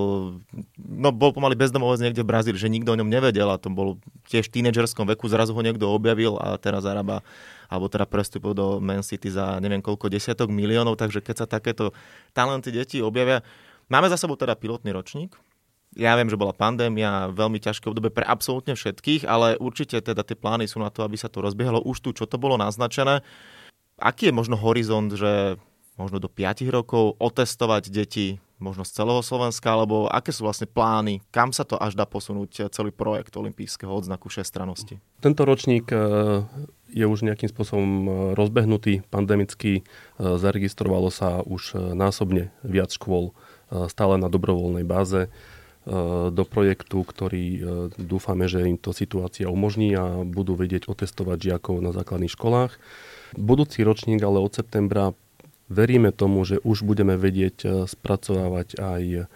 no 0.75 1.09
bol 1.15 1.31
pomaly 1.31 1.55
bezdomovec 1.55 2.03
niekde 2.03 2.27
v 2.27 2.31
Brazílii, 2.35 2.59
že 2.59 2.67
nikto 2.67 2.91
o 2.91 2.99
ňom 2.99 3.07
nevedel 3.07 3.47
a 3.47 3.63
to 3.63 3.71
bol 3.71 4.03
tiež 4.27 4.51
v 4.51 4.55
tínedžerskom 4.59 5.07
veku, 5.15 5.31
zrazu 5.31 5.55
ho 5.55 5.63
niekto 5.63 5.87
objavil 5.87 6.35
a 6.43 6.59
teraz 6.59 6.83
zarába 6.83 7.23
alebo 7.71 7.87
teda 7.87 8.11
prestúpil 8.11 8.59
do 8.59 8.83
Man 8.83 9.07
City 9.07 9.31
za 9.31 9.63
neviem 9.63 9.85
koľko 9.85 10.11
desiatok 10.11 10.51
miliónov, 10.51 10.99
takže 10.99 11.23
keď 11.23 11.35
sa 11.37 11.47
takéto 11.47 11.95
talenty 12.35 12.75
detí 12.75 12.99
objavia, 12.99 13.39
máme 13.87 14.11
za 14.11 14.19
sebou 14.19 14.35
teda 14.35 14.59
pilotný 14.59 14.91
ročník, 14.91 15.37
ja 15.99 16.15
viem, 16.15 16.31
že 16.31 16.39
bola 16.39 16.55
pandémia, 16.55 17.29
veľmi 17.35 17.59
ťažké 17.59 17.91
obdobie 17.91 18.15
pre 18.15 18.23
absolútne 18.23 18.79
všetkých, 18.79 19.27
ale 19.27 19.59
určite 19.59 19.99
teda 19.99 20.23
tie 20.23 20.39
plány 20.39 20.71
sú 20.71 20.79
na 20.79 20.95
to, 20.95 21.03
aby 21.03 21.19
sa 21.19 21.27
to 21.27 21.43
rozbiehalo 21.43 21.83
už 21.83 21.99
tu, 21.99 22.15
čo 22.15 22.31
to 22.31 22.39
bolo 22.39 22.55
naznačené. 22.55 23.27
Aký 23.99 24.31
je 24.31 24.39
možno 24.39 24.55
horizont, 24.55 25.11
že 25.11 25.59
možno 25.99 26.23
do 26.23 26.31
5 26.31 26.63
rokov 26.71 27.19
otestovať 27.19 27.91
deti 27.91 28.39
možno 28.59 28.83
z 28.83 28.91
celého 28.91 29.23
Slovenska, 29.23 29.71
alebo 29.71 30.11
aké 30.11 30.35
sú 30.35 30.43
vlastne 30.43 30.67
plány, 30.67 31.23
kam 31.31 31.55
sa 31.55 31.63
to 31.63 31.79
až 31.79 31.95
dá 31.95 32.05
posunúť 32.05 32.71
celý 32.75 32.91
projekt 32.91 33.39
olympijského 33.39 33.91
odznaku 33.91 34.27
všestranosti? 34.27 34.99
Tento 35.23 35.47
ročník 35.47 35.87
e, 35.95 35.99
je 36.91 37.07
už 37.07 37.23
nejakým 37.23 37.47
spôsobom 37.47 37.87
e, 37.87 38.11
rozbehnutý, 38.35 39.07
pandemicky, 39.15 39.73
e, 39.79 39.83
zaregistrovalo 40.19 41.09
sa 41.15 41.39
už 41.47 41.95
násobne 41.95 42.51
viac 42.67 42.91
škôl 42.91 43.31
stále 43.69 44.17
na 44.17 44.33
dobrovoľnej 44.33 44.83
báze 44.83 45.29
do 46.29 46.45
projektu, 46.45 47.01
ktorý 47.01 47.45
dúfame, 47.97 48.45
že 48.45 48.61
im 48.69 48.77
to 48.77 48.93
situácia 48.93 49.49
umožní 49.49 49.97
a 49.97 50.21
budú 50.21 50.53
vedieť 50.53 50.85
otestovať 50.93 51.49
žiakov 51.49 51.81
na 51.81 51.97
základných 51.97 52.37
školách. 52.37 52.77
Budúci 53.33 53.81
ročník 53.89 54.21
ale 54.21 54.37
od 54.37 54.53
septembra 54.53 55.17
Veríme 55.69 56.17
tomu, 56.17 56.49
že 56.49 56.65
už 56.65 56.81
budeme 56.81 57.21
vedieť 57.21 57.57
e, 57.61 57.69
spracovávať 57.85 58.81
aj 58.81 59.29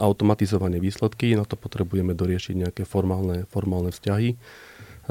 automatizované 0.00 0.80
výsledky. 0.80 1.36
Na 1.36 1.44
to 1.44 1.60
potrebujeme 1.60 2.16
doriešiť 2.16 2.54
nejaké 2.56 2.82
formálne, 2.88 3.44
formálne 3.52 3.92
vzťahy, 3.92 4.32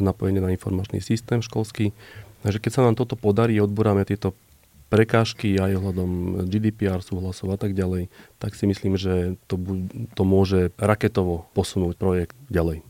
napojenie 0.01 0.41
na 0.41 0.49
informačný 0.49 0.97
systém 0.97 1.45
školský. 1.45 1.93
Takže 2.41 2.57
keď 2.57 2.71
sa 2.73 2.81
nám 2.89 2.97
toto 2.97 3.13
podarí, 3.13 3.61
odboráme 3.61 4.01
tieto 4.01 4.33
prekážky 4.93 5.57
aj 5.57 5.81
ohľadom 5.81 6.45
GDPR, 6.45 7.01
súhlasov 7.01 7.49
a 7.49 7.57
tak 7.57 7.73
ďalej, 7.73 8.13
tak 8.37 8.53
si 8.53 8.69
myslím, 8.69 8.93
že 8.93 9.41
to, 9.49 9.57
to 10.13 10.21
môže 10.21 10.69
raketovo 10.77 11.49
posunúť 11.57 11.97
projekt 11.97 12.37
ďalej. 12.53 12.85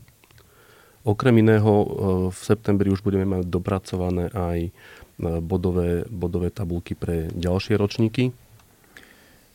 Okrem 1.08 1.40
iného 1.40 1.72
e, 1.72 1.86
v 2.28 2.40
septembri 2.44 2.92
už 2.92 3.00
budeme 3.00 3.24
mať 3.24 3.48
dopracované 3.48 4.28
aj 4.36 4.68
bodové, 5.20 6.04
bodové 6.10 6.50
tabulky 6.52 6.92
pre 6.92 7.32
ďalšie 7.32 7.78
ročníky. 7.78 8.34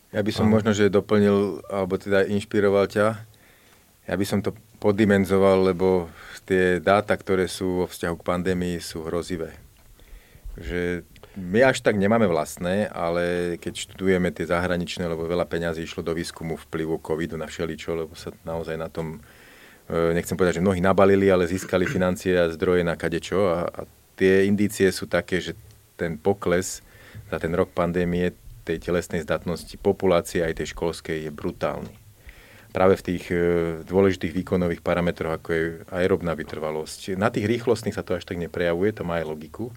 Ja 0.09 0.25
by 0.25 0.31
som 0.33 0.49
a... 0.49 0.53
možno, 0.57 0.73
že 0.73 0.89
doplnil, 0.89 1.61
alebo 1.69 2.01
teda 2.01 2.25
inšpiroval 2.25 2.89
ťa. 2.89 3.07
Ja 4.09 4.15
by 4.17 4.25
som 4.25 4.41
to 4.41 4.57
podimenzoval, 4.81 5.69
lebo 5.69 6.09
tie 6.49 6.81
dáta, 6.81 7.13
ktoré 7.13 7.45
sú 7.45 7.83
vo 7.83 7.85
vzťahu 7.85 8.15
k 8.17 8.25
pandémii, 8.25 8.81
sú 8.81 9.05
hrozivé. 9.05 9.53
Že 10.57 11.05
my 11.37 11.61
až 11.61 11.85
tak 11.85 11.93
nemáme 11.93 12.25
vlastné, 12.25 12.89
ale 12.89 13.55
keď 13.61 13.85
študujeme 13.85 14.33
tie 14.33 14.49
zahraničné, 14.49 15.05
lebo 15.05 15.29
veľa 15.29 15.45
peňazí 15.45 15.85
išlo 15.85 16.01
do 16.01 16.17
výskumu 16.17 16.57
vplyvu 16.57 16.97
covidu 17.05 17.37
na 17.37 17.45
všeličo, 17.45 17.93
lebo 17.93 18.17
sa 18.17 18.33
naozaj 18.41 18.75
na 18.81 18.89
tom, 18.89 19.21
e, 19.85 20.17
nechcem 20.17 20.33
povedať, 20.33 20.57
že 20.57 20.65
mnohí 20.65 20.81
nabalili, 20.81 21.29
ale 21.29 21.45
získali 21.45 21.85
financie 21.85 22.33
a 22.33 22.49
zdroje 22.49 22.81
na 22.81 22.97
kadečo 22.97 23.45
a, 23.45 23.69
a 23.69 23.81
tie 24.17 24.49
indície 24.49 24.89
sú 24.89 25.05
také, 25.05 25.37
že 25.37 25.53
ten 25.93 26.17
pokles 26.17 26.81
za 27.29 27.37
ten 27.37 27.53
rok 27.53 27.69
pandémie 27.77 28.33
tej 28.65 28.81
telesnej 28.81 29.21
zdatnosti 29.21 29.77
populácie 29.77 30.41
aj 30.41 30.61
tej 30.61 30.73
školskej 30.73 31.29
je 31.29 31.31
brutálny. 31.31 31.93
Práve 32.69 32.97
v 32.97 33.05
tých 33.05 33.25
e, 33.29 33.37
dôležitých 33.85 34.33
výkonových 34.33 34.81
parametroch, 34.81 35.37
ako 35.37 35.49
je 35.53 35.63
aerobná 35.93 36.33
vytrvalosť. 36.33 37.17
Na 37.17 37.29
tých 37.33 37.49
rýchlostných 37.49 37.97
sa 37.97 38.05
to 38.05 38.17
až 38.17 38.25
tak 38.25 38.37
neprejavuje, 38.37 38.93
to 38.93 39.05
má 39.05 39.21
aj 39.21 39.29
logiku, 39.29 39.73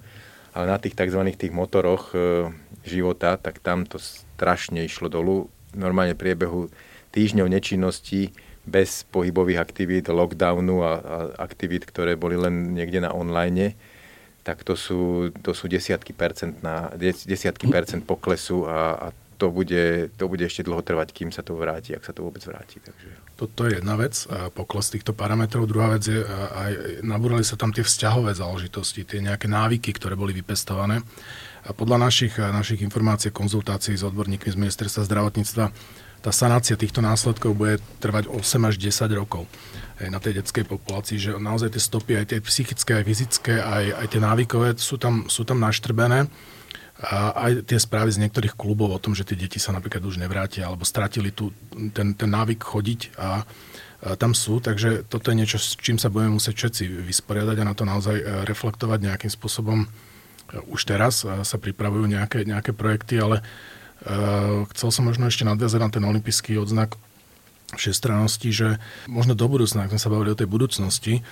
ale 0.53 0.65
na 0.69 0.77
tých 0.77 0.93
tzv. 0.93 1.21
tých 1.33 1.53
motoroch 1.53 2.13
e, 2.13 2.53
života, 2.85 3.41
tak 3.41 3.59
tam 3.65 3.89
to 3.89 3.97
strašne 3.97 4.85
išlo 4.85 5.09
dolu. 5.09 5.49
Normálne 5.73 6.13
priebehu 6.13 6.69
týždňov 7.13 7.49
nečinnosti 7.49 8.37
bez 8.63 9.09
pohybových 9.11 9.59
aktivít, 9.59 10.13
lockdownu 10.13 10.85
a, 10.85 10.93
a 10.93 11.17
aktivít, 11.43 11.89
ktoré 11.89 12.15
boli 12.15 12.37
len 12.37 12.77
niekde 12.77 13.03
na 13.03 13.11
online, 13.11 13.75
tak 14.43 14.63
to 14.67 14.75
sú, 14.75 15.31
to 15.43 15.55
sú 15.55 15.71
desiatky, 15.71 16.11
percent 16.15 16.61
na, 16.63 16.91
desiatky 17.01 17.71
percent 17.71 18.03
poklesu 18.03 18.67
a, 18.67 18.99
a 18.99 19.07
to 19.39 19.51
bude, 19.51 20.11
to 20.15 20.25
bude 20.31 20.47
ešte 20.47 20.63
dlho 20.63 20.83
trvať, 20.83 21.11
kým 21.11 21.35
sa 21.35 21.43
to 21.43 21.59
vráti, 21.59 21.95
ak 21.95 22.07
sa 22.07 22.15
to 22.15 22.23
vôbec 22.23 22.43
vráti. 22.47 22.79
Takže... 22.79 23.22
Toto 23.37 23.67
je 23.67 23.81
jedna 23.81 23.99
vec, 23.99 24.15
pokles 24.55 24.93
týchto 24.93 25.17
parametrov. 25.17 25.67
Druhá 25.67 25.99
vec 25.99 26.07
je, 26.07 26.23
aj 26.23 26.71
nabúrali 27.03 27.43
sa 27.43 27.59
tam 27.59 27.75
tie 27.75 27.83
vzťahové 27.83 28.37
záležitosti, 28.37 29.03
tie 29.03 29.25
nejaké 29.25 29.51
návyky, 29.51 29.91
ktoré 29.97 30.15
boli 30.15 30.31
vypestované. 30.37 31.03
A 31.67 31.71
podľa 31.75 32.07
našich, 32.07 32.39
našich 32.39 32.83
informácií, 32.83 33.35
konzultácií 33.35 33.95
s 33.95 34.07
odborníkmi 34.07 34.51
z 34.51 34.59
ministerstva 34.59 35.07
zdravotníctva, 35.07 35.65
tá 36.23 36.31
sanácia 36.31 36.79
týchto 36.79 37.03
následkov 37.03 37.59
bude 37.59 37.83
trvať 37.99 38.31
8 38.31 38.71
až 38.71 38.79
10 38.79 39.11
rokov 39.19 39.51
na 39.99 40.23
tej 40.23 40.39
detskej 40.39 40.71
populácii, 40.71 41.19
že 41.19 41.31
naozaj 41.35 41.75
tie 41.75 41.83
stopy, 41.83 42.13
aj 42.15 42.27
tie 42.31 42.39
psychické, 42.47 43.03
aj 43.03 43.05
fyzické, 43.07 43.55
aj, 43.59 43.85
aj 44.03 44.07
tie 44.07 44.21
návykové 44.23 44.79
sú 44.79 45.03
tam, 45.03 45.27
sú 45.27 45.43
tam 45.43 45.59
naštrbené. 45.59 46.31
A 47.03 47.51
aj 47.51 47.67
tie 47.67 47.83
správy 47.83 48.15
z 48.15 48.23
niektorých 48.23 48.55
klubov 48.55 48.95
o 48.95 49.03
tom, 49.03 49.11
že 49.11 49.27
tie 49.27 49.35
deti 49.35 49.59
sa 49.59 49.75
napríklad 49.75 50.07
už 50.07 50.23
nevrátia 50.23 50.71
alebo 50.71 50.87
stratili 50.87 51.35
tu 51.35 51.51
ten, 51.91 52.15
ten 52.15 52.31
návyk 52.31 52.63
chodiť 52.63 53.19
a, 53.19 53.43
a 53.43 54.15
tam 54.15 54.39
sú, 54.39 54.63
takže 54.63 55.11
toto 55.11 55.35
je 55.35 55.39
niečo, 55.43 55.59
s 55.59 55.75
čím 55.75 55.99
sa 55.99 56.11
budeme 56.15 56.39
musieť 56.39 56.55
všetci 56.63 56.85
vysporiadať 57.03 57.57
a 57.59 57.69
na 57.71 57.75
to 57.75 57.83
naozaj 57.83 58.17
e, 58.19 58.25
reflektovať 58.47 58.99
nejakým 59.03 59.31
spôsobom. 59.35 59.83
E, 59.83 59.87
už 60.71 60.87
teraz 60.87 61.27
e, 61.27 61.43
sa 61.43 61.59
pripravujú 61.59 62.07
nejaké, 62.07 62.47
nejaké 62.47 62.71
projekty, 62.71 63.19
ale 63.19 63.43
uh, 63.43 64.67
chcel 64.75 64.91
som 64.91 65.07
možno 65.07 65.27
ešte 65.31 65.47
nadviazať 65.47 65.81
na 65.83 65.91
ten 65.91 66.05
olimpijský 66.07 66.59
odznak 66.59 66.99
všestrannosti, 67.75 68.51
že 68.53 68.69
možno 69.09 69.33
do 69.33 69.49
budúcna, 69.49 69.89
ak 69.89 69.97
sme 69.97 70.03
sa 70.03 70.13
bavili 70.13 70.35
o 70.35 70.39
tej 70.39 70.49
budúcnosti, 70.49 71.25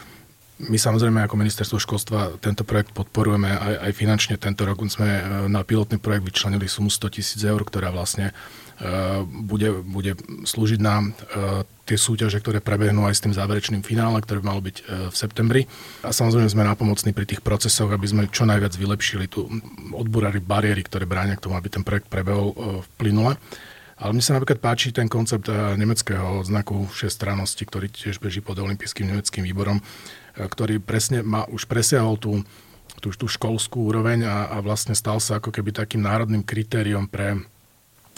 my 0.69 0.77
samozrejme 0.77 1.25
ako 1.25 1.41
ministerstvo 1.41 1.81
školstva 1.81 2.37
tento 2.37 2.69
projekt 2.69 2.93
podporujeme 2.93 3.49
aj, 3.49 3.75
aj 3.89 3.93
finančne. 3.97 4.35
Tento 4.37 4.69
rok 4.69 4.85
sme 4.93 5.09
e, 5.09 5.23
na 5.49 5.65
pilotný 5.65 5.97
projekt 5.97 6.29
vyčlenili 6.29 6.69
sumu 6.69 6.93
100 6.93 7.17
tisíc 7.17 7.41
eur, 7.41 7.65
ktorá 7.65 7.89
vlastne 7.89 8.37
uh, 8.37 9.25
bude, 9.25 9.81
bude 9.81 10.13
slúžiť 10.45 10.81
na 10.81 11.01
uh, 11.01 11.65
tie 11.89 11.97
súťaže, 11.97 12.45
ktoré 12.45 12.61
prebehnú 12.61 13.09
aj 13.09 13.17
s 13.17 13.25
tým 13.25 13.35
záverečným 13.35 13.81
finále, 13.81 14.21
ktoré 14.21 14.45
by 14.45 14.47
malo 14.47 14.63
byť 14.63 14.77
v 15.11 15.15
septembri. 15.17 15.63
A 16.05 16.13
samozrejme 16.13 16.47
sme 16.47 16.69
napomocní 16.69 17.11
pri 17.17 17.27
tých 17.27 17.43
procesoch, 17.43 17.91
aby 17.91 18.07
sme 18.07 18.23
čo 18.31 18.47
najviac 18.47 18.77
vylepšili 18.77 19.27
tu 19.27 19.49
odborari 19.97 20.39
bariéry, 20.39 20.87
ktoré 20.87 21.09
bránia 21.09 21.35
k 21.35 21.51
tomu, 21.51 21.57
aby 21.57 21.67
ten 21.67 21.83
projekt 21.83 22.07
prebehol 22.13 22.53
uh, 22.53 22.81
plynule. 23.01 23.41
Ale 24.01 24.17
mne 24.17 24.25
sa 24.25 24.33
napríklad 24.33 24.65
páči 24.65 24.97
ten 24.97 25.13
koncept 25.13 25.45
nemeckého 25.53 26.41
znaku 26.41 26.89
všestrannosti, 26.89 27.69
ktorý 27.69 27.93
tiež 27.93 28.17
beží 28.17 28.41
pod 28.41 28.57
olympijským 28.57 29.05
nemeckým 29.05 29.45
výborom, 29.45 29.77
ktorý 30.47 30.81
presne 30.81 31.21
má, 31.25 31.45
už 31.51 31.67
presiahol 31.67 32.17
tú, 32.17 32.41
tú, 33.03 33.13
tú 33.13 33.27
školskú 33.27 33.91
úroveň 33.91 34.25
a, 34.25 34.53
a 34.55 34.57
vlastne 34.65 34.95
stal 34.95 35.19
sa 35.19 35.43
ako 35.43 35.51
keby 35.51 35.75
takým 35.75 36.05
národným 36.05 36.45
kritériom 36.47 37.09
pre 37.11 37.41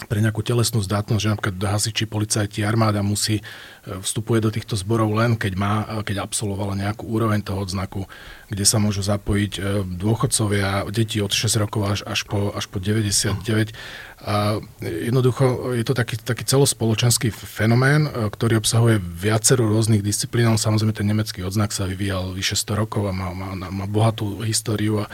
pre 0.05 0.19
nejakú 0.19 0.43
telesnú 0.43 0.83
zdatnosť, 0.83 1.21
že 1.21 1.31
napríklad 1.31 1.55
hasiči, 1.59 2.03
policajti, 2.05 2.61
armáda 2.61 3.01
musí 3.01 3.39
e, 3.39 3.43
vstupuje 4.01 4.39
do 4.43 4.53
týchto 4.53 4.75
zborov 4.75 5.15
len, 5.15 5.39
keď 5.39 5.53
má, 5.55 5.73
e, 5.87 6.05
keď 6.05 6.23
absolvovala 6.23 6.79
nejakú 6.79 7.07
úroveň 7.07 7.41
toho 7.41 7.63
odznaku, 7.63 8.05
kde 8.47 8.65
sa 8.67 8.77
môžu 8.77 9.01
zapojiť 9.01 9.53
e, 9.57 9.61
dôchodcovia, 9.85 10.87
deti 10.91 11.23
od 11.23 11.31
6 11.31 11.63
rokov 11.63 11.81
až, 11.87 11.99
až, 12.05 12.21
po, 12.27 12.51
až 12.53 12.65
po 12.67 12.77
99. 12.77 13.73
A 14.23 14.63
jednoducho 14.79 15.75
je 15.75 15.83
to 15.83 15.91
taký, 15.91 16.15
taký 16.15 16.47
celospoločenský 16.47 17.27
fenomén, 17.33 18.07
ktorý 18.07 18.63
obsahuje 18.63 19.03
viacero 19.03 19.67
rôznych 19.67 19.99
disciplín. 19.99 20.47
Samozrejme 20.55 20.95
ten 20.95 21.11
nemecký 21.11 21.43
odznak 21.43 21.75
sa 21.75 21.83
vyvíjal 21.83 22.31
vyše 22.31 22.55
100 22.55 22.87
rokov 22.87 23.03
a 23.03 23.11
má, 23.11 23.35
má, 23.35 23.51
má 23.67 23.83
bohatú 23.83 24.39
históriu 24.47 25.03
a 25.03 25.11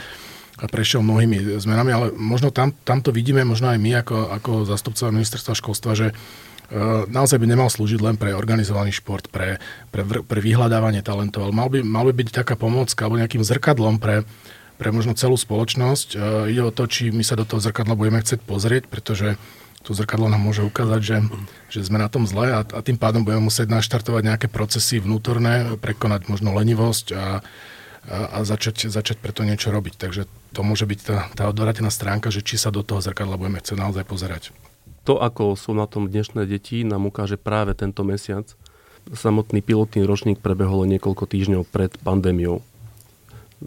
prešiel 0.68 1.00
mnohými 1.00 1.56
zmenami, 1.56 1.90
ale 1.92 2.06
možno 2.12 2.52
tam, 2.52 2.76
tam 2.84 3.00
to 3.00 3.14
vidíme, 3.14 3.40
možno 3.46 3.72
aj 3.72 3.78
my 3.80 4.04
ako, 4.04 4.16
ako 4.36 4.50
zastupcovia 4.68 5.16
ministerstva 5.16 5.56
školstva, 5.56 5.90
že 5.96 6.06
uh, 6.12 7.08
naozaj 7.08 7.40
by 7.40 7.46
nemal 7.48 7.72
slúžiť 7.72 8.00
len 8.04 8.20
pre 8.20 8.36
organizovaný 8.36 8.92
šport, 8.92 9.32
pre, 9.32 9.56
pre, 9.88 10.02
pre 10.04 10.40
vyhľadávanie 10.42 11.00
talentov, 11.00 11.48
ale 11.48 11.54
mal 11.56 11.68
by, 11.72 11.80
mal 11.80 12.04
by 12.04 12.12
byť 12.12 12.28
taká 12.44 12.54
pomocka 12.60 13.08
alebo 13.08 13.22
nejakým 13.22 13.40
zrkadlom 13.40 13.96
pre, 13.96 14.28
pre 14.76 14.88
možno 14.92 15.16
celú 15.16 15.40
spoločnosť. 15.40 16.08
Uh, 16.18 16.52
ide 16.52 16.60
o 16.60 16.74
to, 16.74 16.84
či 16.84 17.08
my 17.08 17.24
sa 17.24 17.40
do 17.40 17.48
toho 17.48 17.62
zrkadla 17.62 17.96
budeme 17.96 18.20
chcieť 18.20 18.44
pozrieť, 18.44 18.84
pretože 18.92 19.40
to 19.80 19.96
zrkadlo 19.96 20.28
nám 20.28 20.44
môže 20.44 20.60
ukázať, 20.60 21.00
že, 21.00 21.16
že 21.72 21.88
sme 21.88 21.96
na 21.96 22.12
tom 22.12 22.28
zle 22.28 22.52
a, 22.52 22.60
a 22.60 22.80
tým 22.84 23.00
pádom 23.00 23.24
budeme 23.24 23.48
musieť 23.48 23.72
naštartovať 23.72 24.22
nejaké 24.28 24.46
procesy 24.52 25.00
vnútorné, 25.00 25.80
prekonať 25.80 26.28
možno 26.28 26.52
lenivosť 26.52 27.06
a, 27.16 27.40
a, 28.08 28.40
začať, 28.46 28.88
začať 28.88 29.20
preto 29.20 29.44
niečo 29.44 29.68
robiť. 29.68 29.94
Takže 30.00 30.22
to 30.56 30.60
môže 30.64 30.88
byť 30.88 31.00
tá, 31.04 31.18
tá 31.36 31.44
odvratená 31.50 31.92
stránka, 31.92 32.32
že 32.32 32.40
či 32.40 32.56
sa 32.56 32.72
do 32.72 32.80
toho 32.80 33.04
zrkadla 33.04 33.36
budeme 33.36 33.60
chcieť 33.60 33.76
naozaj 33.76 34.04
pozerať. 34.08 34.42
To, 35.08 35.20
ako 35.20 35.56
sú 35.56 35.72
na 35.72 35.88
tom 35.88 36.08
dnešné 36.08 36.44
deti, 36.44 36.84
nám 36.84 37.08
ukáže 37.08 37.40
práve 37.40 37.72
tento 37.72 38.04
mesiac. 38.04 38.44
Samotný 39.10 39.64
pilotný 39.64 40.04
ročník 40.04 40.44
prebehol 40.44 40.84
niekoľko 40.84 41.24
týždňov 41.24 41.62
pred 41.72 41.92
pandémiou. 42.04 42.60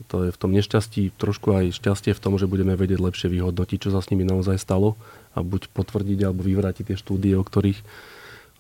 To 0.10 0.26
je 0.26 0.34
v 0.34 0.40
tom 0.42 0.54
nešťastí 0.54 1.14
trošku 1.22 1.54
aj 1.54 1.78
šťastie 1.78 2.18
v 2.18 2.22
tom, 2.22 2.38
že 2.42 2.50
budeme 2.50 2.74
vedieť 2.74 2.98
lepšie 2.98 3.30
vyhodnotiť, 3.30 3.78
čo 3.78 3.90
sa 3.94 4.02
s 4.02 4.10
nimi 4.10 4.26
naozaj 4.26 4.58
stalo 4.58 4.98
a 5.38 5.46
buď 5.46 5.70
potvrdiť 5.74 6.20
alebo 6.26 6.42
vyvrátiť 6.42 6.94
tie 6.94 6.98
štúdie, 6.98 7.38
o 7.38 7.46
ktorých 7.46 7.82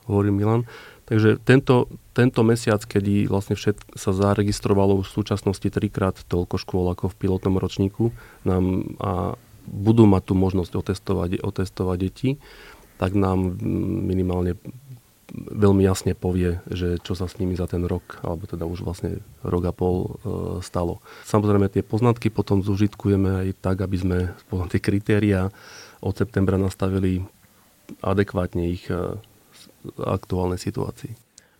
hovorí 0.05 0.29
Milan. 0.29 0.69
Takže 1.13 1.37
tento, 1.45 1.93
tento 2.17 2.41
mesiac, 2.41 2.81
kedy 2.81 3.29
vlastne 3.29 3.53
všet, 3.53 3.93
sa 3.93 4.17
zaregistrovalo 4.17 5.05
v 5.05 5.13
súčasnosti 5.13 5.69
trikrát 5.69 6.17
toľko 6.25 6.57
škôl 6.57 6.89
ako 6.89 7.13
v 7.13 7.17
pilotnom 7.21 7.61
ročníku 7.61 8.09
nám 8.41 8.97
a 8.97 9.37
budú 9.69 10.09
mať 10.09 10.23
tú 10.25 10.33
možnosť 10.33 10.73
otestovať, 10.73 11.29
otestovať 11.45 11.97
deti, 12.01 12.29
tak 12.97 13.13
nám 13.13 13.61
minimálne 14.09 14.57
veľmi 15.37 15.85
jasne 15.85 16.17
povie, 16.17 16.57
že 16.73 16.97
čo 16.97 17.13
sa 17.13 17.29
s 17.29 17.37
nimi 17.37 17.53
za 17.53 17.69
ten 17.69 17.85
rok, 17.85 18.17
alebo 18.25 18.49
teda 18.49 18.65
už 18.65 18.81
vlastne 18.81 19.21
rok 19.45 19.69
a 19.69 19.73
pol 19.73 19.95
e, 20.01 20.09
stalo. 20.65 20.97
Samozrejme 21.29 21.69
tie 21.69 21.85
poznatky 21.85 22.33
potom 22.33 22.65
zužitkujeme 22.65 23.45
aj 23.45 23.47
tak, 23.61 23.85
aby 23.85 23.97
sme 24.01 24.17
tie 24.73 24.81
kritéria 24.81 25.53
od 26.01 26.17
septembra 26.17 26.57
nastavili 26.57 27.21
adekvátne 28.01 28.65
ich 28.65 28.89
e, 28.89 29.21
aktuálnej 29.99 30.59
situácii. 30.59 31.13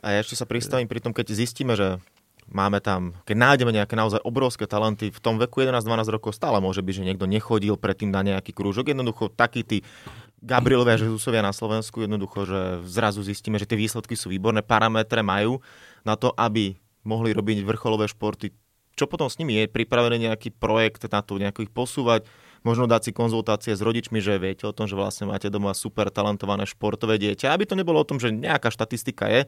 A 0.03 0.15
ja 0.15 0.19
ešte 0.19 0.35
sa 0.35 0.43
pristavím 0.43 0.87
pri 0.87 0.99
tom, 0.99 1.15
keď 1.15 1.31
zistíme, 1.31 1.79
že 1.79 1.99
máme 2.51 2.83
tam, 2.83 3.15
keď 3.23 3.35
nájdeme 3.39 3.71
nejaké 3.71 3.95
naozaj 3.95 4.19
obrovské 4.27 4.67
talenty, 4.67 5.09
v 5.11 5.19
tom 5.23 5.39
veku 5.39 5.63
11-12 5.63 6.11
rokov 6.11 6.35
stále 6.35 6.59
môže 6.59 6.83
byť, 6.83 6.95
že 6.99 7.07
niekto 7.07 7.29
nechodil 7.29 7.79
predtým 7.79 8.11
na 8.11 8.19
nejaký 8.19 8.51
krúžok. 8.51 8.91
Jednoducho 8.91 9.31
taký 9.31 9.63
tí 9.63 9.77
Gabrielovia 10.43 10.99
Žezusovia 10.99 11.39
na 11.39 11.55
Slovensku, 11.55 12.03
jednoducho, 12.03 12.43
že 12.43 12.61
zrazu 12.83 13.23
zistíme, 13.23 13.55
že 13.55 13.63
tie 13.63 13.79
výsledky 13.79 14.19
sú 14.19 14.27
výborné, 14.27 14.59
parametre 14.59 15.23
majú 15.23 15.63
na 16.03 16.19
to, 16.19 16.35
aby 16.35 16.75
mohli 17.07 17.31
robiť 17.31 17.63
vrcholové 17.63 18.11
športy. 18.11 18.51
Čo 18.93 19.07
potom 19.07 19.31
s 19.31 19.39
nimi 19.39 19.55
je? 19.57 19.71
Pripravený 19.71 20.27
nejaký 20.27 20.51
projekt 20.51 21.07
na 21.07 21.23
to, 21.23 21.39
nejako 21.39 21.63
ich 21.63 21.71
posúvať? 21.71 22.27
Možno 22.63 22.87
dať 22.87 23.01
si 23.07 23.11
konzultácie 23.11 23.75
s 23.75 23.83
rodičmi, 23.83 24.23
že 24.23 24.39
viete 24.39 24.63
o 24.63 24.75
tom, 24.75 24.87
že 24.87 24.95
vlastne 24.95 25.29
máte 25.29 25.51
doma 25.51 25.75
super 25.75 26.07
talentované 26.07 26.63
športové 26.63 27.19
dieťa. 27.19 27.51
Aby 27.51 27.67
to 27.67 27.75
nebolo 27.77 27.99
o 28.01 28.07
tom, 28.07 28.17
že 28.17 28.31
nejaká 28.31 28.71
štatistika 28.71 29.27
je. 29.27 29.41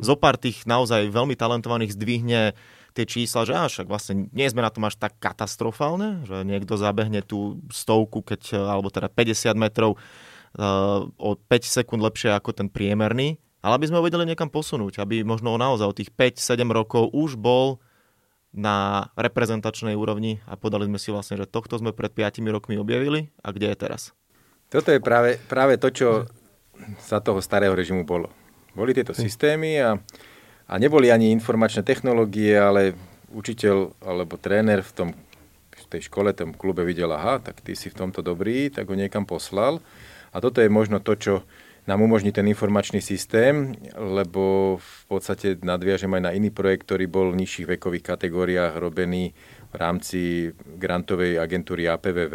Zo 0.00 0.16
pár 0.16 0.40
tých 0.40 0.64
naozaj 0.64 1.12
veľmi 1.12 1.36
talentovaných 1.36 1.94
zdvihne 1.94 2.56
tie 2.92 3.04
čísla, 3.08 3.48
že 3.48 3.54
až 3.56 3.72
vlastne 3.88 4.28
nie 4.32 4.48
sme 4.48 4.60
na 4.60 4.72
tom 4.72 4.84
až 4.84 5.00
tak 5.00 5.16
katastrofálne, 5.16 6.28
že 6.28 6.44
niekto 6.44 6.76
zabehne 6.76 7.24
tú 7.24 7.60
stovku, 7.72 8.20
keď, 8.20 8.68
alebo 8.68 8.92
teda 8.92 9.08
50 9.08 9.56
metrov 9.56 9.96
uh, 9.96 11.08
o 11.16 11.36
5 11.36 11.48
sekúnd 11.64 12.04
lepšie 12.04 12.36
ako 12.36 12.52
ten 12.52 12.68
priemerný, 12.68 13.40
ale 13.64 13.80
aby 13.80 13.88
sme 13.88 13.98
ho 14.00 14.06
vedeli 14.06 14.28
niekam 14.28 14.52
posunúť, 14.52 15.00
aby 15.00 15.24
možno 15.24 15.56
naozaj 15.56 15.86
o 15.88 15.96
tých 15.96 16.10
5-7 16.12 16.68
rokov 16.68 17.08
už 17.16 17.40
bol 17.40 17.80
na 18.52 19.08
reprezentačnej 19.16 19.96
úrovni 19.96 20.44
a 20.44 20.60
podali 20.60 20.84
sme 20.84 21.00
si 21.00 21.08
vlastne, 21.08 21.40
že 21.40 21.48
tohto 21.48 21.80
sme 21.80 21.96
pred 21.96 22.12
5 22.12 22.44
rokmi 22.52 22.76
objavili 22.76 23.32
a 23.40 23.48
kde 23.50 23.72
je 23.72 23.76
teraz. 23.76 24.02
Toto 24.68 24.92
je 24.92 25.00
práve, 25.00 25.40
práve 25.48 25.76
to, 25.80 25.88
čo 25.92 26.08
za 27.00 27.20
toho 27.20 27.40
starého 27.40 27.72
režimu 27.72 28.04
bolo. 28.04 28.32
Boli 28.72 28.96
tieto 28.96 29.12
systémy 29.12 29.80
a, 29.80 30.00
a 30.68 30.74
neboli 30.80 31.12
ani 31.12 31.32
informačné 31.32 31.84
technológie, 31.84 32.56
ale 32.56 32.96
učiteľ 33.32 33.96
alebo 34.04 34.36
tréner 34.36 34.84
v 34.84 34.92
tom 34.92 35.08
v 35.72 35.86
tej 35.98 36.08
škole, 36.08 36.32
tom 36.32 36.54
klube 36.54 36.84
videl, 36.86 37.10
aha, 37.12 37.40
tak 37.40 37.60
ty 37.60 37.74
si 37.74 37.90
v 37.90 37.98
tomto 37.98 38.22
dobrý, 38.22 38.68
tak 38.68 38.88
ho 38.88 38.96
niekam 38.96 39.26
poslal. 39.26 39.82
A 40.32 40.40
toto 40.40 40.64
je 40.64 40.72
možno 40.72 41.00
to, 41.02 41.16
čo 41.16 41.34
nám 41.86 42.02
umožní 42.02 42.30
ten 42.32 42.46
informačný 42.46 43.02
systém, 43.02 43.74
lebo 43.98 44.76
v 44.78 45.02
podstate 45.10 45.58
nadviažem 45.62 46.14
aj 46.14 46.22
na 46.22 46.30
iný 46.30 46.54
projekt, 46.54 46.86
ktorý 46.86 47.10
bol 47.10 47.34
v 47.34 47.42
nižších 47.42 47.66
vekových 47.74 48.06
kategóriách 48.14 48.78
robený 48.78 49.34
v 49.72 49.74
rámci 49.74 50.20
grantovej 50.78 51.42
agentúry 51.42 51.90
APVV, 51.90 52.34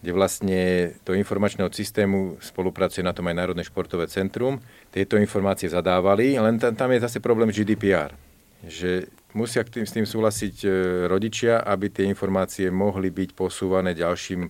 kde 0.00 0.12
vlastne 0.16 0.60
do 1.04 1.12
informačného 1.12 1.68
systému 1.68 2.40
spolupracuje 2.40 3.04
na 3.04 3.12
tom 3.12 3.28
aj 3.28 3.36
Národné 3.36 3.68
športové 3.68 4.08
centrum. 4.08 4.56
Tieto 4.88 5.20
informácie 5.20 5.68
zadávali, 5.68 6.40
len 6.40 6.56
tam, 6.56 6.88
je 6.88 7.04
zase 7.04 7.20
problém 7.20 7.52
GDPR, 7.52 8.16
že 8.64 9.12
musia 9.36 9.60
s 9.60 9.92
tým 9.92 10.08
súhlasiť 10.08 10.56
e, 10.64 10.68
rodičia, 11.04 11.60
aby 11.60 11.92
tie 11.92 12.08
informácie 12.08 12.72
mohli 12.72 13.12
byť 13.12 13.36
posúvané 13.36 13.92
ďalším 13.92 14.48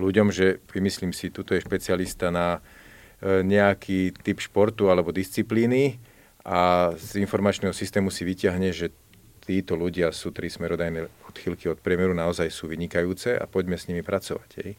ľuďom, 0.00 0.32
že 0.32 0.64
vymyslím 0.72 1.12
si, 1.12 1.28
tuto 1.28 1.52
je 1.52 1.60
špecialista 1.60 2.32
na 2.32 2.64
nejaký 3.22 4.12
typ 4.20 4.38
športu 4.44 4.92
alebo 4.92 5.08
disciplíny 5.08 5.96
a 6.44 6.92
z 6.94 7.18
informačného 7.24 7.72
systému 7.72 8.12
si 8.12 8.28
vyťahne, 8.28 8.70
že 8.70 8.92
títo 9.46 9.78
ľudia 9.78 10.10
sú 10.10 10.34
tri 10.34 10.50
smerodajné 10.50 11.06
odchylky 11.30 11.70
od 11.70 11.78
priemeru, 11.80 12.12
naozaj 12.12 12.50
sú 12.50 12.66
vynikajúce 12.66 13.38
a 13.38 13.46
poďme 13.46 13.78
s 13.78 13.86
nimi 13.86 14.02
pracovať. 14.02 14.50
Hej. 14.62 14.70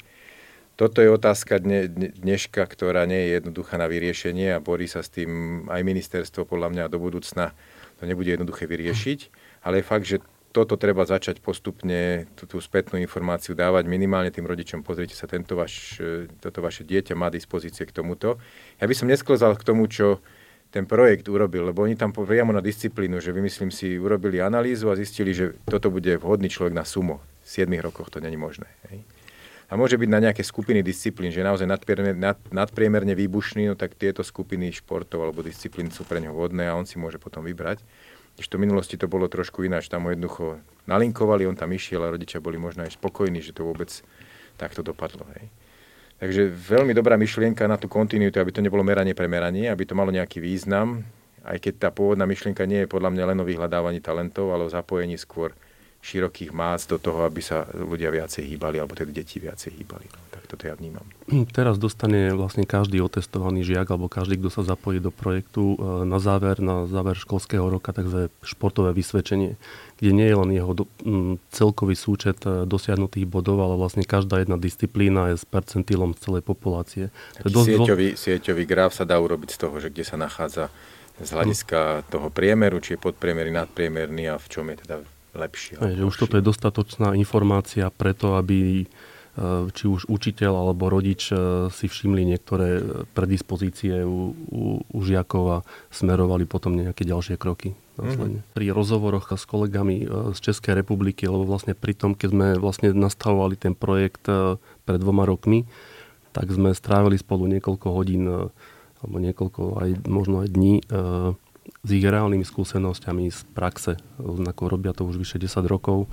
Toto 0.77 1.01
je 1.01 1.09
otázka 1.09 1.57
dne, 1.57 1.89
dneška, 1.89 2.61
ktorá 2.61 3.09
nie 3.09 3.17
je 3.17 3.41
jednoduchá 3.41 3.81
na 3.81 3.89
vyriešenie 3.89 4.53
a 4.53 4.61
borí 4.61 4.85
sa 4.85 5.01
s 5.01 5.09
tým 5.09 5.65
aj 5.73 5.81
ministerstvo 5.81 6.45
podľa 6.45 6.69
mňa 6.69 6.83
do 6.93 7.01
budúcna 7.01 7.57
to 7.97 8.05
nebude 8.05 8.29
jednoduché 8.29 8.69
vyriešiť, 8.69 9.19
ale 9.65 9.81
je 9.81 9.89
fakt, 9.89 10.05
že 10.05 10.21
toto 10.51 10.79
treba 10.79 11.05
začať 11.05 11.43
postupne, 11.43 12.25
tú, 12.33 12.49
tú 12.49 12.57
spätnú 12.57 12.97
informáciu 12.97 13.53
dávať 13.53 13.85
minimálne 13.85 14.33
tým 14.33 14.47
rodičom. 14.47 14.81
Pozrite 14.81 15.13
sa, 15.13 15.29
tento 15.29 15.53
vaš, 15.53 15.99
e, 16.01 16.31
toto 16.41 16.63
vaše 16.63 16.81
dieťa 16.87 17.13
má 17.13 17.29
dispozície 17.29 17.85
k 17.85 17.93
tomuto. 17.93 18.41
Ja 18.81 18.89
by 18.89 18.95
som 18.95 19.11
nesklzal 19.11 19.53
k 19.59 19.67
tomu, 19.67 19.85
čo 19.85 20.23
ten 20.71 20.83
projekt 20.83 21.31
urobil, 21.31 21.71
lebo 21.71 21.83
oni 21.83 21.95
tam 21.95 22.11
priamo 22.11 22.51
na 22.51 22.59
disciplínu, 22.59 23.23
že 23.23 23.31
vymyslím 23.31 23.71
si, 23.71 23.95
urobili 23.95 24.43
analýzu 24.43 24.91
a 24.91 24.99
zistili, 24.99 25.31
že 25.31 25.55
toto 25.63 25.87
bude 25.87 26.19
vhodný 26.19 26.51
človek 26.51 26.75
na 26.75 26.83
sumo. 26.83 27.23
V 27.43 27.63
7 27.63 27.71
rokoch 27.79 28.11
to 28.11 28.19
není 28.19 28.35
možné. 28.35 28.67
Hej. 28.91 29.07
A 29.67 29.75
môže 29.75 29.99
byť 29.99 30.09
na 30.11 30.23
nejaké 30.23 30.47
skupiny 30.47 30.79
disciplín, 30.79 31.27
že 31.27 31.43
naozaj 31.43 31.67
nadpriemerne, 31.67 32.15
nad, 32.15 32.39
nadpriemerne 32.55 33.11
výbušný, 33.15 33.67
no 33.67 33.75
tak 33.75 33.99
tieto 33.99 34.23
skupiny 34.23 34.71
športov 34.71 35.27
alebo 35.27 35.43
disciplín 35.43 35.91
sú 35.91 36.07
pre 36.07 36.23
ňo 36.23 36.31
vhodné 36.31 36.71
a 36.71 36.75
on 36.75 36.87
si 36.87 36.95
môže 36.95 37.19
potom 37.19 37.43
vybrať. 37.43 37.83
Ešte 38.38 38.55
v 38.55 38.69
minulosti 38.69 39.01
to 39.01 39.09
bolo 39.09 39.25
trošku 39.25 39.65
ináč, 39.65 39.89
tam 39.89 40.05
ho 40.05 40.13
jednoducho 40.13 40.61
nalinkovali, 40.85 41.49
on 41.49 41.57
tam 41.57 41.73
išiel 41.73 42.05
a 42.05 42.13
rodičia 42.13 42.38
boli 42.38 42.61
možno 42.61 42.85
aj 42.85 42.93
spokojní, 42.93 43.41
že 43.41 43.53
to 43.53 43.65
vôbec 43.65 43.89
takto 44.61 44.85
dopadlo. 44.85 45.25
Hej. 45.38 45.49
Takže 46.17 46.49
veľmi 46.49 46.93
dobrá 46.97 47.17
myšlienka 47.17 47.65
na 47.69 47.77
tú 47.77 47.89
kontinuitu, 47.89 48.38
aby 48.41 48.49
to 48.53 48.61
nebolo 48.61 48.81
meranie 48.81 49.13
pre 49.13 49.29
meranie, 49.29 49.69
aby 49.69 49.85
to 49.85 49.97
malo 49.97 50.09
nejaký 50.09 50.41
význam, 50.41 51.05
aj 51.45 51.57
keď 51.61 51.73
tá 51.77 51.89
pôvodná 51.93 52.25
myšlienka 52.25 52.65
nie 52.65 52.85
je 52.85 52.89
podľa 52.89 53.13
mňa 53.13 53.23
len 53.33 53.38
o 53.41 53.45
vyhľadávaní 53.45 54.01
talentov, 54.01 54.53
ale 54.53 54.65
o 54.65 54.73
zapojení 54.73 55.17
skôr 55.17 55.53
širokých 56.01 56.55
más 56.55 56.87
do 56.87 57.01
toho, 57.01 57.27
aby 57.27 57.43
sa 57.43 57.67
ľudia 57.73 58.07
viacej 58.13 58.47
hýbali, 58.47 58.79
alebo 58.79 58.95
teda 58.95 59.11
deti 59.11 59.43
viacej 59.43 59.75
hýbali. 59.75 60.07
Tak 60.31 60.47
toto 60.47 60.63
ja 60.63 60.77
vnímam. 60.77 61.03
Teraz 61.51 61.75
dostane 61.75 62.31
vlastne 62.31 62.63
každý 62.63 63.03
otestovaný 63.03 63.67
žiak, 63.67 63.91
alebo 63.91 64.07
každý, 64.07 64.39
kto 64.39 64.49
sa 64.53 64.63
zapojí 64.63 65.03
do 65.03 65.11
projektu 65.11 65.75
e, 65.75 66.07
na 66.07 66.21
záver, 66.23 66.63
na 66.63 66.87
záver 66.87 67.19
školského 67.19 67.67
roka, 67.67 67.91
takže 67.91 68.31
športové 68.45 68.95
vysvedčenie, 68.95 69.59
kde 69.99 70.11
nie 70.15 70.27
je 70.29 70.37
len 70.37 70.51
jeho 70.55 70.71
do, 70.71 70.85
m, 71.03 71.41
celkový 71.51 71.99
súčet 71.99 72.39
e, 72.47 72.63
dosiahnutých 72.63 73.27
bodov, 73.27 73.59
ale 73.59 73.75
vlastne 73.75 74.07
každá 74.07 74.39
jedna 74.39 74.55
disciplína 74.55 75.35
je 75.35 75.41
s 75.41 75.45
percentilom 75.49 76.15
celej 76.15 76.45
populácie. 76.45 77.11
To 77.43 77.51
dosť 77.51 77.67
sieťový, 77.73 78.07
sieťový 78.15 78.63
graf 78.63 78.95
sa 78.95 79.03
dá 79.03 79.19
urobiť 79.19 79.49
z 79.51 79.57
toho, 79.59 79.75
že 79.83 79.91
kde 79.91 80.05
sa 80.07 80.15
nachádza 80.15 80.71
z 81.17 81.29
hľadiska 81.33 82.05
toho 82.13 82.29
priemeru, 82.29 82.77
či 82.77 82.93
je 82.93 83.01
podpriemerný, 83.01 83.49
nadpriemerný 83.57 84.29
a 84.29 84.37
v 84.37 84.47
čom 84.47 84.69
je 84.69 84.77
teda 84.85 85.01
lepší. 85.38 85.77
Aj, 85.77 85.93
že 85.93 86.03
už 86.03 86.15
toto 86.17 86.35
je 86.35 86.43
dostatočná 86.43 87.13
informácia 87.13 87.88
preto, 87.93 88.35
aby 88.35 88.83
e, 88.83 88.85
či 89.71 89.85
už 89.85 90.09
učiteľ 90.09 90.51
alebo 90.67 90.89
rodič 90.89 91.29
e, 91.29 91.69
si 91.69 91.85
všimli 91.85 92.25
niektoré 92.25 92.81
predispozície 93.13 94.01
u, 94.01 94.33
u, 94.33 94.63
u 94.81 94.99
žiakov 95.05 95.43
a 95.47 95.57
smerovali 95.93 96.49
potom 96.49 96.73
nejaké 96.73 97.05
ďalšie 97.05 97.38
kroky. 97.38 97.77
Mm-hmm. 97.97 98.53
Pri 98.53 98.65
rozhovoroch 98.73 99.33
s 99.33 99.45
kolegami 99.45 100.03
e, 100.03 100.05
z 100.33 100.39
Českej 100.41 100.73
republiky, 100.73 101.29
lebo 101.29 101.45
vlastne 101.45 101.77
pri 101.77 101.93
tom, 101.93 102.17
keď 102.17 102.29
sme 102.33 102.47
vlastne 102.57 102.89
nastavovali 102.91 103.55
ten 103.57 103.77
projekt 103.77 104.25
pred 104.83 104.99
dvoma 104.99 105.29
rokmi, 105.29 105.69
tak 106.33 106.49
sme 106.53 106.73
strávili 106.73 107.17
spolu 107.17 107.49
niekoľko 107.57 107.88
hodín 107.93 108.29
alebo 108.97 109.17
niekoľko 109.21 109.61
aj 109.77 109.89
možno 110.09 110.41
aj 110.41 110.49
dní 110.53 110.81
s 111.88 111.89
ich 111.95 112.03
reálnymi 112.03 112.43
skúsenosťami 112.43 113.31
z 113.31 113.47
praxe. 113.55 113.95
Ako 114.19 114.67
robia 114.67 114.91
to 114.91 115.07
už 115.07 115.23
vyše 115.23 115.39
10 115.39 115.63
rokov, 115.71 116.03
e, 116.03 116.07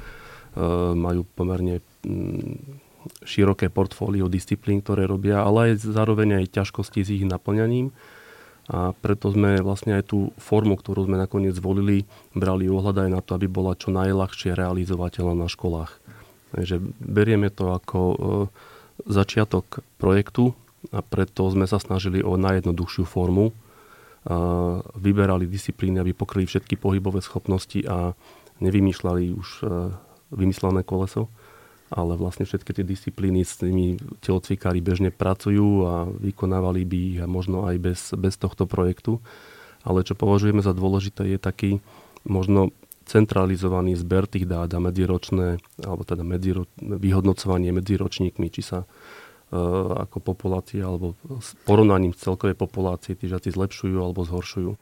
majú 0.94 1.26
pomerne 1.34 1.82
mm, 2.06 3.26
široké 3.26 3.68
portfólio 3.74 4.30
disciplín, 4.30 4.78
ktoré 4.80 5.10
robia, 5.10 5.42
ale 5.42 5.74
aj 5.74 5.82
zároveň 5.82 6.40
aj 6.40 6.54
ťažkosti 6.54 7.00
s 7.02 7.10
ich 7.10 7.24
naplňaním. 7.26 7.90
A 8.64 8.96
preto 8.96 9.28
sme 9.28 9.60
vlastne 9.60 10.00
aj 10.00 10.08
tú 10.08 10.32
formu, 10.40 10.80
ktorú 10.80 11.04
sme 11.04 11.20
nakoniec 11.20 11.52
zvolili, 11.52 12.08
brali 12.32 12.64
ohľad 12.64 13.04
aj 13.04 13.10
na 13.12 13.20
to, 13.20 13.36
aby 13.36 13.44
bola 13.44 13.76
čo 13.76 13.92
najľahšie 13.92 14.56
realizovateľná 14.56 15.36
na 15.36 15.52
školách. 15.52 15.92
Takže 16.56 16.80
berieme 17.02 17.50
to 17.50 17.74
ako 17.74 18.00
e, 18.00 18.16
začiatok 19.10 19.82
projektu 19.98 20.54
a 20.94 21.02
preto 21.02 21.50
sme 21.50 21.66
sa 21.66 21.76
snažili 21.76 22.22
o 22.24 22.38
najjednoduchšiu 22.40 23.04
formu, 23.04 23.52
vyberali 24.96 25.44
disciplíny, 25.44 26.00
aby 26.00 26.16
pokryli 26.16 26.48
všetky 26.48 26.80
pohybové 26.80 27.20
schopnosti 27.20 27.76
a 27.84 28.16
nevymýšľali 28.64 29.22
už 29.36 29.48
e, 29.60 29.64
vymyslené 30.32 30.80
koleso. 30.86 31.28
ale 31.92 32.16
vlastne 32.16 32.48
všetky 32.48 32.74
tie 32.74 32.82
disciplíny 32.82 33.44
s 33.44 33.60
tými 33.60 34.00
telocvikári 34.24 34.80
bežne 34.80 35.12
pracujú 35.14 35.86
a 35.86 35.94
vykonávali 36.08 36.82
by 36.82 36.98
ich 37.14 37.18
a 37.22 37.28
možno 37.28 37.68
aj 37.68 37.76
bez, 37.78 38.00
bez 38.16 38.34
tohto 38.40 38.64
projektu. 38.64 39.20
Ale 39.84 40.02
čo 40.02 40.16
považujeme 40.16 40.64
za 40.64 40.72
dôležité 40.72 41.28
je 41.28 41.38
taký 41.38 41.70
možno 42.24 42.72
centralizovaný 43.04 44.00
zber 44.00 44.24
tých 44.24 44.48
dát 44.48 44.72
a 44.72 44.80
medziročné, 44.80 45.60
alebo 45.84 46.02
teda 46.08 46.24
medziro, 46.24 46.64
vyhodnocovanie 46.80 47.70
medzi 47.70 48.00
ročníkmi, 48.00 48.48
či 48.48 48.64
sa 48.64 48.88
ako 50.08 50.18
populácia 50.22 50.82
alebo 50.86 51.14
s 51.40 51.54
porovnaním 51.68 52.16
celkovej 52.16 52.56
populácie 52.56 53.14
tí 53.14 53.28
žiaci 53.28 53.52
zlepšujú 53.52 53.96
alebo 54.00 54.24
zhoršujú. 54.24 54.72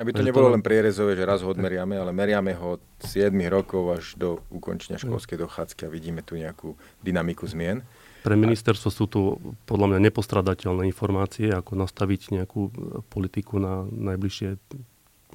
Aby 0.00 0.16
to 0.16 0.24
nebolo 0.24 0.48
len 0.48 0.64
prierezové, 0.64 1.12
že 1.12 1.28
raz 1.28 1.44
ho 1.44 1.52
odmeriame, 1.52 1.92
ale 1.92 2.08
meriame 2.08 2.56
ho 2.56 2.80
od 2.80 2.82
7 3.04 3.36
rokov 3.52 4.00
až 4.00 4.04
do 4.16 4.40
ukončenia 4.48 4.96
školskej 4.96 5.36
dochádzky 5.36 5.84
a 5.84 5.92
vidíme 5.92 6.24
tu 6.24 6.40
nejakú 6.40 6.72
dynamiku 7.04 7.44
zmien. 7.44 7.84
Pre 8.24 8.32
ministerstvo 8.32 8.88
sú 8.88 9.04
tu 9.08 9.20
podľa 9.68 9.96
mňa 9.96 10.08
nepostradateľné 10.08 10.88
informácie, 10.88 11.52
ako 11.52 11.76
nastaviť 11.76 12.32
nejakú 12.32 12.72
politiku 13.12 13.60
na 13.60 13.84
najbližšie 13.88 14.56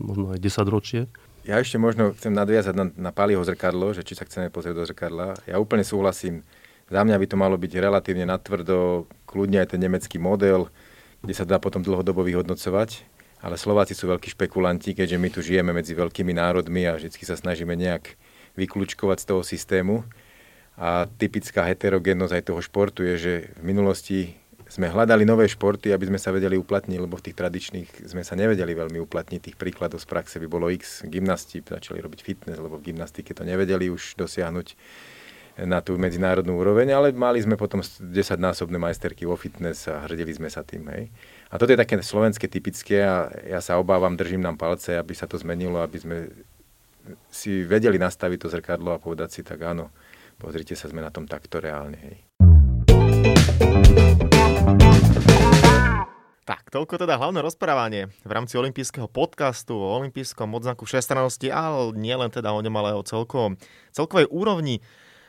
možno 0.01 0.33
aj 0.33 0.39
10 0.41 0.65
ročie. 0.73 1.01
Ja 1.45 1.61
ešte 1.61 1.77
možno 1.77 2.17
chcem 2.17 2.33
nadviazať 2.33 2.73
na, 2.73 2.85
na 2.89 3.11
Paliho 3.13 3.45
zrkadlo, 3.45 3.93
že 3.93 4.01
či 4.01 4.17
sa 4.17 4.25
chceme 4.25 4.49
pozrieť 4.49 4.75
do 4.81 4.85
zrkadla. 4.89 5.37
Ja 5.45 5.61
úplne 5.61 5.85
súhlasím. 5.85 6.41
Za 6.85 7.01
mňa 7.01 7.17
by 7.17 7.27
to 7.29 7.37
malo 7.37 7.55
byť 7.57 7.71
relatívne 7.81 8.29
natvrdo, 8.29 9.09
kľudne 9.25 9.61
aj 9.65 9.73
ten 9.73 9.81
nemecký 9.81 10.21
model, 10.21 10.69
kde 11.25 11.33
sa 11.33 11.47
dá 11.47 11.57
potom 11.57 11.81
dlhodobo 11.81 12.21
vyhodnocovať 12.21 13.15
ale 13.45 13.61
Slováci 13.61 13.93
sú 13.93 14.09
veľkí 14.09 14.33
špekulanti, 14.33 14.97
keďže 14.97 15.21
my 15.21 15.29
tu 15.29 15.39
žijeme 15.45 15.69
medzi 15.69 15.93
veľkými 15.93 16.33
národmi 16.33 16.89
a 16.89 16.97
vždy 16.97 17.13
sa 17.21 17.37
snažíme 17.37 17.77
nejak 17.77 18.17
vyklúčkovať 18.57 19.21
z 19.21 19.25
toho 19.29 19.41
systému. 19.45 20.01
A 20.81 21.05
typická 21.21 21.61
heterogénnosť 21.69 22.33
aj 22.33 22.43
toho 22.49 22.61
športu 22.65 23.05
je, 23.05 23.15
že 23.15 23.33
v 23.61 23.63
minulosti 23.69 24.33
sme 24.65 24.89
hľadali 24.89 25.29
nové 25.29 25.45
športy, 25.45 25.93
aby 25.93 26.09
sme 26.09 26.17
sa 26.17 26.33
vedeli 26.33 26.57
uplatniť, 26.57 26.97
lebo 26.97 27.21
v 27.21 27.29
tých 27.29 27.37
tradičných 27.37 27.89
sme 28.09 28.25
sa 28.25 28.33
nevedeli 28.33 28.73
veľmi 28.73 28.97
uplatniť. 28.97 29.53
Tých 29.53 29.59
príkladov 29.61 30.01
z 30.01 30.09
praxe 30.09 30.41
by 30.41 30.49
bolo 30.49 30.73
x. 30.73 31.05
Gymnasti 31.05 31.61
začali 31.61 32.01
robiť 32.01 32.19
fitness, 32.25 32.57
lebo 32.57 32.81
v 32.81 32.91
gymnastike 32.91 33.37
to 33.37 33.45
nevedeli 33.45 33.93
už 33.93 34.17
dosiahnuť 34.17 34.67
na 35.55 35.79
tú 35.79 35.95
medzinárodnú 35.95 36.59
úroveň, 36.59 36.91
ale 36.91 37.15
mali 37.15 37.39
sme 37.39 37.55
potom 37.55 37.79
10-násobné 37.79 38.75
majsterky 38.75 39.23
vo 39.23 39.39
fitness 39.39 39.87
a 39.87 40.03
hrdili 40.03 40.35
sme 40.35 40.51
sa 40.51 40.67
tým. 40.67 40.83
Hej. 40.91 41.07
A 41.47 41.55
toto 41.55 41.71
je 41.71 41.79
také 41.79 41.95
slovenské 41.95 42.51
typické 42.51 42.99
a 43.07 43.31
ja 43.47 43.63
sa 43.63 43.79
obávam, 43.79 44.19
držím 44.19 44.43
nám 44.43 44.59
palce, 44.59 44.99
aby 44.99 45.15
sa 45.15 45.31
to 45.31 45.39
zmenilo, 45.39 45.79
aby 45.79 45.95
sme 45.95 46.17
si 47.31 47.63
vedeli 47.63 47.95
nastaviť 47.95 48.39
to 48.43 48.47
zrkadlo 48.51 48.91
a 48.91 48.99
povedať 48.99 49.29
si 49.31 49.41
tak 49.47 49.63
áno, 49.63 49.95
pozrite 50.35 50.75
sa, 50.75 50.91
sme 50.91 50.99
na 50.99 51.13
tom 51.13 51.23
takto 51.23 51.63
reálne. 51.63 51.95
Hej. 52.03 52.15
Tak, 56.45 56.69
toľko 56.69 57.01
teda 57.01 57.17
hlavné 57.17 57.41
rozprávanie 57.41 58.13
v 58.21 58.31
rámci 58.31 58.53
olympijského 58.59 59.09
podcastu 59.09 59.73
o 59.73 59.97
olympijskom 59.97 60.45
odznaku 60.53 60.85
všestrannosti, 60.85 61.49
ale 61.49 61.95
nielen 61.97 62.29
teda 62.29 62.53
o 62.53 62.61
ňom, 62.61 62.75
ale 62.77 62.93
o 62.93 63.01
celkovom, 63.01 63.57
celkovej 63.89 64.29
úrovni 64.29 64.77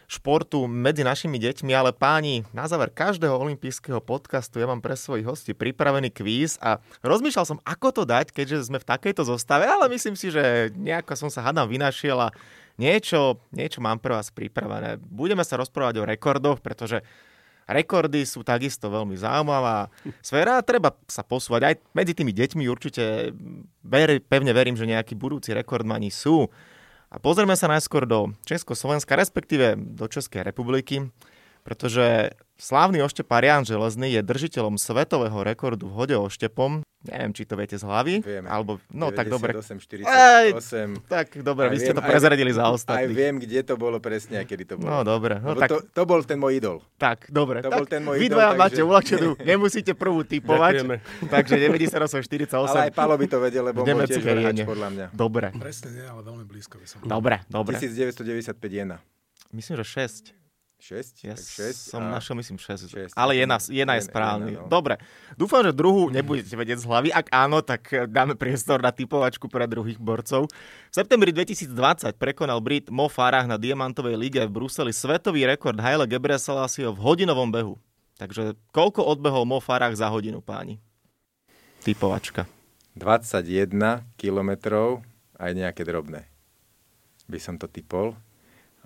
športu 0.06 0.70
medzi 0.70 1.02
našimi 1.02 1.36
deťmi, 1.42 1.74
ale 1.74 1.90
páni, 1.90 2.46
na 2.54 2.70
záver 2.70 2.94
každého 2.94 3.34
olympijského 3.34 3.98
podcastu 3.98 4.62
ja 4.62 4.70
mám 4.70 4.78
pre 4.78 4.94
svojich 4.94 5.26
hostí 5.26 5.52
pripravený 5.52 6.14
kvíz 6.14 6.58
a 6.62 6.78
rozmýšľal 7.02 7.46
som, 7.46 7.58
ako 7.66 7.88
to 7.90 8.02
dať, 8.06 8.30
keďže 8.30 8.70
sme 8.70 8.78
v 8.78 8.86
takejto 8.86 9.26
zostave, 9.26 9.66
ale 9.66 9.90
myslím 9.90 10.14
si, 10.14 10.30
že 10.30 10.70
nejako 10.78 11.26
som 11.26 11.30
sa 11.30 11.42
hádam 11.42 11.66
vynašiel 11.66 12.16
a 12.22 12.30
niečo, 12.78 13.42
niečo 13.50 13.82
mám 13.82 13.98
pre 13.98 14.14
vás 14.14 14.30
pripravené. 14.30 15.02
Budeme 15.02 15.42
sa 15.42 15.58
rozprávať 15.58 15.98
o 15.98 16.08
rekordoch, 16.08 16.62
pretože 16.62 17.02
rekordy 17.66 18.22
sú 18.22 18.46
takisto 18.46 18.86
veľmi 18.86 19.18
zaujímavá 19.18 19.90
sféra 20.22 20.62
a 20.62 20.66
treba 20.66 20.94
sa 21.10 21.26
posúvať 21.26 21.62
aj 21.66 21.74
medzi 21.98 22.14
tými 22.14 22.30
deťmi. 22.30 22.62
Určite 22.70 23.34
ver, 23.82 24.22
pevne 24.22 24.54
verím, 24.54 24.78
že 24.78 24.86
nejakí 24.86 25.18
budúci 25.18 25.50
rekordmani 25.50 26.14
sú. 26.14 26.46
A 27.16 27.18
pozrieme 27.18 27.56
sa 27.56 27.64
najskôr 27.72 28.04
do 28.04 28.36
Československa, 28.44 29.16
respektíve 29.16 29.72
do 29.72 30.04
Českej 30.04 30.44
republiky, 30.44 31.08
pretože 31.64 32.36
slávny 32.60 33.00
ošteparian 33.00 33.64
železný 33.64 34.12
je 34.14 34.20
držiteľom 34.20 34.76
svetového 34.76 35.40
rekordu 35.40 35.88
v 35.88 35.96
hode 35.96 36.16
oštepom. 36.20 36.84
Neviem, 37.06 37.30
či 37.32 37.42
to 37.46 37.54
viete 37.54 37.76
z 37.78 37.84
hlavy. 37.86 38.14
Vieme. 38.20 38.48
Alebo, 38.50 38.82
no 38.90 39.14
98, 39.14 39.16
tak 39.16 39.26
dobre. 39.30 39.50
48. 39.54 40.06
Ej, 40.06 40.48
tak 41.06 41.26
dobre, 41.40 41.64
vy 41.70 41.78
ste 41.78 41.92
to 41.94 42.02
prezradili 42.02 42.50
aj, 42.50 42.56
za 42.58 42.64
ostatných. 42.68 43.06
Aj 43.06 43.16
viem, 43.16 43.34
kde 43.38 43.60
to 43.62 43.74
bolo 43.78 43.96
presne 44.02 44.42
a 44.42 44.44
kedy 44.44 44.64
to 44.66 44.74
bolo. 44.76 44.88
No 44.90 44.96
dobre. 45.06 45.38
No, 45.38 45.54
Lebo 45.54 45.60
tak, 45.62 45.70
to, 45.70 45.78
to 45.86 46.02
bol 46.02 46.20
ten 46.26 46.38
môj 46.38 46.58
idol. 46.58 46.76
tak, 46.98 47.30
dobre. 47.30 47.62
to 47.62 47.70
tak, 47.70 47.78
bol 47.78 47.86
ten 47.86 48.02
môj 48.02 48.16
vy 48.18 48.26
idol, 48.26 48.36
dvaja 48.38 48.50
takže- 48.50 48.62
máte 48.62 48.80
uľahčenú, 48.82 49.28
nemusíte 49.42 49.92
prvú 49.94 50.20
typovať. 50.26 50.74
Ďakujeme. 50.82 50.96
takže 51.30 51.54
98, 51.56 52.26
48. 52.26 52.70
Ale 52.74 52.80
aj 52.88 52.92
Palo 52.92 53.14
by 53.14 53.26
to 53.30 53.38
vedel, 53.38 53.62
lebo 53.66 53.78
bol 53.86 54.06
tiež 54.06 54.24
vrhač 54.24 54.58
podľa 54.66 54.88
mňa. 54.90 55.06
Dobre, 55.14 55.46
Presne 55.56 55.88
nie, 55.94 56.04
ale 56.06 56.20
veľmi 56.22 56.44
blízko 56.44 56.76
by 56.78 56.86
som. 56.88 56.98
dobre, 57.06 57.42
dobre. 57.46 57.78
1995 57.78 58.58
jena. 58.68 58.98
Myslím, 59.54 59.78
že 59.80 59.86
6. 60.32 60.45
6? 60.86 61.26
Ja 61.26 61.34
tak 61.34 61.42
6 61.42 61.90
som 61.90 62.02
našiel, 62.06 62.38
myslím, 62.38 62.62
6. 62.62 62.86
šesť. 62.86 63.14
Ale 63.18 63.34
je, 63.34 63.42
na, 63.42 63.58
je 63.58 63.74
Jedna- 63.74 63.98
najsprávny. 63.98 64.54
jedna, 64.54 64.62
no. 64.62 64.70
Dobre. 64.70 65.02
Dúfam, 65.34 65.66
že 65.66 65.74
druhú 65.74 66.06
nebudete 66.08 66.54
vedieť 66.54 66.78
z 66.78 66.86
hlavy. 66.86 67.08
Ak 67.10 67.26
áno, 67.34 67.58
tak 67.58 67.82
eh, 67.90 68.06
dáme 68.06 68.38
priestor 68.38 68.78
na 68.78 68.94
typovačku 68.94 69.50
pre 69.50 69.66
druhých 69.66 69.98
borcov. 69.98 70.46
V 70.46 70.94
septembri 70.94 71.34
2020 71.34 71.74
prekonal 72.14 72.62
Brit 72.62 72.86
Mo 72.86 73.10
Farah 73.10 73.42
na 73.44 73.58
Diamantovej 73.58 74.14
lige 74.14 74.40
v 74.46 74.52
Bruseli 74.54 74.94
svetový 74.94 75.42
rekord 75.44 75.74
Haile 75.76 76.06
Gebrselassie 76.06 76.86
v 76.86 76.98
hodinovom 77.02 77.50
behu. 77.50 77.74
Takže 78.16 78.54
koľko 78.70 79.02
odbehol 79.02 79.42
Mo 79.42 79.58
Farah 79.58 79.90
za 79.92 80.06
hodinu, 80.06 80.38
páni? 80.38 80.78
Typovačka. 81.82 82.46
21 82.96 83.74
kilometrov 84.16 85.04
aj 85.36 85.52
nejaké 85.52 85.84
drobné. 85.84 86.24
By 87.28 87.36
som 87.36 87.60
to 87.60 87.68
typol. 87.68 88.16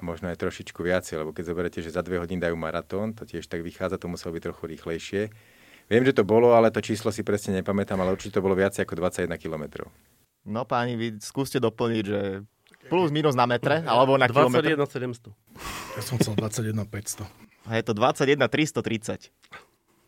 A 0.01 0.05
možno 0.05 0.32
aj 0.32 0.40
trošičku 0.40 0.80
viacej, 0.80 1.20
lebo 1.20 1.36
keď 1.36 1.53
zoberete, 1.53 1.78
že 1.84 1.92
za 1.92 2.01
dve 2.01 2.16
hodiny 2.16 2.40
dajú 2.40 2.57
maratón, 2.57 3.12
to 3.12 3.28
tiež 3.28 3.44
tak 3.44 3.61
vychádza, 3.61 4.01
to 4.01 4.09
muselo 4.09 4.32
byť 4.32 4.42
trochu 4.48 4.64
rýchlejšie. 4.64 5.22
Viem, 5.92 6.09
že 6.09 6.16
to 6.16 6.24
bolo, 6.24 6.57
ale 6.57 6.72
to 6.72 6.80
číslo 6.80 7.12
si 7.12 7.20
presne 7.20 7.61
nepamätám, 7.61 8.01
ale 8.01 8.16
určite 8.16 8.40
to 8.40 8.44
bolo 8.46 8.57
viac 8.57 8.72
ako 8.72 8.96
21 8.96 9.28
kilometrov. 9.36 9.92
No 10.48 10.64
páni, 10.64 10.96
vy 10.96 11.20
skúste 11.20 11.61
doplniť, 11.61 12.05
že 12.09 12.48
plus 12.88 13.12
minus 13.12 13.36
na 13.36 13.44
metre, 13.44 13.84
alebo 13.90 14.16
na 14.16 14.24
kilometr. 14.24 14.72
21 14.72 15.20
700. 15.20 16.01
Ja 16.01 16.03
som 16.03 16.16
chcel 16.16 16.32
21 16.32 16.80
500. 16.88 17.28
A 17.68 17.76
je 17.76 17.84
to 17.84 17.92
21 17.92 18.40
330. 18.48 19.28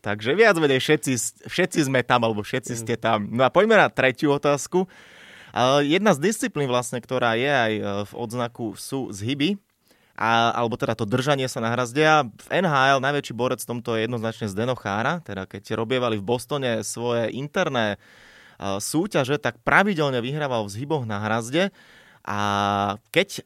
Takže 0.01 0.35
viac 0.35 0.57
menej 0.57 0.81
všetci, 0.81 1.13
všetci 1.47 1.79
sme 1.85 2.01
tam, 2.01 2.25
alebo 2.25 2.41
všetci 2.41 2.73
ste 2.75 2.97
tam. 2.97 3.29
No 3.29 3.45
a 3.45 3.53
poďme 3.53 3.77
na 3.77 3.87
tretiu 3.87 4.35
otázku. 4.35 4.89
Jedna 5.85 6.11
z 6.11 6.19
disciplín 6.19 6.67
vlastne, 6.67 6.99
ktorá 6.99 7.37
je 7.37 7.47
aj 7.47 7.73
e, 7.77 7.81
v 8.09 8.13
odznaku 8.17 8.73
sú 8.73 9.13
zhyby, 9.13 9.61
a, 10.13 10.53
alebo 10.53 10.77
teda 10.77 10.93
to 10.93 11.09
držanie 11.09 11.49
sa 11.49 11.57
na 11.57 11.73
hrazde. 11.73 12.05
A 12.05 12.25
v 12.25 12.47
NHL 12.53 13.01
najväčší 13.01 13.33
borec 13.33 13.61
v 13.65 13.69
tomto 13.69 13.97
je 13.97 14.05
jednoznačne 14.05 14.45
Zdeno 14.45 14.77
Chára, 14.77 15.25
teda 15.25 15.49
keď 15.49 15.73
robievali 15.73 16.21
v 16.21 16.27
Bostone 16.27 16.85
svoje 16.85 17.33
interné 17.33 17.97
e, 17.97 18.77
súťaže, 18.77 19.41
tak 19.41 19.57
pravidelne 19.65 20.21
vyhrával 20.21 20.69
v 20.69 20.73
zhyboch 20.73 21.09
na 21.09 21.17
hrazde. 21.17 21.73
A 22.21 22.39
keď 23.09 23.41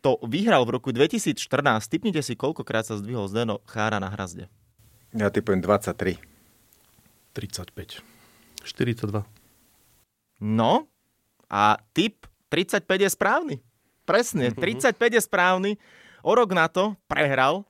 to 0.00 0.16
vyhral 0.24 0.64
v 0.64 0.80
roku 0.80 0.90
2014, 0.90 1.36
typnite 1.86 2.24
si, 2.24 2.34
koľkokrát 2.34 2.88
sa 2.88 2.96
zdvihol 2.96 3.28
Zdeno 3.28 3.60
Chára 3.68 4.00
na 4.00 4.08
hrazde. 4.08 4.48
Ja 5.12 5.28
typujem 5.28 5.60
23. 5.60 6.16
35. 7.36 8.00
42. 8.64 9.24
No, 10.40 10.88
a 11.48 11.80
typ 11.92 12.28
35 12.48 12.84
je 13.04 13.10
správny. 13.12 13.54
Presne, 14.08 14.56
35 14.56 14.96
je 14.96 15.20
správny. 15.20 15.70
O 16.24 16.32
rok 16.32 16.56
na 16.56 16.64
to 16.66 16.96
prehral 17.04 17.68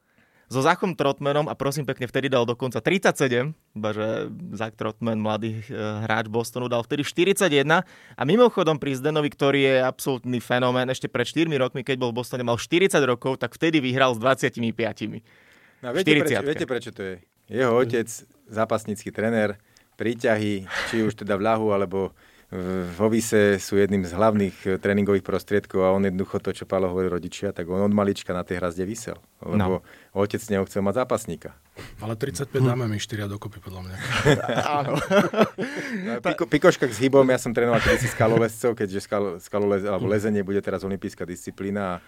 so 0.49 0.65
Zachom 0.65 0.97
Trotmanom 0.97 1.45
a 1.45 1.55
prosím 1.59 1.85
pekne, 1.85 2.09
vtedy 2.09 2.33
dal 2.33 2.49
dokonca 2.49 2.81
37, 2.81 3.53
iba 3.53 3.91
že 3.93 4.33
Zach 4.57 4.73
Trotman, 4.73 5.21
mladý 5.21 5.61
e, 5.61 5.77
hráč 5.77 6.33
Bostonu, 6.33 6.73
dal 6.73 6.81
vtedy 6.81 7.05
41 7.05 7.85
a 8.17 8.23
mimochodom 8.25 8.81
pri 8.81 8.97
Zdenovi, 8.97 9.29
ktorý 9.29 9.61
je 9.61 9.77
absolútny 9.85 10.41
fenomén, 10.41 10.89
ešte 10.89 11.05
pred 11.05 11.29
4 11.29 11.53
rokmi, 11.53 11.85
keď 11.85 12.01
bol 12.01 12.17
v 12.17 12.25
Bostone, 12.25 12.49
mal 12.49 12.57
40 12.57 12.97
rokov, 13.05 13.37
tak 13.37 13.53
vtedy 13.53 13.85
vyhral 13.85 14.17
s 14.17 14.19
25. 14.25 14.57
No, 15.85 15.93
viete, 15.93 16.17
prečo, 16.17 16.41
40-ke. 16.41 16.49
viete, 16.49 16.65
prečo 16.65 16.91
to 16.97 17.03
je? 17.05 17.15
Jeho 17.53 17.77
otec, 17.77 18.09
zápasnícky 18.49 19.13
trenér, 19.13 19.61
príťahy, 20.01 20.65
či 20.89 21.05
už 21.05 21.13
teda 21.13 21.37
v 21.37 21.45
ľahu, 21.45 21.77
alebo 21.77 22.17
v 22.49 22.89
v 22.99 23.07
Ovise 23.07 23.63
sú 23.63 23.79
jedným 23.79 24.03
z 24.03 24.11
hlavných 24.11 24.57
eh, 24.67 24.71
tréningových 24.83 25.23
prostriedkov 25.23 25.87
a 25.87 25.95
on 25.95 26.03
jednoducho 26.03 26.43
to, 26.43 26.51
čo 26.51 26.67
Pálo 26.67 26.91
hovorí 26.91 27.07
rodičia, 27.07 27.55
tak 27.55 27.71
on 27.71 27.79
od 27.79 27.95
malička 27.95 28.35
na 28.35 28.43
tej 28.43 28.59
hrazde 28.59 28.83
vysel. 28.83 29.23
Lebo 29.39 29.79
no. 29.79 30.19
otec 30.19 30.43
neho 30.51 30.67
chcel 30.67 30.83
mať 30.83 31.07
zápasníka. 31.07 31.55
Ale 32.03 32.19
35 32.19 32.51
dáme 32.59 32.91
mi 32.91 32.99
4 32.99 33.31
dokopy, 33.31 33.63
podľa 33.63 33.81
mňa. 33.87 33.97
Áno. 34.83 34.99
No, 36.03 36.13
Piko, 36.19 36.45
pikoška 36.51 36.91
s 36.91 36.99
hybom, 36.99 37.23
ja 37.31 37.39
som 37.39 37.55
trénoval 37.55 37.79
kedysi 37.79 38.11
skalolezcov, 38.11 38.75
keďže 38.75 38.99
skal, 39.07 39.25
skalolez, 39.39 39.87
alebo 39.87 40.11
lezenie 40.11 40.43
bude 40.43 40.59
teraz 40.59 40.83
olimpijská 40.83 41.23
disciplína 41.23 41.83
a 41.87 42.01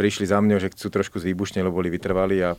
prišli 0.00 0.24
za 0.24 0.40
mňou, 0.40 0.56
že 0.56 0.72
chcú 0.72 0.88
trošku 0.88 1.20
zvýbušne, 1.20 1.60
lebo 1.60 1.76
boli 1.76 1.92
vytrvali 1.92 2.40
a 2.40 2.56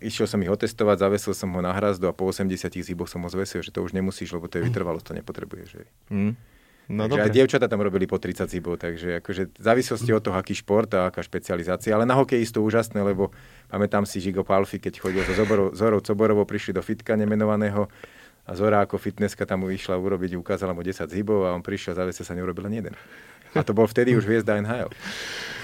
išiel 0.00 0.26
som 0.30 0.38
ich 0.40 0.50
otestovať, 0.50 0.96
zavesil 1.02 1.34
som 1.34 1.50
ho 1.52 1.60
na 1.60 1.74
hrazdu 1.74 2.06
a 2.08 2.14
po 2.14 2.30
80 2.30 2.54
zhyboch 2.70 3.10
som 3.10 3.20
ho 3.22 3.30
zvesil, 3.30 3.60
že 3.60 3.74
to 3.74 3.82
už 3.82 3.92
nemusíš, 3.92 4.32
lebo 4.32 4.46
to 4.46 4.62
je 4.62 4.66
vytrvalosť, 4.70 5.04
to 5.10 5.14
nepotrebuješ. 5.18 5.68
Že... 5.68 5.82
Mm. 6.08 6.32
No, 6.88 7.04
takže 7.04 7.20
aj 7.28 7.32
dievčata 7.36 7.66
tam 7.68 7.84
robili 7.84 8.08
po 8.08 8.16
30 8.16 8.48
zibov, 8.48 8.80
takže 8.80 9.20
akože 9.20 9.60
závislosti 9.60 10.08
od 10.08 10.24
toho, 10.24 10.36
aký 10.40 10.56
šport 10.56 10.88
a 10.96 11.12
aká 11.12 11.20
špecializácia. 11.20 11.92
Ale 11.92 12.08
na 12.08 12.16
hokeji 12.16 12.48
to 12.48 12.64
úžasné, 12.64 12.96
lebo 13.04 13.28
pamätám 13.68 14.08
si 14.08 14.24
Žigo 14.24 14.40
Palfi, 14.40 14.80
keď 14.80 14.96
chodil 14.96 15.20
so 15.20 15.36
Zorou, 15.36 15.76
Zorou 15.76 16.00
Coborovou, 16.00 16.48
prišli 16.48 16.72
do 16.72 16.80
fitka 16.80 17.12
nemenovaného 17.12 17.92
a 18.48 18.50
Zora 18.56 18.80
ako 18.80 18.96
fitnesska 18.96 19.44
tam 19.44 19.68
mu 19.68 19.68
išla 19.68 20.00
urobiť, 20.00 20.40
ukázala 20.40 20.72
mu 20.72 20.80
10 20.80 21.12
zibov 21.12 21.44
a 21.44 21.52
on 21.52 21.60
prišiel, 21.60 21.92
závese 21.92 22.24
sa 22.24 22.32
neurobil 22.32 22.64
len 22.64 22.80
jeden. 22.80 22.94
A 23.56 23.62
to 23.64 23.72
bol 23.72 23.88
vtedy 23.88 24.16
už 24.16 24.28
hviezda 24.28 24.58
NHL. 24.60 24.92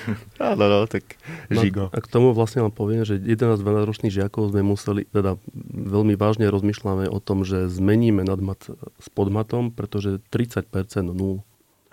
Áno, 0.53 0.65
no, 0.69 0.79
tak 0.85 1.17
žigo. 1.49 1.89
No, 1.89 1.93
a 1.93 1.99
k 2.01 2.09
tomu 2.09 2.37
vlastne 2.37 2.61
vám 2.65 2.75
poviem, 2.75 3.09
že 3.09 3.17
11-12 3.17 3.89
ročných 3.89 4.15
žiakov 4.15 4.53
sme 4.53 4.61
museli, 4.61 5.09
teda 5.09 5.41
veľmi 5.73 6.15
vážne 6.17 6.49
rozmýšľame 6.53 7.09
o 7.09 7.19
tom, 7.21 7.43
že 7.43 7.73
zmeníme 7.73 8.21
nadmat 8.25 8.69
s 9.01 9.09
podmatom, 9.13 9.73
pretože 9.73 10.21
30% 10.29 10.69
nul 11.09 11.41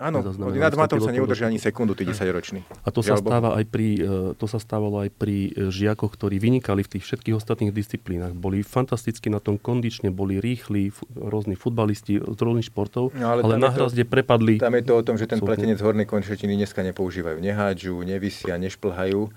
Áno, 0.02 0.18
nad 0.26 0.74
matom 0.74 0.98
sa 0.98 1.14
neudržia 1.14 1.46
ani 1.46 1.62
sekundu, 1.62 1.94
tí 1.94 2.02
10 2.02 2.26
roční. 2.34 2.66
A 2.82 2.90
to 2.90 3.06
sa, 3.06 3.14
stáva 3.14 3.54
aj 3.54 3.64
pri, 3.70 3.88
e, 4.02 4.34
to 4.34 4.46
sa 4.50 4.58
stávalo 4.58 4.98
aj 5.06 5.14
pri 5.14 5.54
e, 5.54 5.70
žiakoch, 5.70 6.10
ktorí 6.18 6.42
vynikali 6.42 6.82
v 6.82 6.98
tých 6.98 7.06
všetkých 7.06 7.38
ostatných 7.38 7.70
disciplínach. 7.70 8.34
Boli 8.34 8.66
fantasticky 8.66 9.30
na 9.30 9.38
tom 9.38 9.62
kondične, 9.62 10.10
boli 10.10 10.42
rýchli, 10.42 10.90
f- 10.90 11.06
rôzni 11.14 11.54
futbalisti 11.54 12.18
z 12.18 12.38
rôznych 12.42 12.66
športov, 12.66 13.14
no, 13.14 13.30
ale, 13.30 13.46
ale 13.46 13.62
na 13.62 13.70
hrazde 13.70 14.02
prepadli. 14.02 14.58
Tam 14.58 14.74
je 14.74 14.82
to 14.82 14.98
o 14.98 15.02
tom, 15.06 15.14
že 15.14 15.30
ten 15.30 15.38
pletenec 15.38 15.78
hornej 15.78 16.10
končetiny 16.10 16.58
dneska 16.58 16.82
nepoužívajú. 16.82 17.38
Nehádžu, 17.38 17.94
nevysia, 18.02 18.58
nešplhajú. 18.58 19.30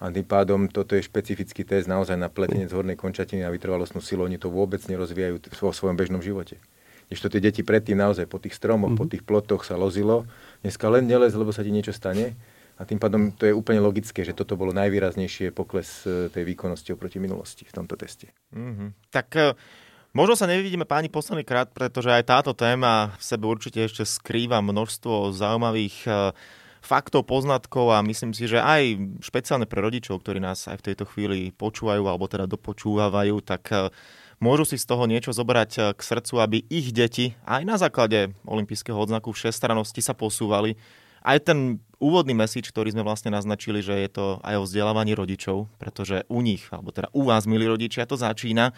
A 0.00 0.08
tým 0.08 0.24
pádom 0.24 0.64
toto 0.68 0.96
je 0.96 1.04
špecifický 1.04 1.64
test 1.64 1.84
naozaj 1.84 2.16
na 2.16 2.32
pletenec 2.32 2.72
hornej 2.72 2.96
končatiny 2.96 3.44
a 3.44 3.52
vytrvalostnú 3.52 4.00
silu. 4.00 4.24
Oni 4.24 4.40
to 4.40 4.48
vôbec 4.48 4.80
nerozvíjajú 4.84 5.44
vo 5.60 5.72
svojom 5.76 5.96
bežnom 5.96 6.24
živote. 6.24 6.56
Ešte 7.10 7.26
tie 7.26 7.42
deti 7.42 7.66
predtým 7.66 7.98
naozaj 7.98 8.30
po 8.30 8.38
tých 8.38 8.54
stromoch, 8.54 8.94
mm-hmm. 8.94 9.00
po 9.02 9.06
mhm. 9.06 9.12
tých 9.12 9.22
plotoch 9.26 9.62
sa 9.66 9.74
lozilo. 9.74 10.30
Dneska 10.62 10.86
len 10.86 11.10
nelez, 11.10 11.34
lebo 11.34 11.50
sa 11.50 11.66
ti 11.66 11.74
niečo 11.74 11.90
stane. 11.90 12.38
A 12.80 12.88
tým 12.88 12.96
pádom 12.96 13.28
to 13.36 13.44
je 13.44 13.52
úplne 13.52 13.76
logické, 13.84 14.24
že 14.24 14.32
toto 14.32 14.56
bolo 14.56 14.72
najvýraznejšie 14.72 15.52
pokles 15.52 16.08
e, 16.08 16.32
tej 16.32 16.48
výkonnosti 16.48 16.96
oproti 16.96 17.20
minulosti 17.20 17.68
v 17.68 17.76
tomto 17.76 17.92
teste. 17.92 18.32
Mm-hmm. 18.56 19.12
Tak 19.12 19.28
e, 19.36 19.52
možno 20.16 20.32
sa 20.32 20.48
nevidíme 20.48 20.88
páni 20.88 21.12
posledný 21.12 21.44
krát, 21.44 21.68
pretože 21.76 22.08
aj 22.08 22.24
táto 22.24 22.56
téma 22.56 23.12
v 23.20 23.24
sebe 23.26 23.44
určite 23.52 23.84
ešte 23.84 24.08
skrýva 24.08 24.64
množstvo 24.64 25.28
zaujímavých 25.28 25.96
e, 26.08 26.10
faktov, 26.80 27.28
poznatkov 27.28 27.92
a 27.92 28.00
myslím 28.00 28.32
si, 28.32 28.48
že 28.48 28.56
aj 28.56 28.96
špeciálne 29.20 29.68
pre 29.68 29.84
rodičov, 29.84 30.24
ktorí 30.24 30.40
nás 30.40 30.64
aj 30.64 30.80
v 30.80 30.86
tejto 30.88 31.04
chvíli 31.04 31.52
počúvajú 31.52 32.08
alebo 32.08 32.32
teda 32.32 32.48
dopočúvajú, 32.48 33.44
tak 33.44 33.92
môžu 34.40 34.64
si 34.64 34.80
z 34.80 34.88
toho 34.88 35.04
niečo 35.04 35.30
zobrať 35.30 35.70
eh, 35.76 35.82
k 35.94 36.00
srdcu, 36.00 36.34
aby 36.40 36.58
ich 36.66 36.90
deti 36.90 37.36
aj 37.44 37.62
na 37.62 37.76
základe 37.76 38.32
olympijského 38.48 38.96
odznaku 38.96 39.30
všestrannosti 39.36 40.00
sa 40.00 40.16
posúvali. 40.16 40.80
Aj 41.20 41.36
ten 41.36 41.84
úvodný 42.00 42.32
message, 42.32 42.72
ktorý 42.72 42.96
sme 42.96 43.04
vlastne 43.04 43.28
naznačili, 43.28 43.84
že 43.84 43.92
je 43.92 44.08
to 44.08 44.24
aj 44.40 44.56
o 44.56 44.64
vzdelávaní 44.64 45.12
rodičov, 45.12 45.68
pretože 45.76 46.24
u 46.32 46.40
nich, 46.40 46.64
alebo 46.72 46.96
teda 46.96 47.12
u 47.12 47.28
vás, 47.28 47.44
milí 47.44 47.68
rodičia, 47.68 48.08
to 48.08 48.16
začína. 48.16 48.72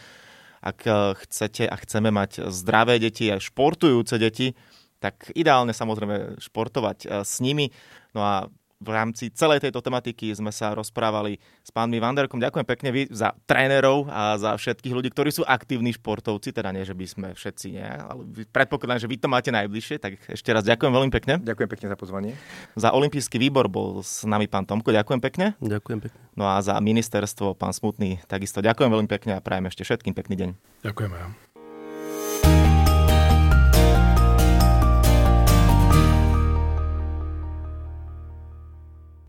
Ak 0.59 0.83
eh, 0.85 1.15
chcete 1.27 1.71
a 1.71 1.77
chceme 1.79 2.11
mať 2.11 2.51
zdravé 2.51 2.99
deti, 2.99 3.31
aj 3.31 3.47
športujúce 3.47 4.19
deti, 4.19 4.59
tak 4.99 5.35
ideálne 5.35 5.75
samozrejme 5.75 6.43
športovať 6.43 6.99
eh, 7.07 7.23
s 7.23 7.39
nimi. 7.39 7.71
No 8.13 8.21
a 8.27 8.35
v 8.83 8.91
rámci 8.91 9.31
celej 9.31 9.63
tejto 9.63 9.79
tematiky 9.79 10.35
sme 10.35 10.51
sa 10.51 10.75
rozprávali 10.75 11.39
s 11.63 11.71
pánmi 11.71 12.03
Vanderkom. 12.03 12.43
Ďakujem 12.43 12.67
pekne 12.67 12.91
vy 12.91 13.03
za 13.15 13.33
trénerov 13.47 14.11
a 14.11 14.35
za 14.37 14.59
všetkých 14.59 14.91
ľudí, 14.91 15.09
ktorí 15.15 15.31
sú 15.31 15.47
aktívni 15.47 15.95
športovci, 15.95 16.51
teda 16.51 16.75
nie, 16.75 16.83
že 16.83 16.99
by 16.99 17.07
sme 17.07 17.29
všetci 17.33 17.67
nie, 17.79 17.87
ale 17.87 18.27
predpokladám, 18.51 18.99
že 18.99 19.09
vy 19.09 19.17
to 19.23 19.31
máte 19.31 19.55
najbližšie, 19.55 19.97
tak 20.03 20.19
ešte 20.27 20.51
raz 20.51 20.67
ďakujem 20.67 20.91
veľmi 20.91 21.13
pekne. 21.15 21.39
Ďakujem 21.39 21.71
pekne 21.71 21.87
za 21.89 21.97
pozvanie. 21.97 22.33
Za 22.75 22.91
olimpijský 22.91 23.39
výbor 23.39 23.71
bol 23.71 24.03
s 24.03 24.27
nami 24.27 24.51
pán 24.51 24.67
Tomko, 24.67 24.91
ďakujem 24.91 25.21
pekne. 25.23 25.47
Ďakujem 25.63 25.99
pekne. 26.03 26.19
No 26.35 26.51
a 26.51 26.59
za 26.59 26.75
ministerstvo 26.83 27.55
pán 27.55 27.71
Smutný 27.71 28.19
takisto 28.27 28.59
ďakujem 28.65 28.91
veľmi 28.91 29.09
pekne 29.09 29.39
a 29.39 29.45
prajem 29.45 29.71
ešte 29.71 29.87
všetkým 29.87 30.17
pekný 30.19 30.35
deň. 30.35 30.51
Ďakujem. 30.83 31.52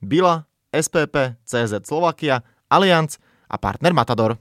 Bila, 0.00 0.46
SPP, 0.70 1.34
CZ 1.44 1.82
Slovakia, 1.82 2.42
Allianz 2.70 3.18
a 3.48 3.58
partner 3.58 3.92
Matador. 3.92 4.38